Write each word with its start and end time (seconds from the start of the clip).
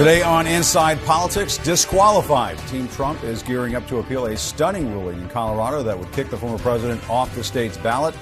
Today 0.00 0.22
on 0.22 0.46
Inside 0.46 0.98
Politics, 1.04 1.58
disqualified. 1.58 2.56
Team 2.68 2.88
Trump 2.88 3.22
is 3.22 3.42
gearing 3.42 3.74
up 3.74 3.86
to 3.88 3.98
appeal 3.98 4.24
a 4.24 4.34
stunning 4.34 4.90
ruling 4.94 5.20
in 5.20 5.28
Colorado 5.28 5.82
that 5.82 5.98
would 5.98 6.10
kick 6.10 6.30
the 6.30 6.38
former 6.38 6.56
president 6.56 7.06
off 7.10 7.34
the 7.34 7.44
state's 7.44 7.76
ballot. 7.76 8.14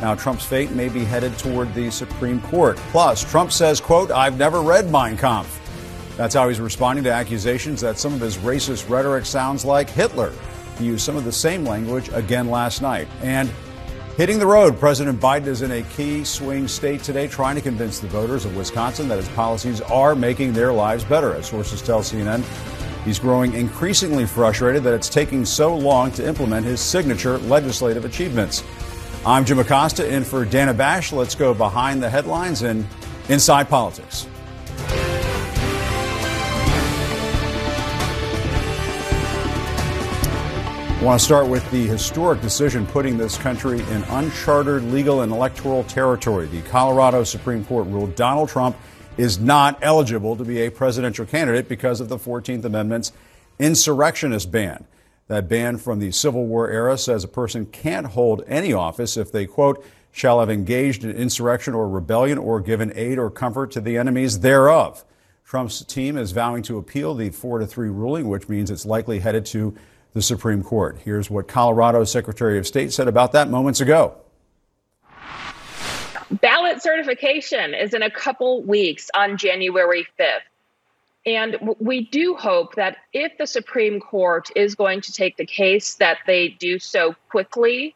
Now, 0.00 0.16
Trump's 0.16 0.44
fate 0.44 0.72
may 0.72 0.88
be 0.88 1.04
headed 1.04 1.38
toward 1.38 1.72
the 1.72 1.88
Supreme 1.92 2.40
Court. 2.40 2.78
Plus, 2.90 3.22
Trump 3.22 3.52
says, 3.52 3.80
quote, 3.80 4.10
I've 4.10 4.38
never 4.38 4.60
read 4.60 4.90
Mein 4.90 5.16
Kampf. 5.16 5.60
That's 6.16 6.34
how 6.34 6.48
he's 6.48 6.58
responding 6.58 7.04
to 7.04 7.12
accusations 7.12 7.80
that 7.80 7.96
some 7.96 8.12
of 8.12 8.20
his 8.20 8.36
racist 8.38 8.90
rhetoric 8.90 9.24
sounds 9.24 9.64
like 9.64 9.88
Hitler. 9.88 10.32
He 10.78 10.86
used 10.86 11.04
some 11.04 11.16
of 11.16 11.24
the 11.24 11.30
same 11.30 11.64
language 11.64 12.08
again 12.08 12.50
last 12.50 12.82
night. 12.82 13.06
And 13.22 13.48
Hitting 14.16 14.38
the 14.38 14.46
road, 14.46 14.78
President 14.78 15.18
Biden 15.20 15.46
is 15.46 15.62
in 15.62 15.70
a 15.70 15.82
key 15.82 16.24
swing 16.24 16.68
state 16.68 17.02
today, 17.02 17.26
trying 17.26 17.54
to 17.54 17.62
convince 17.62 18.00
the 18.00 18.08
voters 18.08 18.44
of 18.44 18.54
Wisconsin 18.56 19.08
that 19.08 19.16
his 19.16 19.28
policies 19.30 19.80
are 19.82 20.14
making 20.14 20.52
their 20.52 20.72
lives 20.72 21.04
better. 21.04 21.34
As 21.34 21.46
sources 21.46 21.80
tell 21.80 22.00
CNN, 22.00 22.44
he's 23.04 23.18
growing 23.18 23.54
increasingly 23.54 24.26
frustrated 24.26 24.82
that 24.82 24.94
it's 24.94 25.08
taking 25.08 25.46
so 25.46 25.74
long 25.74 26.10
to 26.12 26.26
implement 26.26 26.66
his 26.66 26.80
signature 26.80 27.38
legislative 27.38 28.04
achievements. 28.04 28.62
I'm 29.24 29.44
Jim 29.44 29.60
Acosta 29.60 30.06
in 30.06 30.24
for 30.24 30.44
Dana 30.44 30.74
Bash. 30.74 31.12
Let's 31.12 31.34
go 31.34 31.54
behind 31.54 32.02
the 32.02 32.10
headlines 32.10 32.62
and 32.62 32.84
inside 33.28 33.70
politics. 33.70 34.26
I 41.00 41.02
want 41.02 41.18
to 41.18 41.24
start 41.24 41.48
with 41.48 41.68
the 41.70 41.86
historic 41.86 42.42
decision 42.42 42.86
putting 42.86 43.16
this 43.16 43.38
country 43.38 43.80
in 43.80 44.02
uncharted 44.10 44.84
legal 44.92 45.22
and 45.22 45.32
electoral 45.32 45.82
territory. 45.84 46.46
The 46.46 46.60
Colorado 46.60 47.24
Supreme 47.24 47.64
Court 47.64 47.86
ruled 47.86 48.14
Donald 48.16 48.50
Trump 48.50 48.76
is 49.16 49.38
not 49.38 49.78
eligible 49.80 50.36
to 50.36 50.44
be 50.44 50.60
a 50.60 50.70
presidential 50.70 51.24
candidate 51.24 51.70
because 51.70 52.02
of 52.02 52.10
the 52.10 52.18
14th 52.18 52.66
Amendment's 52.66 53.12
insurrectionist 53.58 54.52
ban. 54.52 54.84
That 55.28 55.48
ban 55.48 55.78
from 55.78 56.00
the 56.00 56.12
Civil 56.12 56.44
War 56.44 56.68
era 56.68 56.98
says 56.98 57.24
a 57.24 57.28
person 57.28 57.64
can't 57.64 58.08
hold 58.08 58.44
any 58.46 58.74
office 58.74 59.16
if 59.16 59.32
they, 59.32 59.46
quote, 59.46 59.82
shall 60.12 60.40
have 60.40 60.50
engaged 60.50 61.02
in 61.02 61.12
insurrection 61.12 61.72
or 61.72 61.88
rebellion 61.88 62.36
or 62.36 62.60
given 62.60 62.92
aid 62.94 63.18
or 63.18 63.30
comfort 63.30 63.70
to 63.70 63.80
the 63.80 63.96
enemies 63.96 64.40
thereof. 64.40 65.02
Trump's 65.46 65.82
team 65.82 66.18
is 66.18 66.32
vowing 66.32 66.62
to 66.64 66.76
appeal 66.76 67.14
the 67.14 67.30
4 67.30 67.60
to 67.60 67.66
3 67.66 67.88
ruling, 67.88 68.28
which 68.28 68.50
means 68.50 68.70
it's 68.70 68.84
likely 68.84 69.20
headed 69.20 69.46
to 69.46 69.74
the 70.12 70.22
Supreme 70.22 70.62
Court. 70.62 70.98
Here's 71.04 71.30
what 71.30 71.48
Colorado 71.48 72.04
Secretary 72.04 72.58
of 72.58 72.66
State 72.66 72.92
said 72.92 73.08
about 73.08 73.32
that 73.32 73.48
moments 73.48 73.80
ago. 73.80 74.16
Ballot 76.30 76.80
certification 76.82 77.74
is 77.74 77.92
in 77.92 78.02
a 78.02 78.10
couple 78.10 78.62
weeks 78.62 79.10
on 79.14 79.36
January 79.36 80.06
5th. 80.18 80.40
And 81.26 81.74
we 81.78 82.06
do 82.06 82.34
hope 82.34 82.76
that 82.76 82.96
if 83.12 83.36
the 83.36 83.46
Supreme 83.46 84.00
Court 84.00 84.48
is 84.56 84.74
going 84.74 85.02
to 85.02 85.12
take 85.12 85.36
the 85.36 85.44
case, 85.44 85.96
that 85.96 86.18
they 86.26 86.48
do 86.48 86.78
so 86.78 87.14
quickly, 87.28 87.94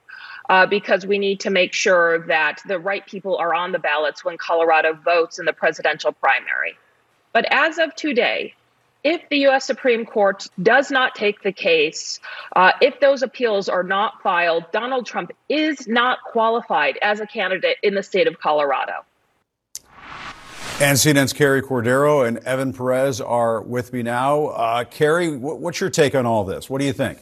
uh, 0.50 0.66
because 0.66 1.06
we 1.06 1.18
need 1.18 1.40
to 1.40 1.50
make 1.50 1.72
sure 1.72 2.26
that 2.26 2.60
the 2.66 2.78
right 2.78 3.06
people 3.06 3.36
are 3.38 3.54
on 3.54 3.72
the 3.72 3.78
ballots 3.78 4.24
when 4.24 4.36
Colorado 4.36 4.92
votes 4.92 5.38
in 5.38 5.46
the 5.46 5.52
presidential 5.52 6.12
primary. 6.12 6.76
But 7.32 7.46
as 7.50 7.78
of 7.78 7.94
today, 7.94 8.54
if 9.04 9.28
the 9.28 9.36
U.S. 9.40 9.66
Supreme 9.66 10.06
Court 10.06 10.48
does 10.62 10.90
not 10.90 11.14
take 11.14 11.42
the 11.42 11.52
case, 11.52 12.18
uh, 12.56 12.72
if 12.80 12.98
those 13.00 13.22
appeals 13.22 13.68
are 13.68 13.82
not 13.82 14.22
filed, 14.22 14.64
Donald 14.72 15.06
Trump 15.06 15.30
is 15.48 15.86
not 15.86 16.18
qualified 16.24 16.98
as 17.02 17.20
a 17.20 17.26
candidate 17.26 17.76
in 17.82 17.94
the 17.94 18.02
state 18.02 18.26
of 18.26 18.40
Colorado. 18.40 19.04
And 20.80 20.98
CNN's 20.98 21.32
Carrie 21.32 21.62
Cordero 21.62 22.26
and 22.26 22.38
Evan 22.38 22.72
Perez 22.72 23.20
are 23.20 23.62
with 23.62 23.92
me 23.92 24.02
now. 24.02 24.46
Uh, 24.46 24.84
Carrie, 24.84 25.36
what's 25.36 25.80
your 25.80 25.90
take 25.90 26.16
on 26.16 26.26
all 26.26 26.42
this? 26.42 26.68
What 26.68 26.80
do 26.80 26.86
you 26.86 26.92
think? 26.92 27.20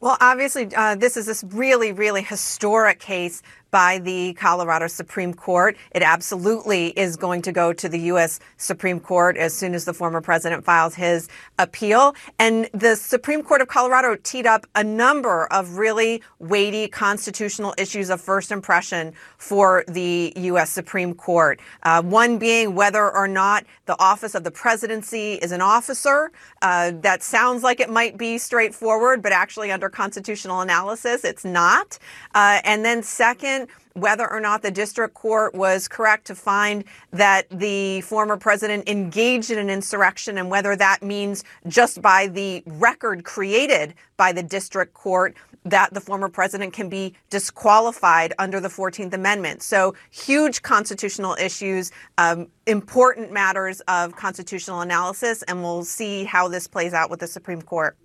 Well, 0.00 0.18
obviously, 0.20 0.68
uh, 0.74 0.96
this 0.96 1.16
is 1.16 1.26
this 1.26 1.44
really, 1.44 1.92
really 1.92 2.22
historic 2.22 2.98
case 2.98 3.40
by 3.72 3.98
the 3.98 4.34
Colorado 4.34 4.86
Supreme 4.86 5.34
Court. 5.34 5.76
It 5.92 6.02
absolutely 6.02 6.88
is 6.88 7.16
going 7.16 7.42
to 7.42 7.52
go 7.52 7.72
to 7.72 7.88
the 7.88 7.98
U.S. 8.00 8.38
Supreme 8.58 9.00
Court 9.00 9.36
as 9.36 9.52
soon 9.54 9.74
as 9.74 9.86
the 9.86 9.94
former 9.94 10.20
president 10.20 10.64
files 10.64 10.94
his 10.94 11.28
appeal. 11.58 12.14
And 12.38 12.68
the 12.72 12.94
Supreme 12.94 13.42
Court 13.42 13.62
of 13.62 13.68
Colorado 13.68 14.14
teed 14.22 14.46
up 14.46 14.66
a 14.76 14.84
number 14.84 15.46
of 15.46 15.78
really 15.78 16.22
weighty 16.38 16.86
constitutional 16.86 17.74
issues 17.78 18.10
of 18.10 18.20
first 18.20 18.52
impression 18.52 19.14
for 19.38 19.84
the 19.88 20.34
U.S. 20.36 20.70
Supreme 20.70 21.14
Court. 21.14 21.58
Uh, 21.82 22.02
one 22.02 22.38
being 22.38 22.74
whether 22.74 23.10
or 23.10 23.26
not 23.26 23.64
the 23.86 23.98
office 23.98 24.34
of 24.34 24.44
the 24.44 24.50
presidency 24.50 25.34
is 25.34 25.50
an 25.50 25.62
officer. 25.62 26.30
Uh, 26.60 26.92
that 27.00 27.22
sounds 27.22 27.62
like 27.62 27.80
it 27.80 27.88
might 27.88 28.18
be 28.18 28.36
straightforward, 28.36 29.22
but 29.22 29.32
actually, 29.32 29.72
under 29.72 29.88
constitutional 29.88 30.60
analysis, 30.60 31.24
it's 31.24 31.44
not. 31.44 31.98
Uh, 32.34 32.60
and 32.64 32.84
then, 32.84 33.02
second, 33.02 33.61
whether 33.94 34.30
or 34.30 34.40
not 34.40 34.62
the 34.62 34.70
district 34.70 35.14
court 35.14 35.54
was 35.54 35.88
correct 35.88 36.26
to 36.26 36.34
find 36.34 36.84
that 37.12 37.46
the 37.50 38.00
former 38.02 38.36
president 38.36 38.88
engaged 38.88 39.50
in 39.50 39.58
an 39.58 39.70
insurrection 39.70 40.38
and 40.38 40.50
whether 40.50 40.76
that 40.76 41.02
means 41.02 41.44
just 41.68 42.00
by 42.02 42.26
the 42.26 42.62
record 42.66 43.24
created 43.24 43.94
by 44.16 44.32
the 44.32 44.42
district 44.42 44.94
court 44.94 45.36
that 45.64 45.94
the 45.94 46.00
former 46.00 46.28
president 46.28 46.72
can 46.72 46.88
be 46.88 47.14
disqualified 47.30 48.32
under 48.38 48.60
the 48.60 48.68
14th 48.68 49.12
Amendment. 49.12 49.62
So, 49.62 49.94
huge 50.10 50.62
constitutional 50.62 51.36
issues, 51.40 51.92
um, 52.18 52.48
important 52.66 53.32
matters 53.32 53.80
of 53.82 54.16
constitutional 54.16 54.80
analysis, 54.80 55.42
and 55.44 55.62
we'll 55.62 55.84
see 55.84 56.24
how 56.24 56.48
this 56.48 56.66
plays 56.66 56.92
out 56.92 57.10
with 57.10 57.20
the 57.20 57.28
Supreme 57.28 57.62
Court. 57.62 57.96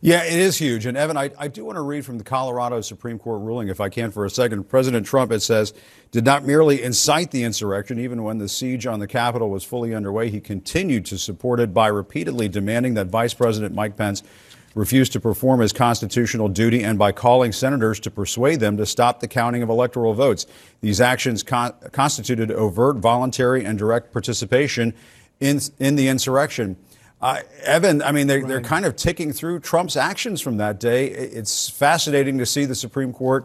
Yeah, 0.00 0.22
it 0.22 0.38
is 0.38 0.56
huge. 0.56 0.86
And 0.86 0.96
Evan, 0.96 1.16
I, 1.16 1.30
I 1.38 1.48
do 1.48 1.64
want 1.64 1.76
to 1.76 1.82
read 1.82 2.04
from 2.04 2.18
the 2.18 2.24
Colorado 2.24 2.80
Supreme 2.80 3.18
Court 3.18 3.42
ruling, 3.42 3.68
if 3.68 3.80
I 3.80 3.88
can, 3.88 4.12
for 4.12 4.24
a 4.24 4.30
second. 4.30 4.68
President 4.68 5.04
Trump, 5.06 5.32
it 5.32 5.40
says, 5.40 5.74
did 6.12 6.24
not 6.24 6.44
merely 6.44 6.82
incite 6.82 7.32
the 7.32 7.42
insurrection, 7.42 7.98
even 7.98 8.22
when 8.22 8.38
the 8.38 8.48
siege 8.48 8.86
on 8.86 9.00
the 9.00 9.08
Capitol 9.08 9.50
was 9.50 9.64
fully 9.64 9.94
underway. 9.94 10.30
He 10.30 10.40
continued 10.40 11.04
to 11.06 11.18
support 11.18 11.58
it 11.58 11.74
by 11.74 11.88
repeatedly 11.88 12.48
demanding 12.48 12.94
that 12.94 13.08
Vice 13.08 13.34
President 13.34 13.74
Mike 13.74 13.96
Pence 13.96 14.22
refuse 14.74 15.08
to 15.08 15.18
perform 15.18 15.58
his 15.58 15.72
constitutional 15.72 16.48
duty 16.48 16.84
and 16.84 16.96
by 16.96 17.10
calling 17.10 17.50
senators 17.50 17.98
to 17.98 18.10
persuade 18.10 18.60
them 18.60 18.76
to 18.76 18.86
stop 18.86 19.18
the 19.18 19.26
counting 19.26 19.62
of 19.62 19.68
electoral 19.68 20.14
votes. 20.14 20.46
These 20.80 21.00
actions 21.00 21.42
con- 21.42 21.74
constituted 21.90 22.52
overt, 22.52 22.98
voluntary, 22.98 23.64
and 23.64 23.76
direct 23.76 24.12
participation 24.12 24.94
in, 25.40 25.60
in 25.80 25.96
the 25.96 26.06
insurrection. 26.06 26.76
Uh, 27.20 27.40
Evan, 27.62 28.00
I 28.02 28.12
mean, 28.12 28.28
they're, 28.28 28.44
they're 28.44 28.60
kind 28.60 28.84
of 28.84 28.94
ticking 28.94 29.32
through 29.32 29.60
Trump's 29.60 29.96
actions 29.96 30.40
from 30.40 30.58
that 30.58 30.78
day. 30.78 31.06
It's 31.08 31.68
fascinating 31.68 32.38
to 32.38 32.46
see 32.46 32.64
the 32.64 32.76
Supreme 32.76 33.12
Court 33.12 33.44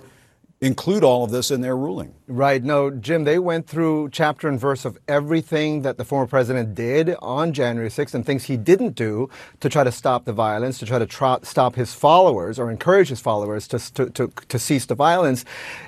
include 0.63 1.03
all 1.03 1.25
of 1.25 1.31
this 1.31 1.51
in 1.51 1.59
their 1.59 1.75
ruling. 1.75 2.13
Right. 2.25 2.63
No, 2.63 2.89
Jim, 2.89 3.25
they 3.25 3.37
went 3.37 3.67
through 3.67 4.09
chapter 4.11 4.47
and 4.47 4.57
verse 4.57 4.85
of 4.85 4.97
everything 5.09 5.81
that 5.81 5.97
the 5.97 6.05
former 6.05 6.25
president 6.25 6.73
did 6.73 7.15
on 7.21 7.51
January 7.51 7.89
6th 7.89 8.13
and 8.13 8.25
things 8.25 8.45
he 8.45 8.55
didn't 8.55 8.95
do 8.95 9.29
to 9.59 9.67
try 9.67 9.83
to 9.83 9.91
stop 9.91 10.23
the 10.23 10.31
violence, 10.31 10.79
to 10.79 10.85
try 10.85 10.97
to 11.05 11.39
stop 11.43 11.75
his 11.75 11.93
followers 11.93 12.57
or 12.59 12.71
encourage 12.71 13.09
his 13.09 13.19
followers 13.19 13.67
to, 13.67 13.93
to, 13.93 14.09
to, 14.11 14.31
to 14.47 14.57
cease 14.57 14.85
the 14.85 14.95
violence. 14.95 15.43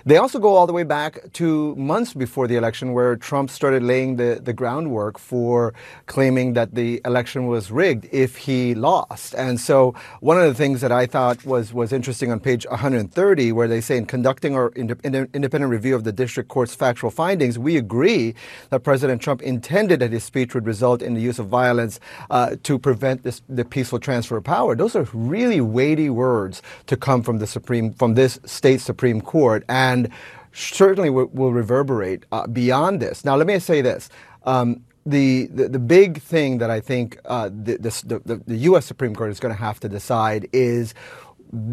They 0.06 0.18
also 0.18 0.40
go 0.40 0.56
all 0.56 0.68
the 0.68 0.74
way 0.74 0.84
back 0.84 1.32
to 1.34 1.74
months 1.78 2.14
before 2.14 2.46
the 2.46 2.58
election 2.58 2.92
where 2.92 3.16
Trump 3.16 3.50
started 3.50 3.82
laying 3.82 4.18
the, 4.18 4.42
the 4.44 4.52
groundwork 4.52 5.18
for 5.18 5.74
claiming 6.08 6.52
that 6.54 6.76
the 6.76 7.00
election 7.06 7.48
was 7.48 7.72
rigged 7.72 8.10
if 8.12 8.36
he 8.36 8.76
lost. 8.76 9.36
And 9.36 9.58
so 9.58 9.96
one 10.20 10.38
of 10.38 10.44
the 10.44 10.54
things 10.54 10.82
that 10.82 10.92
I 10.92 11.06
thought 11.06 11.46
was, 11.46 11.74
was 11.74 11.94
interesting 11.94 12.30
on 12.30 12.42
page 12.42 12.68
130 12.68 13.54
where 13.54 13.70
they 13.70 13.80
say 13.80 13.96
in 13.96 14.06
conducting 14.06 14.54
or 14.54 14.65
independent 14.76 15.70
review 15.70 15.96
of 15.96 16.04
the 16.04 16.12
district 16.12 16.50
court's 16.50 16.76
factual 16.76 17.12
findings, 17.12 17.60
we 17.60 17.78
agree 17.78 18.36
that 18.70 18.82
President 18.82 19.22
Trump 19.22 19.42
intended 19.42 20.00
that 20.00 20.12
his 20.12 20.24
speech 20.24 20.54
would 20.54 20.66
result 20.66 21.02
in 21.02 21.14
the 21.14 21.22
use 21.22 21.40
of 21.40 21.48
violence 21.48 22.00
uh, 22.30 22.56
to 22.64 22.80
prevent 22.80 23.24
this, 23.24 23.42
the 23.50 23.66
peaceful 23.66 24.00
transfer 24.00 24.38
of 24.38 24.44
power. 24.44 24.76
Those 24.76 24.96
are 24.96 25.08
really 25.14 25.62
weighty 25.62 26.10
words 26.10 26.62
to 26.88 26.98
come 26.98 27.22
from 27.22 27.38
the 27.38 27.48
Supreme, 27.48 27.94
from 27.94 28.16
this 28.16 28.40
state 28.46 28.82
Supreme 28.82 29.22
Court, 29.22 29.64
and 29.70 30.10
certainly 30.54 31.10
will, 31.10 31.28
will 31.28 31.52
reverberate 31.52 32.26
uh, 32.32 32.48
beyond 32.48 33.02
this. 33.02 33.26
Now, 33.26 33.36
let 33.36 33.48
me 33.48 33.60
say 33.60 33.82
this. 33.82 34.10
Um, 34.44 34.84
the, 35.06 35.48
the, 35.48 35.70
the, 35.70 35.80
big 35.80 36.20
thing 36.20 36.58
that 36.58 36.72
I 36.72 36.80
think 36.80 37.20
uh, 37.26 37.50
the, 37.50 37.78
the, 37.78 38.42
the, 38.48 38.56
U.S. 38.56 38.86
Supreme 38.86 39.14
Court 39.14 39.30
is 39.30 39.40
going 39.40 39.54
to 39.54 39.60
have 39.60 39.80
to 39.82 39.90
decide 39.90 40.48
is 40.52 40.96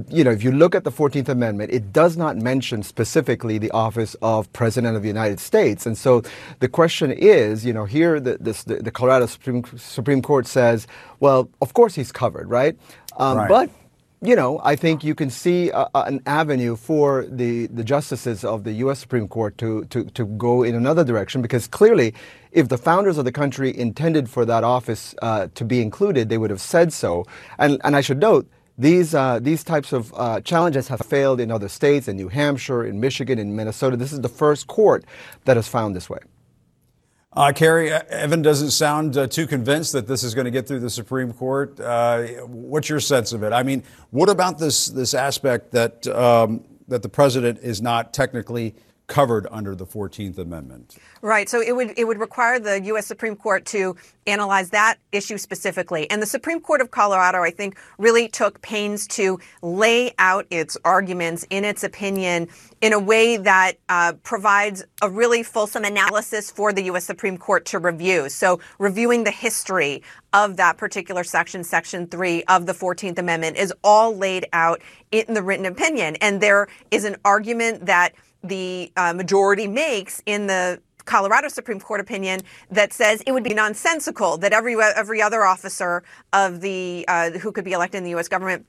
you 0.08 0.24
know, 0.24 0.30
if 0.30 0.42
you 0.42 0.52
look 0.52 0.74
at 0.74 0.84
the 0.84 0.92
14th 0.92 1.28
Amendment, 1.28 1.72
it 1.72 1.92
does 1.92 2.16
not 2.16 2.36
mention 2.36 2.82
specifically 2.82 3.58
the 3.58 3.70
office 3.72 4.14
of 4.22 4.52
President 4.52 4.96
of 4.96 5.02
the 5.02 5.08
United 5.08 5.40
States. 5.40 5.86
And 5.86 5.96
so 5.96 6.22
the 6.60 6.68
question 6.68 7.10
is, 7.10 7.64
you 7.64 7.72
know, 7.72 7.84
here 7.84 8.20
the, 8.20 8.38
this, 8.38 8.64
the, 8.64 8.76
the, 8.76 8.90
Colorado 8.90 9.26
Supreme, 9.26 9.64
Supreme 9.76 10.22
Court 10.22 10.46
says, 10.46 10.86
well, 11.20 11.48
of 11.60 11.74
course 11.74 11.94
he's 11.94 12.12
covered, 12.12 12.48
right? 12.48 12.76
Um, 13.16 13.38
right. 13.38 13.48
But 13.48 13.70
you 14.24 14.36
know, 14.36 14.60
I 14.62 14.76
think 14.76 15.02
you 15.02 15.16
can 15.16 15.30
see 15.30 15.70
a, 15.70 15.88
a, 15.96 16.02
an 16.02 16.22
avenue 16.26 16.76
for 16.76 17.26
the, 17.28 17.66
the 17.66 17.82
justices 17.82 18.44
of 18.44 18.62
the 18.62 18.70
U.S. 18.74 19.00
Supreme 19.00 19.26
Court 19.26 19.58
to, 19.58 19.84
to, 19.86 20.04
to 20.04 20.26
go 20.26 20.62
in 20.62 20.76
another 20.76 21.02
direction 21.02 21.42
because 21.42 21.66
clearly, 21.66 22.14
if 22.52 22.68
the 22.68 22.78
founders 22.78 23.18
of 23.18 23.24
the 23.24 23.32
country 23.32 23.76
intended 23.76 24.30
for 24.30 24.44
that 24.44 24.62
office 24.62 25.16
uh, 25.22 25.48
to 25.56 25.64
be 25.64 25.82
included, 25.82 26.28
they 26.28 26.38
would 26.38 26.50
have 26.50 26.60
said 26.60 26.92
so. 26.92 27.26
And, 27.58 27.80
and 27.82 27.96
I 27.96 28.00
should 28.00 28.20
note, 28.20 28.48
these, 28.82 29.14
uh, 29.14 29.38
these 29.40 29.62
types 29.64 29.92
of 29.92 30.12
uh, 30.14 30.40
challenges 30.40 30.88
have 30.88 31.00
failed 31.00 31.40
in 31.40 31.50
other 31.50 31.68
states, 31.68 32.08
in 32.08 32.16
New 32.16 32.28
Hampshire, 32.28 32.84
in 32.84 33.00
Michigan, 33.00 33.38
in 33.38 33.54
Minnesota. 33.54 33.96
This 33.96 34.12
is 34.12 34.20
the 34.20 34.28
first 34.28 34.66
court 34.66 35.04
that 35.44 35.56
has 35.56 35.68
found 35.68 35.94
this 35.94 36.10
way. 36.10 36.18
Uh, 37.34 37.52
Carrie, 37.54 37.90
Evan 37.90 38.42
doesn't 38.42 38.72
sound 38.72 39.16
uh, 39.16 39.26
too 39.26 39.46
convinced 39.46 39.92
that 39.92 40.06
this 40.06 40.22
is 40.22 40.34
going 40.34 40.44
to 40.44 40.50
get 40.50 40.68
through 40.68 40.80
the 40.80 40.90
Supreme 40.90 41.32
Court. 41.32 41.80
Uh, 41.80 42.24
what's 42.44 42.90
your 42.90 43.00
sense 43.00 43.32
of 43.32 43.42
it? 43.42 43.54
I 43.54 43.62
mean, 43.62 43.82
what 44.10 44.28
about 44.28 44.58
this 44.58 44.88
this 44.88 45.14
aspect 45.14 45.70
that 45.70 46.06
um, 46.08 46.62
that 46.88 47.00
the 47.02 47.08
president 47.08 47.60
is 47.62 47.80
not 47.80 48.12
technically 48.12 48.74
covered 49.06 49.46
under 49.50 49.74
the 49.74 49.86
14th 49.86 50.38
Amendment. 50.38 50.96
Right. 51.20 51.48
So 51.48 51.60
it 51.60 51.74
would 51.74 51.92
it 51.96 52.04
would 52.04 52.18
require 52.18 52.58
the 52.58 52.82
U.S. 52.84 53.06
Supreme 53.06 53.36
Court 53.36 53.66
to 53.66 53.96
analyze 54.26 54.70
that 54.70 54.96
issue 55.10 55.38
specifically. 55.38 56.10
And 56.10 56.22
the 56.22 56.26
Supreme 56.26 56.60
Court 56.60 56.80
of 56.80 56.90
Colorado, 56.90 57.42
I 57.42 57.50
think, 57.50 57.78
really 57.98 58.28
took 58.28 58.62
pains 58.62 59.06
to 59.08 59.38
lay 59.60 60.12
out 60.18 60.46
its 60.50 60.76
arguments 60.84 61.44
in 61.50 61.64
its 61.64 61.84
opinion 61.84 62.48
in 62.80 62.92
a 62.92 62.98
way 62.98 63.36
that 63.36 63.74
uh, 63.88 64.14
provides 64.22 64.84
a 65.02 65.10
really 65.10 65.42
fulsome 65.42 65.84
analysis 65.84 66.50
for 66.50 66.72
the 66.72 66.82
U.S. 66.84 67.04
Supreme 67.04 67.36
Court 67.36 67.64
to 67.66 67.78
review. 67.78 68.28
So 68.28 68.60
reviewing 68.78 69.24
the 69.24 69.30
history 69.30 70.02
of 70.32 70.56
that 70.56 70.78
particular 70.78 71.24
section, 71.24 71.64
Section 71.64 72.06
3 72.06 72.44
of 72.44 72.66
the 72.66 72.72
14th 72.72 73.18
Amendment, 73.18 73.56
is 73.56 73.72
all 73.84 74.16
laid 74.16 74.46
out 74.52 74.80
in 75.10 75.34
the 75.34 75.42
written 75.42 75.66
opinion. 75.66 76.16
And 76.20 76.40
there 76.40 76.68
is 76.90 77.04
an 77.04 77.16
argument 77.24 77.86
that 77.86 78.14
the 78.42 78.92
uh, 78.96 79.12
majority 79.12 79.66
makes 79.66 80.22
in 80.26 80.46
the 80.46 80.80
Colorado 81.04 81.48
Supreme 81.48 81.80
Court 81.80 82.00
opinion 82.00 82.40
that 82.70 82.92
says 82.92 83.22
it 83.26 83.32
would 83.32 83.44
be 83.44 83.54
nonsensical 83.54 84.36
that 84.38 84.52
every 84.52 84.76
every 84.80 85.20
other 85.20 85.44
officer 85.44 86.02
of 86.32 86.60
the 86.60 87.04
uh, 87.08 87.30
who 87.30 87.52
could 87.52 87.64
be 87.64 87.72
elected 87.72 87.98
in 87.98 88.04
the 88.04 88.10
U.S. 88.10 88.28
government 88.28 88.66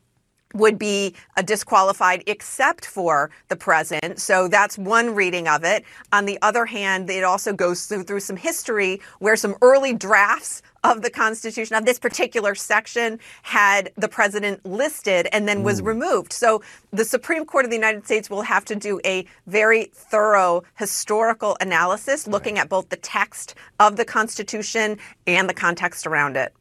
would 0.54 0.78
be 0.78 1.16
uh, 1.36 1.42
disqualified 1.42 2.24
except 2.28 2.86
for 2.86 3.32
the 3.50 3.56
president. 3.56 4.20
So 4.20 4.48
that's 4.48 4.78
one 4.78 5.14
reading 5.16 5.48
of 5.48 5.64
it. 5.64 5.84
On 6.12 6.26
the 6.26 6.38
other 6.42 6.66
hand, 6.66 7.10
it 7.10 7.24
also 7.24 7.54
goes 7.54 7.86
through, 7.86 8.04
through 8.04 8.20
some 8.22 8.38
history 8.38 9.02
where 9.20 9.36
some 9.36 9.56
early 9.62 9.94
drafts 9.94 10.62
of 10.84 11.02
the 11.02 11.10
Constitution 11.10 11.76
of 11.76 11.86
this 11.86 11.98
particular 11.98 12.56
section 12.56 13.20
had 13.42 13.92
the 13.96 14.08
president 14.08 14.66
listed 14.66 15.28
and 15.32 15.48
then 15.48 15.64
was 15.64 15.82
mm. 15.82 15.86
removed. 15.86 16.34
So 16.34 16.62
the 16.92 17.06
Supreme 17.06 17.46
Court 17.46 17.66
of 17.66 17.72
the 17.72 17.78
United 17.78 18.06
States 18.06 18.30
will 18.30 18.42
have 18.42 18.66
to 18.66 18.76
do 18.76 19.00
a 19.06 19.26
very 19.48 19.86
thorough 19.94 20.64
historical 20.76 21.56
analysis 21.62 22.28
looking 22.28 22.60
at 22.60 22.70
both 22.70 22.90
the 22.90 22.98
text 22.98 23.56
of 23.80 23.96
the 23.96 24.06
Constitution 24.06 24.98
and 25.26 25.50
the 25.50 25.54
context 25.54 26.06
around 26.06 26.36
it. 26.36 26.54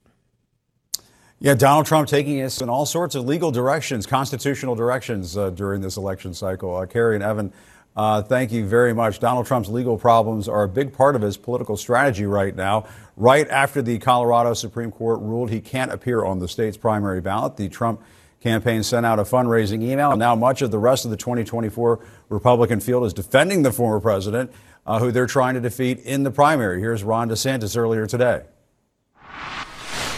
Yeah, 1.42 1.54
Donald 1.54 1.86
Trump 1.86 2.06
taking 2.06 2.40
us 2.40 2.60
in 2.60 2.68
all 2.68 2.86
sorts 2.86 3.16
of 3.16 3.24
legal 3.24 3.50
directions, 3.50 4.06
constitutional 4.06 4.76
directions 4.76 5.36
uh, 5.36 5.50
during 5.50 5.80
this 5.80 5.96
election 5.96 6.34
cycle. 6.34 6.76
Uh, 6.76 6.86
Carrie 6.86 7.16
and 7.16 7.24
Evan, 7.24 7.52
uh, 7.96 8.22
thank 8.22 8.52
you 8.52 8.64
very 8.64 8.94
much. 8.94 9.18
Donald 9.18 9.44
Trump's 9.46 9.68
legal 9.68 9.98
problems 9.98 10.46
are 10.48 10.62
a 10.62 10.68
big 10.68 10.92
part 10.92 11.16
of 11.16 11.22
his 11.22 11.36
political 11.36 11.76
strategy 11.76 12.26
right 12.26 12.54
now. 12.54 12.86
Right 13.16 13.48
after 13.50 13.82
the 13.82 13.98
Colorado 13.98 14.54
Supreme 14.54 14.92
Court 14.92 15.20
ruled 15.20 15.50
he 15.50 15.60
can't 15.60 15.90
appear 15.90 16.24
on 16.24 16.38
the 16.38 16.46
state's 16.46 16.76
primary 16.76 17.20
ballot, 17.20 17.56
the 17.56 17.68
Trump 17.68 18.00
campaign 18.40 18.84
sent 18.84 19.04
out 19.04 19.18
a 19.18 19.24
fundraising 19.24 19.82
email. 19.82 20.16
Now, 20.16 20.36
much 20.36 20.62
of 20.62 20.70
the 20.70 20.78
rest 20.78 21.04
of 21.04 21.10
the 21.10 21.16
2024 21.16 21.98
Republican 22.28 22.78
field 22.78 23.04
is 23.04 23.12
defending 23.12 23.62
the 23.62 23.72
former 23.72 23.98
president, 23.98 24.52
uh, 24.86 25.00
who 25.00 25.10
they're 25.10 25.26
trying 25.26 25.54
to 25.54 25.60
defeat 25.60 25.98
in 25.98 26.22
the 26.22 26.30
primary. 26.30 26.78
Here's 26.78 27.02
Ron 27.02 27.28
DeSantis 27.28 27.76
earlier 27.76 28.06
today. 28.06 28.42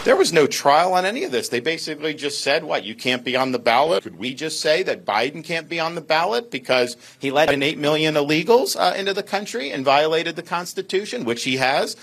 There 0.05 0.15
was 0.15 0.31
no 0.31 0.45
trial 0.45 0.93
on 0.93 1.03
any 1.03 1.23
of 1.23 1.31
this. 1.31 1.49
They 1.49 1.59
basically 1.59 2.13
just 2.13 2.41
said, 2.41 2.63
what, 2.63 2.83
you 2.83 2.93
can't 2.93 3.25
be 3.25 3.35
on 3.35 3.51
the 3.51 3.57
ballot? 3.57 4.03
Could 4.03 4.19
we 4.19 4.35
just 4.35 4.61
say 4.61 4.83
that 4.83 5.03
Biden 5.03 5.43
can't 5.43 5.67
be 5.67 5.79
on 5.79 5.95
the 5.95 6.01
ballot 6.01 6.51
because 6.51 6.95
he 7.17 7.31
let 7.31 7.51
in 7.51 7.63
8 7.63 7.79
million 7.79 8.13
illegals 8.13 8.79
uh, 8.79 8.93
into 8.95 9.15
the 9.15 9.23
country 9.23 9.71
and 9.71 9.83
violated 9.83 10.35
the 10.35 10.43
Constitution, 10.43 11.25
which 11.25 11.43
he 11.43 11.57
has? 11.57 11.97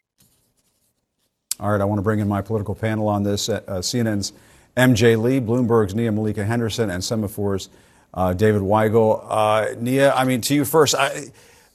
All 1.60 1.70
right, 1.70 1.80
I 1.80 1.84
want 1.84 2.00
to 2.00 2.02
bring 2.02 2.18
in 2.18 2.26
my 2.26 2.42
political 2.42 2.74
panel 2.74 3.06
on 3.06 3.22
this. 3.22 3.48
Uh, 3.48 3.60
CNN's 3.68 4.32
MJ 4.76 5.16
Lee, 5.16 5.40
Bloomberg's 5.40 5.94
Nia 5.94 6.10
Malika 6.10 6.44
Henderson, 6.44 6.90
and 6.90 7.04
Semafor's 7.04 7.68
uh, 8.14 8.32
David 8.32 8.62
Weigel. 8.62 9.24
Uh, 9.28 9.76
Nia, 9.78 10.12
I 10.12 10.24
mean, 10.24 10.40
to 10.40 10.56
you 10.56 10.64
first, 10.64 10.96
I, 10.96 11.26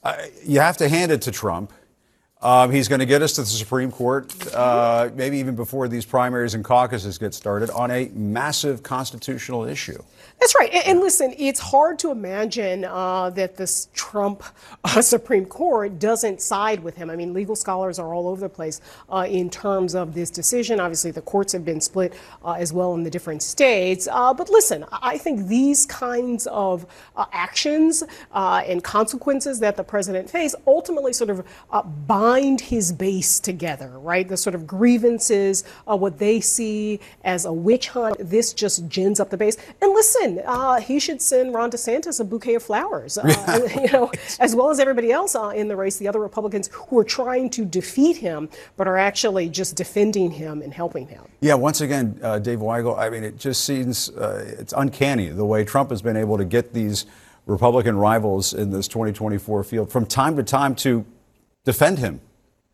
I, 0.04 0.30
you 0.44 0.60
have 0.60 0.76
to 0.76 0.90
hand 0.90 1.10
it 1.10 1.22
to 1.22 1.32
Trump. 1.32 1.72
Um, 2.40 2.70
he's 2.70 2.86
going 2.86 3.00
to 3.00 3.06
get 3.06 3.20
us 3.20 3.32
to 3.32 3.40
the 3.40 3.46
Supreme 3.48 3.90
Court, 3.90 4.32
uh, 4.54 5.10
maybe 5.14 5.38
even 5.38 5.56
before 5.56 5.88
these 5.88 6.04
primaries 6.04 6.54
and 6.54 6.64
caucuses 6.64 7.18
get 7.18 7.34
started, 7.34 7.68
on 7.70 7.90
a 7.90 8.10
massive 8.14 8.84
constitutional 8.84 9.64
issue. 9.64 10.00
That's 10.38 10.54
right. 10.54 10.72
And, 10.72 10.86
and 10.86 11.00
listen, 11.00 11.34
it's 11.36 11.58
hard 11.58 11.98
to 11.98 12.12
imagine 12.12 12.84
uh, 12.84 13.30
that 13.30 13.56
this 13.56 13.88
Trump 13.92 14.44
uh, 14.84 15.02
Supreme 15.02 15.46
Court 15.46 15.98
doesn't 15.98 16.40
side 16.40 16.80
with 16.80 16.96
him. 16.96 17.10
I 17.10 17.16
mean, 17.16 17.32
legal 17.34 17.56
scholars 17.56 17.98
are 17.98 18.14
all 18.14 18.28
over 18.28 18.42
the 18.42 18.48
place 18.48 18.80
uh, 19.08 19.26
in 19.28 19.50
terms 19.50 19.96
of 19.96 20.14
this 20.14 20.30
decision. 20.30 20.78
Obviously, 20.78 21.10
the 21.10 21.22
courts 21.22 21.52
have 21.52 21.64
been 21.64 21.80
split 21.80 22.14
uh, 22.44 22.52
as 22.52 22.72
well 22.72 22.94
in 22.94 23.02
the 23.02 23.10
different 23.10 23.42
states. 23.42 24.06
Uh, 24.08 24.32
but 24.32 24.48
listen, 24.48 24.84
I 24.92 25.18
think 25.18 25.48
these 25.48 25.86
kinds 25.86 26.46
of 26.46 26.86
actions 27.32 28.04
and 28.32 28.84
consequences 28.84 29.58
that 29.58 29.76
the 29.76 29.82
president 29.82 30.30
faced 30.30 30.54
ultimately 30.68 31.12
sort 31.12 31.30
of 31.30 31.44
bind 32.06 32.27
his 32.60 32.92
base 32.92 33.40
together, 33.40 33.98
right? 33.98 34.28
The 34.28 34.36
sort 34.36 34.54
of 34.54 34.66
grievances, 34.66 35.64
what 35.84 36.18
they 36.18 36.40
see 36.40 37.00
as 37.24 37.44
a 37.44 37.52
witch 37.52 37.88
hunt, 37.88 38.16
this 38.18 38.52
just 38.52 38.88
gins 38.88 39.20
up 39.20 39.30
the 39.30 39.36
base. 39.36 39.56
And 39.80 39.92
listen, 39.92 40.18
listen, 40.18 40.42
uh, 40.46 40.80
he 40.80 40.98
should 40.98 41.20
send 41.20 41.54
Ron 41.54 41.70
DeSantis 41.70 42.20
a 42.20 42.24
bouquet 42.24 42.54
of 42.54 42.62
flowers, 42.62 43.18
uh, 43.18 43.68
you 43.74 43.90
know, 43.92 44.10
as 44.40 44.54
well 44.54 44.70
as 44.70 44.78
everybody 44.78 45.12
else 45.12 45.34
uh, 45.34 45.48
in 45.48 45.68
the 45.68 45.76
race, 45.76 45.96
the 45.96 46.08
other 46.08 46.20
Republicans 46.20 46.70
who 46.72 46.98
are 46.98 47.04
trying 47.04 47.50
to 47.50 47.64
defeat 47.64 48.16
him, 48.16 48.48
but 48.76 48.86
are 48.86 48.98
actually 48.98 49.48
just 49.48 49.76
defending 49.76 50.30
him 50.30 50.62
and 50.62 50.72
helping 50.72 51.06
him. 51.06 51.22
Yeah, 51.40 51.54
once 51.54 51.80
again, 51.80 52.18
uh, 52.22 52.38
Dave 52.38 52.60
Weigel, 52.60 52.98
I 52.98 53.10
mean, 53.10 53.24
it 53.24 53.38
just 53.38 53.64
seems 53.64 54.10
uh, 54.10 54.54
it's 54.58 54.72
uncanny 54.76 55.28
the 55.28 55.44
way 55.44 55.64
Trump 55.64 55.90
has 55.90 56.02
been 56.02 56.16
able 56.16 56.38
to 56.38 56.44
get 56.44 56.72
these 56.72 57.06
Republican 57.46 57.96
rivals 57.96 58.52
in 58.52 58.70
this 58.70 58.88
2024 58.88 59.64
field 59.64 59.90
from 59.90 60.04
time 60.04 60.36
to 60.36 60.42
time 60.42 60.74
to 60.74 61.04
defend 61.68 61.98
him 61.98 62.18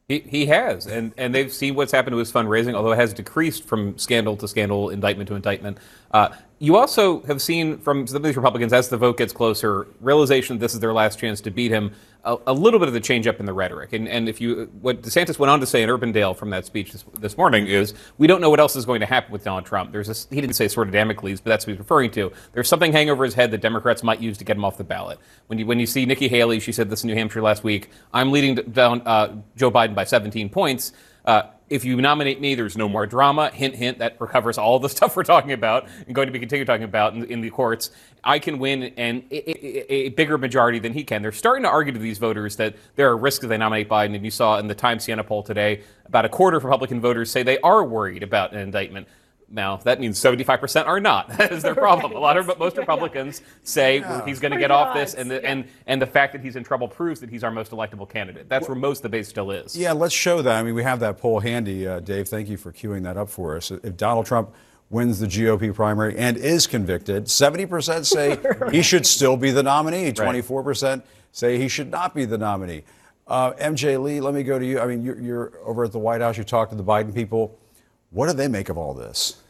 He, 0.06 0.18
he 0.20 0.46
has, 0.46 0.86
and, 0.86 1.12
and 1.16 1.34
they've 1.34 1.52
seen 1.52 1.74
what's 1.74 1.90
happened 1.90 2.12
to 2.12 2.18
his 2.18 2.30
fundraising, 2.30 2.74
although 2.74 2.92
it 2.92 3.00
has 3.04 3.12
decreased 3.14 3.64
from 3.64 3.96
scandal 3.96 4.36
to 4.36 4.46
scandal, 4.46 4.90
indictment 4.90 5.26
to 5.30 5.34
indictment. 5.34 5.78
Uh, 6.12 6.28
you 6.58 6.76
also 6.76 7.22
have 7.22 7.40
seen 7.40 7.78
from 7.78 8.06
some 8.06 8.18
of 8.18 8.22
these 8.22 8.36
Republicans, 8.36 8.72
as 8.72 8.88
the 8.90 8.98
vote 8.98 9.16
gets 9.16 9.32
closer, 9.32 9.88
realization 10.00 10.58
this 10.58 10.74
is 10.74 10.80
their 10.80 10.92
last 10.92 11.18
chance 11.18 11.40
to 11.40 11.50
beat 11.50 11.72
him, 11.72 11.90
a, 12.24 12.36
a 12.48 12.52
little 12.52 12.78
bit 12.78 12.88
of 12.88 12.94
the 12.94 13.00
change 13.00 13.26
up 13.26 13.40
in 13.40 13.46
the 13.46 13.52
rhetoric. 13.52 13.92
And, 13.92 14.08
and 14.08 14.28
if 14.28 14.40
you, 14.40 14.70
what 14.80 15.02
DeSantis 15.02 15.38
went 15.38 15.50
on 15.50 15.60
to 15.60 15.66
say 15.66 15.82
in 15.82 15.88
Urbandale 15.88 16.36
from 16.36 16.50
that 16.50 16.64
speech 16.64 16.92
this, 16.92 17.04
this 17.20 17.36
morning 17.36 17.66
is, 17.66 17.94
we 18.18 18.26
don't 18.26 18.40
know 18.40 18.50
what 18.50 18.60
else 18.60 18.76
is 18.76 18.84
going 18.84 19.00
to 19.00 19.06
happen 19.06 19.32
with 19.32 19.44
Donald 19.44 19.66
Trump. 19.66 19.92
There's 19.92 20.08
a, 20.08 20.34
he 20.34 20.40
didn't 20.40 20.56
say 20.56 20.68
sort 20.68 20.88
of 20.88 20.92
Damocles, 20.92 21.40
but 21.40 21.50
that's 21.50 21.66
what 21.66 21.72
he's 21.72 21.78
referring 21.78 22.10
to. 22.12 22.32
There's 22.52 22.68
something 22.68 22.92
hanging 22.92 23.10
over 23.10 23.24
his 23.24 23.34
head 23.34 23.50
that 23.50 23.60
Democrats 23.60 24.02
might 24.02 24.20
use 24.20 24.38
to 24.38 24.44
get 24.44 24.56
him 24.56 24.64
off 24.64 24.78
the 24.78 24.84
ballot. 24.84 25.18
When 25.48 25.58
you, 25.58 25.66
when 25.66 25.78
you 25.78 25.86
see 25.86 26.06
Nikki 26.06 26.28
Haley, 26.28 26.60
she 26.60 26.72
said 26.72 26.90
this 26.90 27.04
in 27.04 27.08
New 27.08 27.14
Hampshire 27.14 27.42
last 27.42 27.64
week, 27.64 27.90
I'm 28.12 28.32
leading 28.32 28.54
down 28.54 29.02
uh, 29.06 29.36
Joe 29.56 29.70
Biden 29.70 29.94
by 29.94 30.04
17 30.04 30.48
points. 30.48 30.92
Uh, 31.24 31.44
if 31.70 31.84
you 31.84 32.00
nominate 32.00 32.40
me, 32.40 32.54
there's 32.54 32.76
no 32.76 32.88
more 32.88 33.06
drama. 33.06 33.50
Hint, 33.50 33.74
hint, 33.74 33.98
that 33.98 34.20
recovers 34.20 34.58
all 34.58 34.78
the 34.78 34.88
stuff 34.90 35.16
we're 35.16 35.24
talking 35.24 35.52
about 35.52 35.88
and 36.06 36.14
going 36.14 36.26
to 36.26 36.32
be 36.32 36.38
continue 36.38 36.64
talking 36.64 36.84
about 36.84 37.14
in, 37.14 37.24
in 37.24 37.40
the 37.40 37.50
courts. 37.50 37.90
I 38.22 38.38
can 38.38 38.58
win 38.58 38.84
and 38.96 39.24
a, 39.30 39.92
a, 39.92 40.08
bigger 40.10 40.38
majority 40.38 40.78
than 40.78 40.92
he 40.92 41.04
can. 41.04 41.22
They're 41.22 41.32
starting 41.32 41.64
to 41.64 41.68
argue 41.68 41.92
to 41.92 41.98
these 41.98 42.18
voters 42.18 42.56
that 42.56 42.74
there 42.96 43.08
are 43.10 43.16
risks 43.16 43.44
if 43.44 43.50
they 43.50 43.58
nominate 43.58 43.88
Biden. 43.88 44.14
And 44.14 44.24
you 44.24 44.30
saw 44.30 44.58
in 44.58 44.66
the 44.66 44.74
Times 44.74 45.04
Siena 45.04 45.24
poll 45.24 45.42
today, 45.42 45.82
about 46.06 46.24
a 46.24 46.28
quarter 46.28 46.56
of 46.56 46.64
Republican 46.64 47.00
voters 47.00 47.30
say 47.30 47.42
they 47.42 47.58
are 47.58 47.84
worried 47.84 48.22
about 48.22 48.52
an 48.52 48.60
indictment. 48.60 49.08
Now 49.54 49.76
that 49.78 50.00
means 50.00 50.20
75% 50.20 50.86
are 50.86 51.00
not. 51.00 51.30
That 51.44 51.52
is 51.52 51.62
their 51.62 51.74
problem. 51.74 52.12
Right. 52.12 52.18
A 52.18 52.20
lot 52.20 52.36
of 52.36 52.58
most 52.58 52.76
Republicans 52.76 53.42
say 53.64 53.98
yeah. 54.00 54.24
he's 54.24 54.40
going 54.40 54.52
to 54.52 54.58
get 54.58 54.70
off 54.70 54.94
this, 54.94 55.14
and 55.14 55.30
the, 55.30 55.36
yeah. 55.36 55.50
and 55.50 55.64
and 55.86 56.00
the 56.00 56.06
fact 56.06 56.32
that 56.32 56.40
he's 56.42 56.56
in 56.56 56.64
trouble 56.64 56.88
proves 56.88 57.20
that 57.20 57.28
he's 57.28 57.44
our 57.44 57.50
most 57.50 57.72
electable 57.72 58.08
candidate. 58.08 58.48
That's 58.48 58.68
where 58.68 58.76
most 58.76 58.98
of 58.98 59.02
the 59.02 59.08
base 59.10 59.28
still 59.28 59.50
is. 59.50 59.76
Yeah, 59.76 59.92
let's 59.92 60.14
show 60.14 60.42
that. 60.42 60.56
I 60.56 60.62
mean, 60.62 60.74
we 60.74 60.82
have 60.82 61.00
that 61.00 61.18
poll 61.18 61.40
handy, 61.40 61.86
uh, 61.86 62.00
Dave. 62.00 62.28
Thank 62.28 62.48
you 62.48 62.56
for 62.56 62.72
queuing 62.72 63.02
that 63.02 63.16
up 63.16 63.28
for 63.28 63.56
us. 63.56 63.70
If 63.70 63.96
Donald 63.96 64.26
Trump 64.26 64.54
wins 64.90 65.18
the 65.18 65.26
GOP 65.26 65.74
primary 65.74 66.16
and 66.16 66.36
is 66.36 66.66
convicted, 66.66 67.26
70% 67.26 68.06
say 68.06 68.36
right. 68.36 68.72
he 68.72 68.82
should 68.82 69.06
still 69.06 69.36
be 69.36 69.50
the 69.50 69.62
nominee. 69.62 70.12
24% 70.12 71.02
say 71.32 71.58
he 71.58 71.68
should 71.68 71.90
not 71.90 72.14
be 72.14 72.24
the 72.24 72.38
nominee. 72.38 72.84
Uh, 73.26 73.52
MJ 73.52 74.00
Lee, 74.02 74.20
let 74.20 74.34
me 74.34 74.42
go 74.42 74.58
to 74.58 74.64
you. 74.64 74.80
I 74.80 74.86
mean, 74.86 75.02
you're, 75.02 75.18
you're 75.18 75.52
over 75.64 75.84
at 75.84 75.92
the 75.92 75.98
White 75.98 76.20
House. 76.20 76.36
You 76.36 76.44
talk 76.44 76.70
to 76.70 76.76
the 76.76 76.84
Biden 76.84 77.14
people. 77.14 77.58
What 78.10 78.28
do 78.28 78.34
they 78.34 78.48
make 78.48 78.68
of 78.68 78.78
all 78.78 78.94
this? 78.94 79.42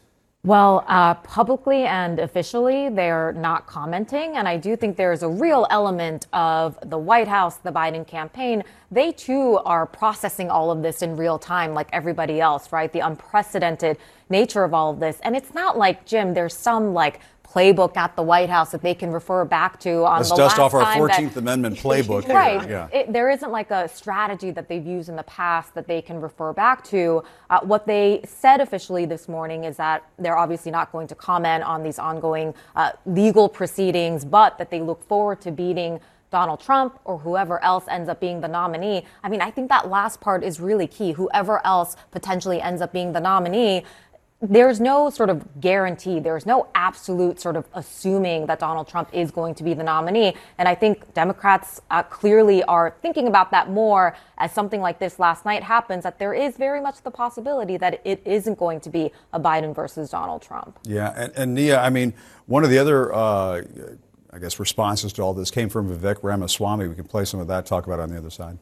Well, 0.45 0.85
uh, 0.87 1.15
publicly 1.15 1.85
and 1.85 2.19
officially, 2.19 2.89
they're 2.89 3.33
not 3.33 3.65
commenting. 3.65 4.37
And 4.37 4.47
I 4.47 4.57
do 4.57 4.75
think 4.75 4.95
there's 4.95 5.23
a 5.23 5.27
real 5.27 5.65
element 5.71 6.27
of 6.33 6.77
the 6.87 6.99
White 6.99 7.27
House, 7.27 7.57
the 7.57 7.71
Biden 7.71 8.05
campaign. 8.05 8.63
They 8.91 9.11
too 9.11 9.57
are 9.65 9.87
processing 9.87 10.51
all 10.51 10.69
of 10.69 10.83
this 10.83 11.01
in 11.01 11.17
real 11.17 11.39
time, 11.39 11.73
like 11.73 11.89
everybody 11.91 12.41
else, 12.41 12.71
right? 12.71 12.93
The 12.93 12.99
unprecedented 12.99 13.97
nature 14.29 14.63
of 14.63 14.75
all 14.75 14.91
of 14.91 14.99
this. 14.99 15.19
And 15.23 15.35
it's 15.35 15.55
not 15.55 15.79
like, 15.79 16.05
Jim, 16.05 16.35
there's 16.35 16.53
some 16.53 16.93
like 16.93 17.21
playbook 17.55 17.95
at 17.95 18.15
the 18.15 18.21
White 18.21 18.49
House 18.49 18.71
that 18.71 18.81
they 18.81 18.93
can 18.93 19.11
refer 19.11 19.45
back 19.45 19.79
to 19.79 20.05
on 20.05 20.17
Let's 20.17 20.29
the 20.29 20.35
dust 20.35 20.57
last 20.57 20.73
off 20.73 20.73
our 20.73 20.95
14th 20.95 21.33
that, 21.33 21.39
Amendment 21.39 21.77
playbook. 21.85 22.27
right. 22.27 22.69
Yeah. 22.69 22.89
It, 22.91 23.13
there 23.13 23.29
isn't 23.29 23.51
like 23.51 23.71
a 23.71 23.87
strategy 23.87 24.51
that 24.51 24.67
they've 24.67 24.85
used 24.85 25.07
in 25.07 25.15
the 25.15 25.23
past 25.23 25.73
that 25.75 25.87
they 25.87 26.01
can 26.01 26.19
refer 26.19 26.51
back 26.51 26.83
to. 26.85 27.23
Uh, 27.49 27.61
what 27.61 27.87
they 27.87 28.21
said 28.25 28.59
officially 28.59 29.05
this 29.05 29.29
morning 29.29 29.63
is 29.63 29.77
that 29.77 30.03
they're 30.19 30.37
obviously 30.37 30.71
not 30.71 30.91
going 30.91 31.07
to 31.07 31.15
comment 31.15 31.63
on 31.63 31.81
these 31.81 31.97
ongoing 31.97 32.53
uh, 32.75 32.91
legal 33.05 33.47
proceedings, 33.47 34.25
but 34.25 34.57
that 34.57 34.69
they 34.69 34.81
look 34.81 35.01
forward 35.07 35.39
to 35.41 35.51
beating 35.51 35.99
Donald 36.31 36.59
Trump 36.59 36.99
or 37.05 37.17
whoever 37.19 37.63
else 37.63 37.85
ends 37.87 38.09
up 38.09 38.19
being 38.19 38.41
the 38.41 38.47
nominee. 38.47 39.05
I 39.23 39.29
mean, 39.29 39.39
I 39.39 39.51
think 39.51 39.69
that 39.69 39.89
last 39.89 40.19
part 40.19 40.43
is 40.43 40.59
really 40.59 40.85
key. 40.85 41.13
Whoever 41.13 41.65
else 41.65 41.95
potentially 42.11 42.61
ends 42.61 42.81
up 42.81 42.91
being 42.91 43.13
the 43.13 43.21
nominee, 43.21 43.85
there's 44.49 44.79
no 44.79 45.09
sort 45.09 45.29
of 45.29 45.59
guarantee. 45.59 46.19
There's 46.19 46.45
no 46.45 46.67
absolute 46.75 47.39
sort 47.39 47.55
of 47.55 47.65
assuming 47.73 48.45
that 48.47 48.59
Donald 48.59 48.87
Trump 48.87 49.09
is 49.13 49.31
going 49.31 49.55
to 49.55 49.63
be 49.63 49.73
the 49.73 49.83
nominee. 49.83 50.35
And 50.57 50.67
I 50.67 50.75
think 50.75 51.13
Democrats 51.13 51.81
uh, 51.89 52.03
clearly 52.03 52.63
are 52.63 52.95
thinking 53.01 53.27
about 53.27 53.51
that 53.51 53.69
more 53.69 54.15
as 54.37 54.51
something 54.51 54.81
like 54.81 54.99
this 54.99 55.19
last 55.19 55.45
night 55.45 55.63
happens, 55.63 56.03
that 56.03 56.19
there 56.19 56.33
is 56.33 56.57
very 56.57 56.81
much 56.81 57.01
the 57.01 57.11
possibility 57.11 57.77
that 57.77 58.01
it 58.03 58.21
isn't 58.25 58.57
going 58.57 58.79
to 58.81 58.89
be 58.89 59.11
a 59.33 59.39
Biden 59.39 59.73
versus 59.73 60.09
Donald 60.09 60.41
Trump. 60.41 60.77
Yeah. 60.83 61.13
And, 61.15 61.33
and 61.35 61.53
Nia, 61.55 61.79
I 61.79 61.89
mean, 61.89 62.13
one 62.45 62.63
of 62.63 62.69
the 62.69 62.77
other, 62.77 63.13
uh, 63.13 63.61
I 64.31 64.39
guess, 64.39 64.59
responses 64.59 65.13
to 65.13 65.21
all 65.21 65.33
this 65.33 65.51
came 65.51 65.69
from 65.69 65.89
Vivek 65.89 66.23
Ramaswamy. 66.23 66.87
We 66.87 66.95
can 66.95 67.05
play 67.05 67.25
some 67.25 67.39
of 67.39 67.47
that, 67.47 67.65
talk 67.65 67.85
about 67.85 67.99
it 67.99 68.03
on 68.03 68.09
the 68.09 68.17
other 68.17 68.29
side. 68.29 68.57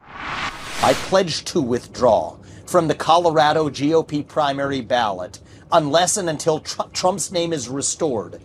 I 0.00 0.92
pledge 0.92 1.44
to 1.46 1.62
withdraw 1.62 2.36
from 2.66 2.88
the 2.88 2.94
Colorado 2.94 3.68
GOP 3.68 4.26
primary 4.26 4.80
ballot 4.80 5.40
unless 5.72 6.16
and 6.16 6.30
until 6.30 6.60
Tr- 6.60 6.82
Trump's 6.92 7.32
name 7.32 7.52
is 7.52 7.68
restored. 7.68 8.40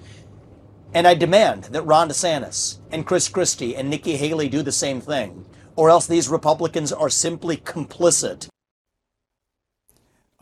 And 0.94 1.08
I 1.08 1.14
demand 1.14 1.66
that 1.66 1.84
Ron 1.84 2.10
DeSantis 2.10 2.80
and 2.92 3.06
Chris 3.06 3.30
Christie 3.30 3.76
and 3.76 3.90
Nikki 3.90 4.18
Haley 4.18 4.50
do 4.50 4.64
the 4.64 4.72
same 4.72 5.00
thing, 5.00 5.46
or 5.76 5.90
else 5.90 6.08
these 6.08 6.28
Republicans 6.28 6.92
are 6.92 7.10
simply 7.10 7.58
complicit. 7.58 8.48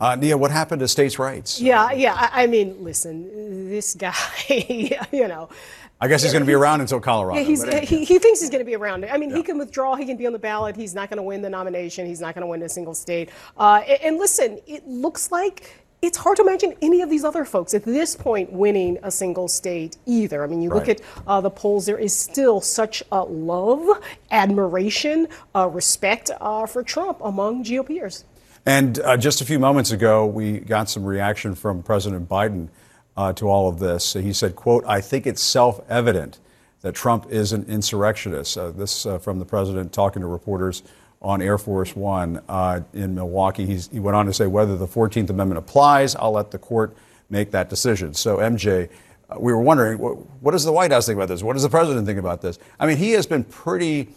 Uh, 0.00 0.14
Nia, 0.14 0.38
what 0.38 0.50
happened 0.50 0.80
to 0.80 0.88
states' 0.88 1.18
rights? 1.18 1.60
Yeah, 1.60 1.90
yeah. 1.90 2.14
I, 2.14 2.44
I 2.44 2.46
mean, 2.46 2.82
listen, 2.82 3.68
this 3.68 3.94
guy, 3.94 4.14
you 5.12 5.28
know, 5.28 5.50
I 6.00 6.06
guess 6.06 6.22
he's 6.22 6.32
going 6.32 6.42
to 6.42 6.46
be 6.46 6.54
around 6.54 6.80
until 6.80 7.00
Colorado. 7.00 7.40
Yeah, 7.40 7.80
he, 7.80 8.04
he 8.04 8.18
thinks 8.18 8.40
he's 8.40 8.50
going 8.50 8.60
to 8.60 8.64
be 8.64 8.76
around. 8.76 9.04
I 9.04 9.18
mean, 9.18 9.30
yeah. 9.30 9.36
he 9.36 9.42
can 9.42 9.58
withdraw. 9.58 9.96
He 9.96 10.06
can 10.06 10.16
be 10.16 10.26
on 10.26 10.32
the 10.32 10.38
ballot. 10.38 10.76
He's 10.76 10.94
not 10.94 11.10
going 11.10 11.16
to 11.16 11.24
win 11.24 11.42
the 11.42 11.50
nomination. 11.50 12.06
He's 12.06 12.20
not 12.20 12.34
going 12.34 12.42
to 12.42 12.46
win 12.46 12.62
a 12.62 12.68
single 12.68 12.94
state. 12.94 13.30
Uh, 13.56 13.82
and, 13.88 14.02
and, 14.02 14.18
listen, 14.18 14.60
it 14.68 14.86
looks 14.86 15.32
like 15.32 15.84
it's 16.00 16.16
hard 16.16 16.36
to 16.36 16.42
imagine 16.42 16.74
any 16.80 17.02
of 17.02 17.10
these 17.10 17.24
other 17.24 17.44
folks 17.44 17.74
at 17.74 17.82
this 17.82 18.14
point 18.14 18.52
winning 18.52 18.98
a 19.02 19.10
single 19.10 19.48
state 19.48 19.96
either. 20.06 20.44
I 20.44 20.46
mean, 20.46 20.62
you 20.62 20.70
right. 20.70 20.78
look 20.78 20.88
at 20.88 21.00
uh, 21.26 21.40
the 21.40 21.50
polls, 21.50 21.86
there 21.86 21.98
is 21.98 22.16
still 22.16 22.60
such 22.60 23.02
a 23.10 23.22
love, 23.22 24.00
admiration, 24.30 25.26
uh, 25.56 25.68
respect 25.68 26.30
uh, 26.40 26.66
for 26.66 26.84
Trump 26.84 27.18
among 27.22 27.64
GOPers. 27.64 28.22
And 28.64 29.00
uh, 29.00 29.16
just 29.16 29.40
a 29.40 29.44
few 29.44 29.58
moments 29.58 29.90
ago, 29.90 30.26
we 30.26 30.60
got 30.60 30.88
some 30.88 31.04
reaction 31.04 31.56
from 31.56 31.82
President 31.82 32.28
Biden 32.28 32.68
uh, 33.18 33.32
to 33.32 33.48
all 33.48 33.68
of 33.68 33.80
this. 33.80 34.12
He 34.12 34.32
said, 34.32 34.54
quote, 34.54 34.84
I 34.86 35.00
think 35.00 35.26
it's 35.26 35.42
self-evident 35.42 36.38
that 36.82 36.94
Trump 36.94 37.26
is 37.28 37.52
an 37.52 37.64
insurrectionist. 37.64 38.56
Uh, 38.56 38.70
this 38.70 39.04
uh, 39.04 39.18
from 39.18 39.40
the 39.40 39.44
president 39.44 39.92
talking 39.92 40.22
to 40.22 40.28
reporters 40.28 40.84
on 41.20 41.42
Air 41.42 41.58
Force 41.58 41.96
One 41.96 42.40
uh, 42.48 42.80
in 42.94 43.16
Milwaukee. 43.16 43.66
He's, 43.66 43.88
he 43.88 43.98
went 43.98 44.14
on 44.14 44.26
to 44.26 44.32
say, 44.32 44.46
whether 44.46 44.76
the 44.76 44.86
14th 44.86 45.30
Amendment 45.30 45.58
applies, 45.58 46.14
I'll 46.14 46.30
let 46.30 46.52
the 46.52 46.58
court 46.58 46.96
make 47.28 47.50
that 47.50 47.68
decision. 47.68 48.14
So, 48.14 48.36
MJ, 48.36 48.88
uh, 49.28 49.34
we 49.40 49.52
were 49.52 49.62
wondering, 49.62 49.98
what, 49.98 50.12
what, 50.40 50.52
does 50.52 50.62
the 50.62 50.70
White 50.70 50.92
House 50.92 51.06
think 51.06 51.16
about 51.16 51.26
this? 51.26 51.42
What 51.42 51.54
does 51.54 51.64
the 51.64 51.68
president 51.68 52.06
think 52.06 52.20
about 52.20 52.40
this? 52.40 52.60
I 52.78 52.86
mean, 52.86 52.98
he 52.98 53.10
has 53.12 53.26
been 53.26 53.42
pretty 53.42 54.10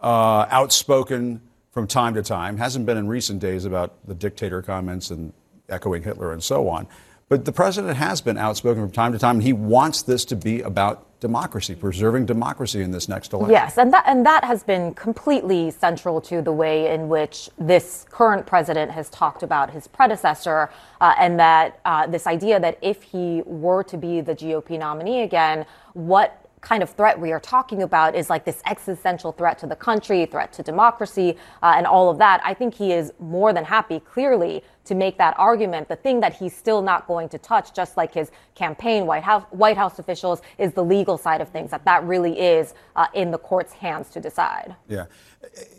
uh, 0.00 0.46
outspoken 0.50 1.40
from 1.70 1.86
time 1.86 2.14
to 2.14 2.22
time, 2.22 2.56
hasn't 2.56 2.84
been 2.84 2.96
in 2.96 3.06
recent 3.06 3.38
days 3.38 3.64
about 3.64 3.94
the 4.08 4.14
dictator 4.14 4.60
comments 4.60 5.12
and 5.12 5.32
echoing 5.68 6.02
Hitler 6.02 6.32
and 6.32 6.42
so 6.42 6.68
on. 6.68 6.88
But 7.30 7.44
the 7.44 7.52
president 7.52 7.96
has 7.96 8.20
been 8.20 8.36
outspoken 8.36 8.82
from 8.82 8.90
time 8.90 9.12
to 9.12 9.18
time, 9.18 9.36
and 9.36 9.44
he 9.44 9.52
wants 9.52 10.02
this 10.02 10.24
to 10.24 10.36
be 10.36 10.62
about 10.62 11.06
democracy, 11.20 11.76
preserving 11.76 12.26
democracy 12.26 12.82
in 12.82 12.90
this 12.90 13.08
next 13.08 13.32
election. 13.32 13.52
Yes, 13.52 13.78
and 13.78 13.92
that 13.92 14.02
and 14.08 14.26
that 14.26 14.42
has 14.42 14.64
been 14.64 14.94
completely 14.94 15.70
central 15.70 16.20
to 16.22 16.42
the 16.42 16.50
way 16.50 16.92
in 16.92 17.08
which 17.08 17.48
this 17.56 18.04
current 18.10 18.46
president 18.46 18.90
has 18.90 19.08
talked 19.10 19.44
about 19.44 19.70
his 19.70 19.86
predecessor, 19.86 20.70
uh, 21.00 21.14
and 21.20 21.38
that 21.38 21.78
uh, 21.84 22.04
this 22.08 22.26
idea 22.26 22.58
that 22.58 22.78
if 22.82 23.00
he 23.04 23.42
were 23.46 23.84
to 23.84 23.96
be 23.96 24.20
the 24.20 24.34
GOP 24.34 24.76
nominee 24.76 25.22
again, 25.22 25.66
what 25.92 26.50
kind 26.60 26.82
of 26.82 26.90
threat 26.90 27.18
we 27.18 27.32
are 27.32 27.40
talking 27.40 27.82
about 27.82 28.14
is 28.14 28.28
like 28.28 28.44
this 28.44 28.60
existential 28.66 29.32
threat 29.32 29.58
to 29.58 29.66
the 29.66 29.76
country, 29.76 30.26
threat 30.26 30.52
to 30.52 30.62
democracy, 30.62 31.36
uh, 31.62 31.74
and 31.76 31.86
all 31.86 32.10
of 32.10 32.18
that. 32.18 32.40
I 32.44 32.54
think 32.54 32.74
he 32.74 32.92
is 32.92 33.12
more 33.18 33.52
than 33.52 33.64
happy, 33.64 34.00
clearly, 34.00 34.62
to 34.90 34.94
make 34.96 35.16
that 35.18 35.38
argument. 35.38 35.88
The 35.88 35.94
thing 35.94 36.18
that 36.18 36.34
he's 36.34 36.54
still 36.54 36.82
not 36.82 37.06
going 37.06 37.28
to 37.28 37.38
touch, 37.38 37.72
just 37.72 37.96
like 37.96 38.12
his 38.12 38.32
campaign, 38.56 39.06
White 39.06 39.22
House, 39.22 39.44
White 39.50 39.76
House 39.76 40.00
officials, 40.00 40.42
is 40.58 40.72
the 40.72 40.82
legal 40.82 41.16
side 41.16 41.40
of 41.40 41.48
things. 41.48 41.70
That 41.70 41.84
that 41.84 42.02
really 42.02 42.40
is 42.40 42.74
uh, 42.96 43.06
in 43.14 43.30
the 43.30 43.38
court's 43.38 43.72
hands 43.72 44.10
to 44.10 44.20
decide. 44.20 44.74
Yeah, 44.88 45.06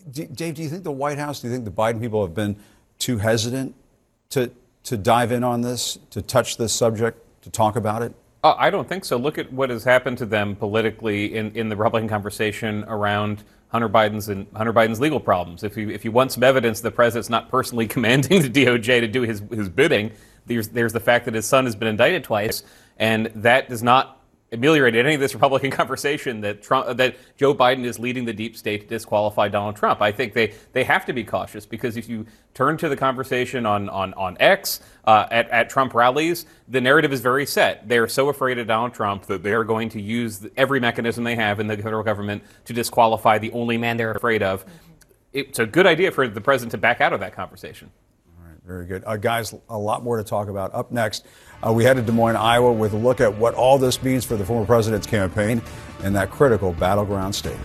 Dave, 0.10 0.56
do 0.56 0.64
you 0.64 0.70
think 0.70 0.86
the 0.86 0.94
White 0.94 1.18
House, 1.18 1.42
do 1.42 1.48
you 1.50 1.54
think 1.54 1.66
the 1.66 1.72
Biden 1.72 2.00
people 2.00 2.26
have 2.26 2.34
been 2.34 2.56
too 3.00 3.18
hesitant 3.18 3.76
to 4.30 4.50
to 4.84 4.96
dive 4.96 5.34
in 5.34 5.44
on 5.44 5.60
this, 5.60 6.00
to 6.12 6.22
touch 6.22 6.56
this 6.56 6.72
subject, 6.72 7.20
to 7.44 7.50
talk 7.50 7.76
about 7.76 8.02
it? 8.02 8.14
Uh, 8.46 8.56
I 8.58 8.70
don't 8.70 8.88
think 8.88 9.04
so. 9.04 9.18
Look 9.18 9.38
at 9.38 9.52
what 9.52 9.70
has 9.70 9.84
happened 9.84 10.18
to 10.20 10.26
them 10.26 10.56
politically 10.56 11.36
in, 11.36 11.52
in 11.52 11.68
the 11.68 11.76
Republican 11.76 12.08
conversation 12.08 12.86
around 12.88 13.44
Hunter 13.72 13.90
Biden's 13.90 14.28
and 14.28 14.48
Hunter 14.56 14.74
Biden's 14.74 15.00
legal 15.00 15.20
problems. 15.20 15.64
If 15.64 15.78
you 15.78 15.90
if 15.90 16.04
you 16.04 16.12
want 16.12 16.32
some 16.32 16.44
evidence 16.44 16.82
the 16.82 16.92
president's 16.92 17.30
not 17.30 17.50
personally 17.50 17.88
commanding 17.96 18.42
the 18.42 18.50
DOJ 18.50 19.02
to 19.02 19.08
do 19.08 19.22
his 19.22 19.42
his 19.52 19.70
bidding, 19.70 20.12
there's 20.46 20.70
there's 20.70 20.94
the 20.94 21.00
fact 21.00 21.26
that 21.26 21.34
his 21.34 21.46
son 21.46 21.66
has 21.66 21.76
been 21.76 21.88
indicted 21.88 22.24
twice, 22.24 22.64
and 22.98 23.28
that 23.36 23.70
does 23.70 23.82
not 23.82 24.21
ameliorated 24.52 25.06
any 25.06 25.16
of 25.16 25.22
this 25.22 25.34
Republican 25.34 25.72
conversation 25.82 26.42
that 26.42 26.62
Trump, 26.62 26.98
that 26.98 27.16
Joe 27.38 27.54
Biden 27.54 27.86
is 27.86 28.00
leading 28.00 28.26
the 28.26 28.34
deep 28.34 28.58
state 28.58 28.82
to 28.82 28.88
disqualify 28.88 29.48
Donald 29.48 29.76
Trump. 29.76 30.02
I 30.02 30.12
think 30.12 30.34
they, 30.34 30.54
they 30.74 30.84
have 30.84 31.06
to 31.06 31.14
be 31.14 31.24
cautious 31.24 31.66
because 31.66 31.96
if 31.98 32.10
you 32.10 32.26
turn 32.54 32.78
to 32.78 32.90
the 32.90 32.98
conversation 32.98 33.66
on 33.66 33.88
on 33.90 34.14
on 34.16 34.38
X 34.40 34.82
uh, 35.06 35.28
at 35.32 35.50
at 35.50 35.70
Trump 35.70 35.94
rallies, 35.94 36.46
the 36.68 36.82
narrative 36.82 37.14
is 37.14 37.22
very 37.22 37.46
set. 37.46 37.88
They 37.88 37.98
are 37.98 38.08
so 38.08 38.30
afraid 38.30 38.58
of 38.60 38.68
Donald 38.68 38.94
Trump 38.94 39.26
that 39.28 39.44
they 39.44 39.54
are 39.54 39.64
going 39.64 39.90
to 39.90 40.02
use 40.02 40.46
every 40.58 40.80
mechanism 40.80 41.24
they 41.24 41.36
have 41.36 41.60
in 41.60 41.68
the 41.68 41.78
federal 41.78 42.04
government 42.04 42.44
to 42.66 42.74
disqualify 42.74 43.38
the 43.38 43.52
only 43.52 43.78
man 43.78 43.98
they're 43.98 44.12
afraid 44.12 44.44
of. 44.44 44.66
It's 45.34 45.60
a 45.60 45.66
good 45.66 45.88
idea 45.88 46.12
for 46.12 46.28
the 46.28 46.42
president 46.42 46.72
to 46.72 46.78
back 46.78 47.00
out 47.00 47.14
of 47.14 47.22
that 47.22 47.34
conversation. 47.34 47.90
All 48.38 48.46
right, 48.46 48.58
very 48.66 48.86
good. 48.86 49.04
Uh, 49.06 49.16
guys, 49.16 49.56
a 49.70 49.78
lot 49.78 50.04
more 50.04 50.18
to 50.18 50.26
talk 50.26 50.50
about. 50.50 50.76
Up 50.76 50.92
next, 50.92 51.26
uh, 51.66 51.72
we 51.72 51.84
head 51.84 51.96
to 51.96 52.02
Des 52.02 52.12
Moines, 52.12 52.36
Iowa 52.36 52.72
with 52.72 52.94
a 52.94 52.98
look 52.98 53.22
at 53.22 53.38
what 53.38 53.54
all 53.54 53.78
this 53.78 54.02
means 54.02 54.26
for 54.26 54.36
the 54.36 54.46
former 54.46 54.66
president's 54.66 55.08
campaign 55.08 55.62
in 56.04 56.14
that 56.14 56.32
critical 56.32 56.74
battleground 56.74 57.36
state. 57.36 57.58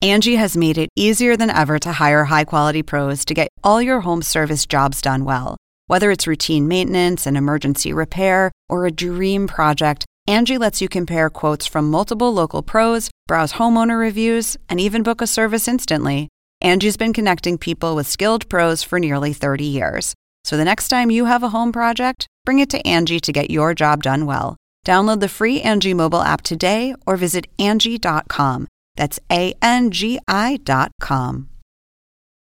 Angie 0.00 0.36
has 0.36 0.56
made 0.56 0.78
it 0.78 0.90
easier 0.94 1.36
than 1.36 1.50
ever 1.50 1.78
to 1.80 1.90
hire 1.92 2.24
high 2.24 2.44
quality 2.44 2.84
pros 2.84 3.24
to 3.24 3.34
get 3.34 3.48
all 3.64 3.82
your 3.82 4.00
home 4.00 4.22
service 4.22 4.64
jobs 4.64 5.02
done 5.02 5.24
well. 5.24 5.56
Whether 5.88 6.10
it's 6.10 6.26
routine 6.26 6.68
maintenance, 6.68 7.26
an 7.26 7.36
emergency 7.36 7.92
repair, 7.92 8.52
or 8.68 8.86
a 8.86 8.92
dream 8.92 9.48
project, 9.48 10.04
Angie 10.28 10.58
lets 10.58 10.80
you 10.80 10.88
compare 10.88 11.30
quotes 11.30 11.66
from 11.66 11.90
multiple 11.90 12.32
local 12.32 12.62
pros, 12.62 13.10
browse 13.26 13.54
homeowner 13.54 13.98
reviews, 13.98 14.56
and 14.68 14.78
even 14.78 15.02
book 15.02 15.20
a 15.20 15.26
service 15.26 15.66
instantly. 15.66 16.28
Angie's 16.60 16.96
been 16.96 17.12
connecting 17.12 17.56
people 17.56 17.94
with 17.94 18.08
skilled 18.08 18.48
pros 18.48 18.82
for 18.82 18.98
nearly 18.98 19.32
30 19.32 19.64
years. 19.64 20.14
So 20.44 20.56
the 20.56 20.64
next 20.64 20.88
time 20.88 21.10
you 21.10 21.24
have 21.26 21.42
a 21.42 21.50
home 21.50 21.72
project, 21.72 22.26
bring 22.44 22.58
it 22.58 22.70
to 22.70 22.84
Angie 22.86 23.20
to 23.20 23.32
get 23.32 23.50
your 23.50 23.74
job 23.74 24.02
done 24.02 24.26
well. 24.26 24.56
Download 24.84 25.20
the 25.20 25.28
free 25.28 25.60
Angie 25.60 25.94
mobile 25.94 26.22
app 26.22 26.42
today 26.42 26.94
or 27.06 27.16
visit 27.16 27.46
Angie.com. 27.58 28.66
That's 28.96 29.20
A 29.30 29.54
N 29.62 29.90
G 29.90 30.18
I.com. 30.26 31.48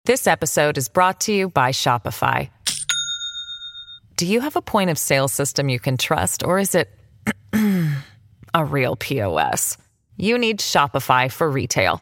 This 0.06 0.28
episode 0.28 0.78
is 0.78 0.90
brought 0.90 1.22
to 1.22 1.32
you 1.32 1.50
by 1.50 1.72
Shopify. 1.72 2.50
Do 4.18 4.26
you 4.26 4.42
have 4.42 4.56
a 4.56 4.62
point 4.62 4.90
of 4.90 4.98
sale 4.98 5.28
system 5.28 5.70
you 5.70 5.80
can 5.80 5.98
trust, 5.98 6.44
or 6.44 6.60
is 6.60 6.76
it 6.76 6.90
a 8.54 8.66
real 8.66 8.96
POS? 8.96 9.78
You 10.18 10.38
need 10.38 10.60
Shopify 10.60 11.32
for 11.32 11.50
retail. 11.50 12.02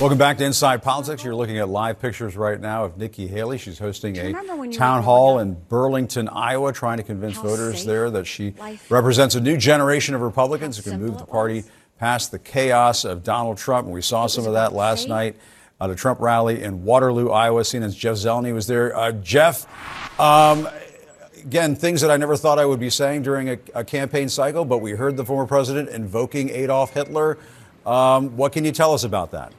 Welcome 0.00 0.16
back 0.16 0.38
to 0.38 0.46
Inside 0.46 0.82
Politics. 0.82 1.22
You're 1.22 1.34
looking 1.34 1.58
at 1.58 1.68
live 1.68 2.00
pictures 2.00 2.34
right 2.34 2.58
now 2.58 2.84
of 2.84 2.96
Nikki 2.96 3.26
Haley. 3.26 3.58
She's 3.58 3.78
hosting 3.78 4.16
a 4.16 4.32
town 4.72 5.02
hall 5.02 5.40
in 5.40 5.52
Burlington, 5.52 6.26
Iowa, 6.30 6.72
trying 6.72 6.96
to 6.96 7.02
convince 7.02 7.36
voters 7.36 7.84
there 7.84 8.08
that 8.10 8.26
she 8.26 8.54
represents 8.88 9.34
a 9.34 9.42
new 9.42 9.58
generation 9.58 10.14
of 10.14 10.22
Republicans 10.22 10.78
who 10.78 10.90
can 10.90 10.98
move 10.98 11.18
the 11.18 11.26
party 11.26 11.64
past 11.98 12.30
the 12.30 12.38
chaos 12.38 13.04
of 13.04 13.22
Donald 13.22 13.58
Trump. 13.58 13.84
And 13.84 13.94
we 13.94 14.00
saw 14.00 14.26
some 14.26 14.46
of 14.46 14.54
that 14.54 14.72
last 14.72 15.06
night 15.06 15.36
at 15.78 15.90
a 15.90 15.94
Trump 15.94 16.18
rally 16.20 16.62
in 16.62 16.82
Waterloo, 16.82 17.28
Iowa. 17.28 17.60
CNN's 17.60 17.94
Jeff 17.94 18.16
Zeleny 18.16 18.54
was 18.54 18.66
there. 18.66 18.96
Uh, 18.96 19.12
Jeff, 19.12 19.66
um, 20.18 20.66
again, 21.44 21.76
things 21.76 22.00
that 22.00 22.10
I 22.10 22.16
never 22.16 22.38
thought 22.38 22.58
I 22.58 22.64
would 22.64 22.80
be 22.80 22.88
saying 22.88 23.20
during 23.20 23.50
a, 23.50 23.58
a, 23.74 23.84
campaign 23.84 24.30
cycle, 24.30 24.64
but 24.64 24.78
we 24.78 24.92
heard 24.92 25.18
the 25.18 25.26
former 25.26 25.46
president 25.46 25.90
invoking 25.90 26.48
Adolf 26.48 26.94
Hitler. 26.94 27.36
Um, 27.84 28.38
what 28.38 28.52
can 28.52 28.64
you 28.64 28.72
tell 28.72 28.94
us 28.94 29.04
about 29.04 29.32
that? 29.32 29.52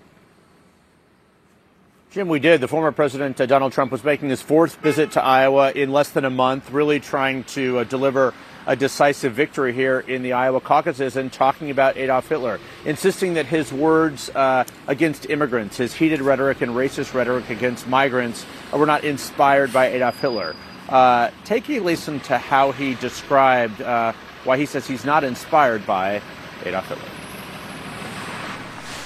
Jim, 2.12 2.28
we 2.28 2.42
did. 2.42 2.60
The 2.60 2.68
former 2.68 2.92
President 2.92 3.40
uh, 3.40 3.46
Donald 3.46 3.72
Trump 3.72 3.90
was 3.90 4.04
making 4.04 4.28
his 4.28 4.42
fourth 4.42 4.76
visit 4.82 5.14
to 5.14 5.24
Iowa 5.24 5.72
in 5.72 5.94
less 5.94 6.10
than 6.10 6.26
a 6.26 6.30
month, 6.30 6.70
really 6.70 7.00
trying 7.00 7.46
to 7.46 7.80
uh, 7.80 7.84
deliver 7.86 8.34
a 8.68 8.76
decisive 8.76 9.32
victory 9.32 9.72
here 9.72 10.02
in 10.02 10.22
the 10.22 10.34
Iowa 10.34 10.60
caucuses 10.60 11.16
and 11.16 11.32
talking 11.32 11.72
about 11.72 11.96
Adolf 11.96 12.28
Hitler, 12.28 12.60
insisting 12.84 13.36
that 13.36 13.46
his 13.46 13.72
words 13.72 14.30
uh, 14.32 14.66
against 14.88 15.30
immigrants, 15.30 15.78
his 15.78 15.94
heated 15.94 16.20
rhetoric 16.20 16.60
and 16.60 16.74
racist 16.74 17.14
rhetoric 17.14 17.50
against 17.50 17.88
migrants, 17.88 18.46
uh, 18.74 18.78
were 18.78 18.86
not 18.86 19.06
inspired 19.06 19.72
by 19.72 19.88
Adolf 19.88 20.20
Hitler. 20.20 20.54
Uh, 20.90 21.30
take 21.46 21.70
a 21.70 21.80
listen 21.80 22.20
to 22.20 22.38
how 22.38 22.74
he 22.74 22.96
described 22.96 23.82
uh, 23.82 24.12
why 24.44 24.58
he 24.58 24.66
says 24.66 24.86
he's 24.86 25.06
not 25.06 25.24
inspired 25.24 25.88
by 25.88 26.22
Adolf 26.66 26.90
Hitler. 26.90 27.06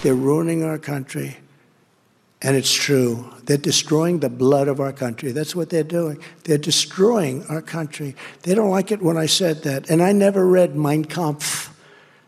They're 0.01 0.15
ruining 0.15 0.63
our 0.63 0.79
country. 0.79 1.38
And 2.46 2.55
it's 2.55 2.72
true. 2.72 3.25
They're 3.46 3.58
destroying 3.58 4.20
the 4.20 4.29
blood 4.29 4.68
of 4.68 4.79
our 4.79 4.94
country. 4.94 5.31
That's 5.31 5.55
what 5.55 5.72
they're 5.72 5.84
doing. 5.84 6.20
They're 6.44 6.60
destroying 6.60 7.44
our 7.48 7.60
country. 7.60 8.16
They 8.44 8.53
don't 8.53 8.70
like 8.70 8.92
it 8.92 9.01
when 9.01 9.18
I 9.18 9.25
said 9.25 9.64
that. 9.64 9.90
And 9.90 10.00
I 10.00 10.12
never 10.12 10.46
read 10.46 10.75
Mein 10.75 11.05
Kampf. 11.05 11.75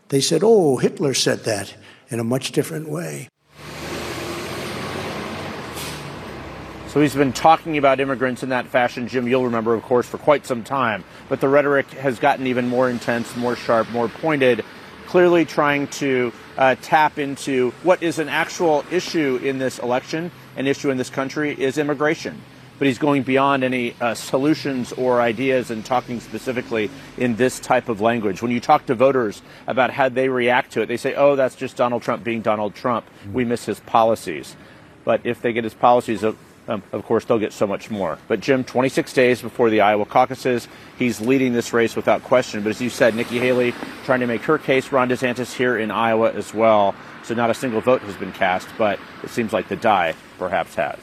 They 0.08 0.20
said, 0.20 0.40
oh, 0.42 0.78
Hitler 0.78 1.14
said 1.14 1.44
that 1.44 1.72
in 2.10 2.18
a 2.18 2.24
much 2.24 2.50
different 2.50 2.88
way. 2.88 3.28
So 6.88 7.00
he's 7.00 7.14
been 7.14 7.32
talking 7.32 7.78
about 7.78 8.00
immigrants 8.00 8.42
in 8.42 8.48
that 8.48 8.66
fashion, 8.66 9.06
Jim, 9.06 9.28
you'll 9.28 9.44
remember, 9.44 9.72
of 9.72 9.84
course, 9.84 10.08
for 10.08 10.18
quite 10.18 10.44
some 10.44 10.64
time. 10.64 11.04
But 11.28 11.40
the 11.40 11.48
rhetoric 11.48 11.88
has 11.90 12.18
gotten 12.18 12.48
even 12.48 12.66
more 12.66 12.90
intense, 12.90 13.36
more 13.36 13.54
sharp, 13.54 13.88
more 13.90 14.08
pointed 14.08 14.64
clearly 15.08 15.46
trying 15.46 15.86
to 15.86 16.30
uh, 16.58 16.74
tap 16.82 17.18
into 17.18 17.70
what 17.82 18.02
is 18.02 18.18
an 18.18 18.28
actual 18.28 18.84
issue 18.90 19.40
in 19.42 19.58
this 19.58 19.78
election, 19.78 20.30
an 20.56 20.66
issue 20.66 20.90
in 20.90 20.98
this 20.98 21.08
country, 21.08 21.58
is 21.58 21.78
immigration. 21.78 22.38
But 22.78 22.86
he's 22.86 22.98
going 22.98 23.22
beyond 23.22 23.64
any 23.64 23.94
uh, 24.00 24.14
solutions 24.14 24.92
or 24.92 25.20
ideas 25.20 25.70
and 25.70 25.84
talking 25.84 26.20
specifically 26.20 26.90
in 27.16 27.36
this 27.36 27.58
type 27.58 27.88
of 27.88 28.00
language. 28.00 28.42
When 28.42 28.52
you 28.52 28.60
talk 28.60 28.86
to 28.86 28.94
voters 28.94 29.42
about 29.66 29.90
how 29.90 30.08
they 30.08 30.28
react 30.28 30.72
to 30.72 30.82
it, 30.82 30.86
they 30.86 30.96
say, 30.96 31.14
oh, 31.14 31.34
that's 31.34 31.56
just 31.56 31.76
Donald 31.76 32.02
Trump 32.02 32.22
being 32.22 32.42
Donald 32.42 32.74
Trump. 32.74 33.06
We 33.32 33.44
miss 33.44 33.64
his 33.64 33.80
policies. 33.80 34.54
But 35.04 35.22
if 35.24 35.40
they 35.40 35.52
get 35.52 35.64
his 35.64 35.74
policies 35.74 36.22
um, 36.68 36.82
of 36.92 37.04
course, 37.04 37.24
they'll 37.24 37.38
get 37.38 37.52
so 37.52 37.66
much 37.66 37.90
more. 37.90 38.18
But 38.28 38.40
Jim, 38.40 38.62
26 38.62 39.12
days 39.14 39.40
before 39.40 39.70
the 39.70 39.80
Iowa 39.80 40.04
caucuses, 40.04 40.68
he's 40.98 41.20
leading 41.20 41.54
this 41.54 41.72
race 41.72 41.96
without 41.96 42.22
question. 42.22 42.62
But 42.62 42.70
as 42.70 42.80
you 42.80 42.90
said, 42.90 43.14
Nikki 43.14 43.38
Haley 43.38 43.72
trying 44.04 44.20
to 44.20 44.26
make 44.26 44.42
her 44.42 44.58
case, 44.58 44.92
Ron 44.92 45.08
DeSantis 45.08 45.54
here 45.54 45.78
in 45.78 45.90
Iowa 45.90 46.32
as 46.32 46.52
well. 46.52 46.94
So 47.24 47.34
not 47.34 47.50
a 47.50 47.54
single 47.54 47.80
vote 47.80 48.02
has 48.02 48.16
been 48.16 48.32
cast, 48.32 48.68
but 48.76 49.00
it 49.22 49.30
seems 49.30 49.52
like 49.52 49.68
the 49.68 49.76
die 49.76 50.14
perhaps 50.38 50.74
has. 50.74 50.98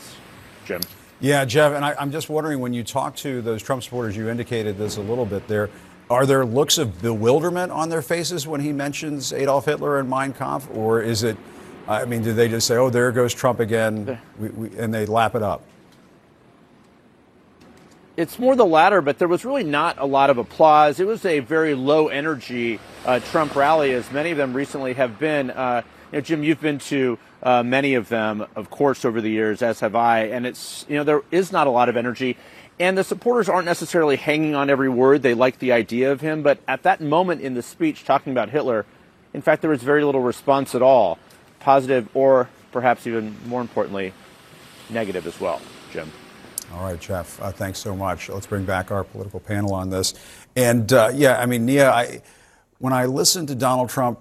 Jim. 0.66 0.82
Yeah, 1.20 1.46
Jeff, 1.46 1.74
and 1.74 1.84
I, 1.84 1.96
am 2.02 2.12
just 2.12 2.30
wondering 2.30 2.60
when 2.60 2.74
you 2.74 2.84
talk 2.84 3.16
to 3.18 3.42
those 3.42 3.64
Trump 3.64 3.84
supporters, 3.84 4.16
you 4.16 4.30
indicated 4.30 4.78
this 4.78 4.98
a 4.98 5.02
little 5.02 5.26
bit 5.26 5.48
there. 5.48 5.70
Are 6.10 6.26
there 6.26 6.46
looks 6.46 6.78
of 6.78 7.02
bewilderment 7.02 7.72
on 7.72 7.90
their 7.90 8.04
faces 8.04 8.46
when 8.46 8.62
he 8.62 8.72
mentions 8.72 9.34
Adolf 9.34 9.66
Hitler 9.66 9.98
and 9.98 10.08
Mein 10.08 10.34
Kampf, 10.34 10.70
or 10.76 11.02
is 11.02 11.24
it? 11.24 11.38
I 11.88 12.06
mean, 12.06 12.24
do 12.24 12.34
they 12.34 12.48
just 12.48 12.68
say, 12.68 12.76
"Oh, 12.78 12.90
there 12.90 13.12
goes 13.12 13.34
Trump 13.34 13.60
again," 13.60 14.20
we, 14.40 14.50
we, 14.50 14.78
and 14.78 14.94
they 14.94 15.06
lap 15.06 15.36
it 15.36 15.44
up? 15.44 15.62
It's 18.18 18.40
more 18.40 18.56
the 18.56 18.66
latter, 18.66 19.02
but 19.02 19.20
there 19.20 19.28
was 19.28 19.44
really 19.44 19.64
not 19.64 20.00
a 20.00 20.06
lot 20.06 20.30
of 20.30 20.38
applause. 20.38 21.00
It 21.00 21.06
was 21.06 21.26
a 21.26 21.40
very 21.42 21.76
low 21.76 22.08
energy 22.08 22.80
uh, 23.06 23.20
Trump 23.20 23.56
rally, 23.56 23.92
as 23.92 24.10
many 24.12 24.32
of 24.32 24.38
them 24.38 24.54
recently 24.54 24.94
have 24.94 25.20
been. 25.20 25.52
Uh, 25.52 25.82
you 26.12 26.18
know, 26.18 26.22
Jim, 26.22 26.44
you've 26.44 26.62
been 26.62 26.80
to 26.80 27.20
uh, 27.44 27.62
many 27.62 27.94
of 27.94 28.10
them, 28.10 28.48
of 28.56 28.70
course, 28.70 29.04
over 29.06 29.22
the 29.22 29.30
years, 29.30 29.62
as 29.62 29.82
have 29.82 29.96
I, 29.96 30.22
and 30.24 30.48
it's 30.48 30.86
you 30.90 30.96
know 30.96 31.04
there 31.04 31.22
is 31.30 31.52
not 31.52 31.68
a 31.68 31.70
lot 31.70 31.90
of 31.90 31.98
energy. 31.98 32.38
And 32.80 32.98
the 32.98 33.04
supporters 33.04 33.48
aren't 33.48 33.66
necessarily 33.66 34.18
hanging 34.18 34.54
on 34.54 34.70
every 34.70 34.90
word. 34.90 35.22
They 35.22 35.34
like 35.34 35.60
the 35.60 35.72
idea 35.72 36.12
of 36.12 36.20
him. 36.20 36.42
But 36.42 36.60
at 36.68 36.84
that 36.84 37.00
moment 37.00 37.40
in 37.40 37.54
the 37.54 37.62
speech 37.62 38.04
talking 38.04 38.34
about 38.34 38.50
Hitler, 38.50 38.86
in 39.34 39.42
fact, 39.42 39.62
there 39.62 39.72
was 39.72 39.82
very 39.82 40.04
little 40.04 40.22
response 40.22 40.76
at 40.76 40.82
all 40.82 41.18
positive 41.66 42.08
or 42.14 42.48
perhaps 42.72 43.08
even 43.08 43.36
more 43.48 43.60
importantly, 43.60 44.14
negative 44.92 45.26
as 45.26 45.42
well. 45.42 45.60
Jim. 45.92 46.12
All 46.72 46.84
right, 46.84 47.00
Jeff. 47.00 47.42
Uh, 47.42 47.52
thanks 47.52 47.80
so 47.80 47.96
much. 47.96 48.30
Let's 48.30 48.46
bring 48.46 48.66
back 48.66 48.92
our 48.92 49.04
political 49.04 49.40
panel 49.40 49.74
on 49.74 49.90
this. 49.90 50.14
And 50.56 50.94
uh, 50.94 51.12
yeah, 51.14 51.40
I 51.40 51.48
mean, 51.48 51.66
Nia, 51.66 51.90
I, 51.90 52.22
when 52.78 52.94
I 52.94 53.06
listen 53.06 53.48
to 53.48 53.56
Donald 53.56 53.90
Trump 53.90 54.20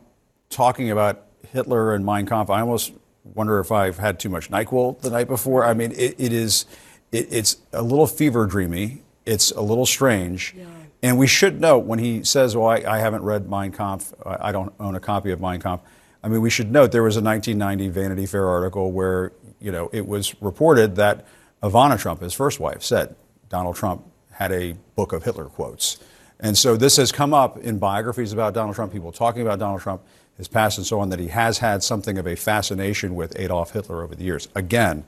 talking 0.49 0.91
about 0.91 1.27
Hitler 1.53 1.95
and 1.95 2.05
Mein 2.07 2.25
Kampf, 2.25 2.49
I 2.49 2.61
almost 2.61 2.95
wonder 3.35 3.61
if 3.61 3.71
I've 3.71 3.99
had 3.99 4.19
too 4.19 4.31
much 4.31 4.51
Nyquil 4.51 5.01
the 5.01 5.11
night 5.11 5.29
before. 5.29 5.67
I 5.67 5.75
mean, 5.75 5.93
it, 5.93 6.15
it 6.17 6.33
is, 6.33 6.65
it, 7.13 7.29
it's 7.31 7.59
a 7.75 7.83
little 7.83 8.07
fever 8.07 8.47
dreamy. 8.47 9.03
It's 9.27 9.51
a 9.51 9.61
little 9.61 9.87
strange. 9.87 10.55
Yeah. 10.57 10.65
And 11.03 11.19
we 11.19 11.27
should 11.27 11.61
note 11.61 11.85
when 11.85 11.99
he 11.99 12.25
says, 12.25 12.57
"Well, 12.57 12.69
I, 12.69 12.77
I 12.77 12.99
haven't 12.99 13.23
read 13.23 13.51
Mein 13.51 13.73
Kampf. 13.73 14.15
I 14.25 14.53
don't 14.53 14.73
own 14.81 14.95
a 14.95 15.01
copy 15.01 15.31
of 15.31 15.41
Mein 15.41 15.61
Kampf." 15.61 15.83
I 16.25 16.29
mean, 16.29 16.41
we 16.41 16.49
should 16.49 16.73
note 16.73 16.91
there 16.91 17.03
was 17.03 17.19
a 17.19 17.21
1990 17.21 17.89
Vanity 17.93 18.25
Fair 18.25 18.49
article 18.49 18.91
where, 18.93 19.33
you 19.61 19.71
know, 19.71 19.91
it 19.93 20.09
was 20.09 20.35
reported 20.41 20.97
that 20.97 21.27
Ivana 21.63 22.01
Trump, 22.01 22.23
his 22.23 22.33
first 22.33 22.59
wife, 22.59 22.83
said 22.83 23.15
Donald 23.51 23.77
Trump 23.77 24.07
had 24.31 24.51
a 24.51 24.73
book 24.97 25.13
of 25.13 25.23
Hitler 25.23 25.45
quotes. 25.45 25.99
And 26.41 26.57
so 26.57 26.79
this 26.79 26.97
has 26.97 27.13
come 27.13 27.35
up 27.35 27.59
in 27.59 27.79
biographies 27.79 28.33
about 28.33 28.55
Donald 28.55 28.75
Trump, 28.75 28.91
people 28.91 29.13
talking 29.13 29.43
about 29.43 29.59
Donald 29.59 29.83
Trump, 29.83 30.01
his 30.39 30.49
past 30.49 30.79
and 30.79 30.87
so 30.87 30.99
on, 30.99 31.11
that 31.11 31.19
he 31.19 31.29
has 31.29 31.59
had 31.59 31.83
something 31.83 32.17
of 32.17 32.27
a 32.27 32.37
fascination 32.37 33.15
with 33.15 33.39
Adolf 33.39 33.73
Hitler 33.73 34.03
over 34.03 34.15
the 34.15 34.25
years. 34.25 34.49
Again, 34.55 35.05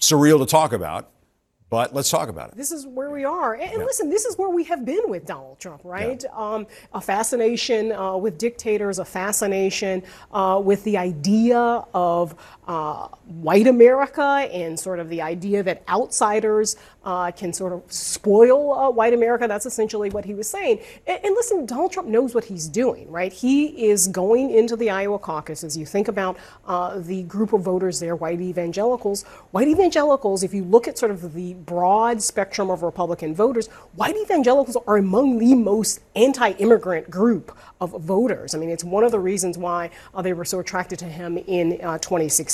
surreal 0.00 0.38
to 0.38 0.46
talk 0.46 0.72
about, 0.72 1.10
but 1.70 1.94
let's 1.94 2.08
talk 2.08 2.28
about 2.28 2.50
it. 2.50 2.56
This 2.56 2.72
is 2.72 2.86
where 2.86 3.10
we 3.10 3.24
are. 3.24 3.54
And, 3.54 3.72
and 3.72 3.84
listen, 3.84 4.08
this 4.08 4.24
is 4.24 4.38
where 4.38 4.48
we 4.48 4.64
have 4.64 4.84
been 4.84 5.02
with 5.08 5.26
Donald 5.26 5.58
Trump, 5.58 5.82
right? 5.84 6.22
Yeah. 6.22 6.30
Um, 6.34 6.66
a 6.94 7.00
fascination 7.00 7.92
uh, 7.92 8.16
with 8.16 8.38
dictators, 8.38 8.98
a 8.98 9.04
fascination 9.04 10.02
uh, 10.32 10.60
with 10.64 10.82
the 10.84 10.96
idea 10.96 11.84
of 11.92 12.34
uh, 12.68 13.08
white 13.24 13.66
America 13.66 14.22
and 14.22 14.78
sort 14.78 15.00
of 15.00 15.08
the 15.08 15.22
idea 15.22 15.62
that 15.62 15.82
outsiders 15.88 16.76
uh, 17.02 17.30
can 17.30 17.50
sort 17.50 17.72
of 17.72 17.82
spoil 17.90 18.74
uh, 18.74 18.90
white 18.90 19.14
America. 19.14 19.48
That's 19.48 19.64
essentially 19.64 20.10
what 20.10 20.26
he 20.26 20.34
was 20.34 20.50
saying. 20.50 20.80
And, 21.06 21.24
and, 21.24 21.34
listen, 21.34 21.64
Donald 21.64 21.92
Trump 21.92 22.08
knows 22.10 22.34
what 22.34 22.44
he's 22.44 22.68
doing, 22.68 23.10
right? 23.10 23.32
He 23.32 23.88
is 23.88 24.06
going 24.08 24.50
into 24.50 24.76
the 24.76 24.90
Iowa 24.90 25.18
caucus. 25.18 25.64
As 25.64 25.78
you 25.78 25.86
think 25.86 26.08
about 26.08 26.36
uh, 26.66 26.98
the 26.98 27.22
group 27.22 27.54
of 27.54 27.62
voters 27.62 28.00
there, 28.00 28.14
white 28.14 28.42
evangelicals, 28.42 29.22
white 29.52 29.68
evangelicals, 29.68 30.42
if 30.42 30.52
you 30.52 30.64
look 30.64 30.86
at 30.86 30.98
sort 30.98 31.10
of 31.10 31.32
the 31.32 31.54
broad 31.54 32.20
spectrum 32.20 32.70
of 32.70 32.82
Republican 32.82 33.34
voters, 33.34 33.68
white 33.94 34.16
evangelicals 34.16 34.76
are 34.86 34.98
among 34.98 35.38
the 35.38 35.54
most 35.54 36.00
anti 36.14 36.50
immigrant 36.50 37.08
group 37.08 37.56
of 37.80 37.92
voters. 38.02 38.54
I 38.54 38.58
mean, 38.58 38.68
it's 38.68 38.84
one 38.84 39.04
of 39.04 39.12
the 39.12 39.20
reasons 39.20 39.56
why 39.56 39.88
uh, 40.14 40.20
they 40.20 40.34
were 40.34 40.44
so 40.44 40.58
attracted 40.58 40.98
to 40.98 41.06
him 41.06 41.38
in 41.38 41.80
uh, 41.82 41.96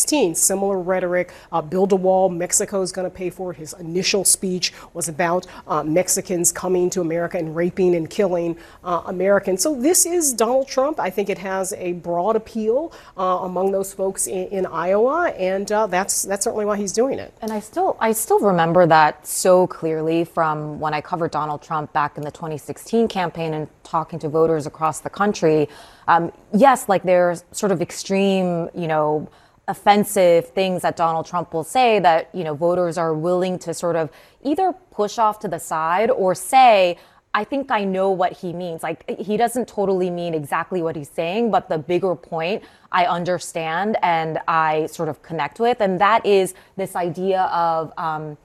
2016. 0.04 0.34
Similar 0.34 0.78
rhetoric, 0.80 1.32
uh, 1.52 1.62
build 1.62 1.92
a 1.92 1.96
wall, 1.96 2.28
Mexico 2.28 2.82
is 2.82 2.92
going 2.92 3.10
to 3.10 3.14
pay 3.14 3.30
for 3.30 3.50
it. 3.50 3.56
His 3.56 3.74
initial 3.74 4.24
speech 4.24 4.72
was 4.92 5.08
about 5.08 5.46
uh, 5.66 5.82
Mexicans 5.82 6.52
coming 6.52 6.90
to 6.90 7.00
America 7.00 7.38
and 7.38 7.56
raping 7.56 7.94
and 7.94 8.08
killing 8.08 8.56
uh, 8.82 9.02
Americans. 9.06 9.62
So 9.62 9.74
this 9.74 10.06
is 10.06 10.32
Donald 10.32 10.68
Trump. 10.68 11.00
I 11.00 11.10
think 11.10 11.28
it 11.28 11.38
has 11.38 11.72
a 11.74 11.92
broad 11.94 12.36
appeal 12.36 12.92
uh, 13.16 13.40
among 13.42 13.72
those 13.72 13.92
folks 13.92 14.26
in, 14.26 14.48
in 14.48 14.66
Iowa, 14.66 15.28
and 15.30 15.66
that's 15.66 16.22
that's 16.22 16.44
certainly 16.44 16.64
why 16.64 16.76
he's 16.76 16.92
doing 16.92 17.18
it. 17.18 17.32
And 17.40 17.52
I 17.52 17.60
still 17.60 17.96
I 18.00 18.12
still 18.12 18.40
remember 18.40 18.86
that 18.86 19.26
so 19.26 19.66
clearly 19.66 20.24
from 20.24 20.78
when 20.80 20.94
I 20.94 21.00
covered 21.00 21.30
Donald 21.30 21.62
Trump 21.62 21.92
back 21.92 22.16
in 22.16 22.24
the 22.24 22.30
2016 22.30 23.08
campaign 23.08 23.54
and 23.54 23.68
talking 23.82 24.18
to 24.18 24.28
voters 24.28 24.66
across 24.66 25.00
the 25.00 25.10
country, 25.10 25.68
um, 26.08 26.32
yes, 26.52 26.88
like 26.88 27.02
there's 27.02 27.44
sort 27.52 27.72
of 27.72 27.80
extreme, 27.80 28.68
you 28.74 28.88
know, 28.88 29.28
offensive 29.66 30.48
things 30.48 30.82
that 30.82 30.96
Donald 30.96 31.26
Trump 31.26 31.54
will 31.54 31.64
say 31.64 31.98
that, 32.00 32.28
you 32.34 32.44
know, 32.44 32.54
voters 32.54 32.98
are 32.98 33.14
willing 33.14 33.58
to 33.60 33.72
sort 33.72 33.96
of 33.96 34.10
either 34.42 34.72
push 34.90 35.18
off 35.18 35.38
to 35.40 35.48
the 35.48 35.58
side 35.58 36.10
or 36.10 36.34
say, 36.34 36.98
I 37.36 37.42
think 37.42 37.70
I 37.70 37.82
know 37.84 38.10
what 38.10 38.32
he 38.32 38.52
means. 38.52 38.82
Like, 38.82 39.18
he 39.18 39.36
doesn't 39.36 39.66
totally 39.66 40.08
mean 40.08 40.34
exactly 40.34 40.82
what 40.82 40.94
he's 40.94 41.08
saying, 41.08 41.50
but 41.50 41.68
the 41.68 41.78
bigger 41.78 42.14
point 42.14 42.62
I 42.92 43.06
understand 43.06 43.96
and 44.02 44.38
I 44.46 44.86
sort 44.86 45.08
of 45.08 45.22
connect 45.22 45.58
with. 45.58 45.80
And 45.80 46.00
that 46.00 46.24
is 46.24 46.54
this 46.76 46.94
idea 46.94 47.42
of, 47.44 47.92
um, 47.98 48.36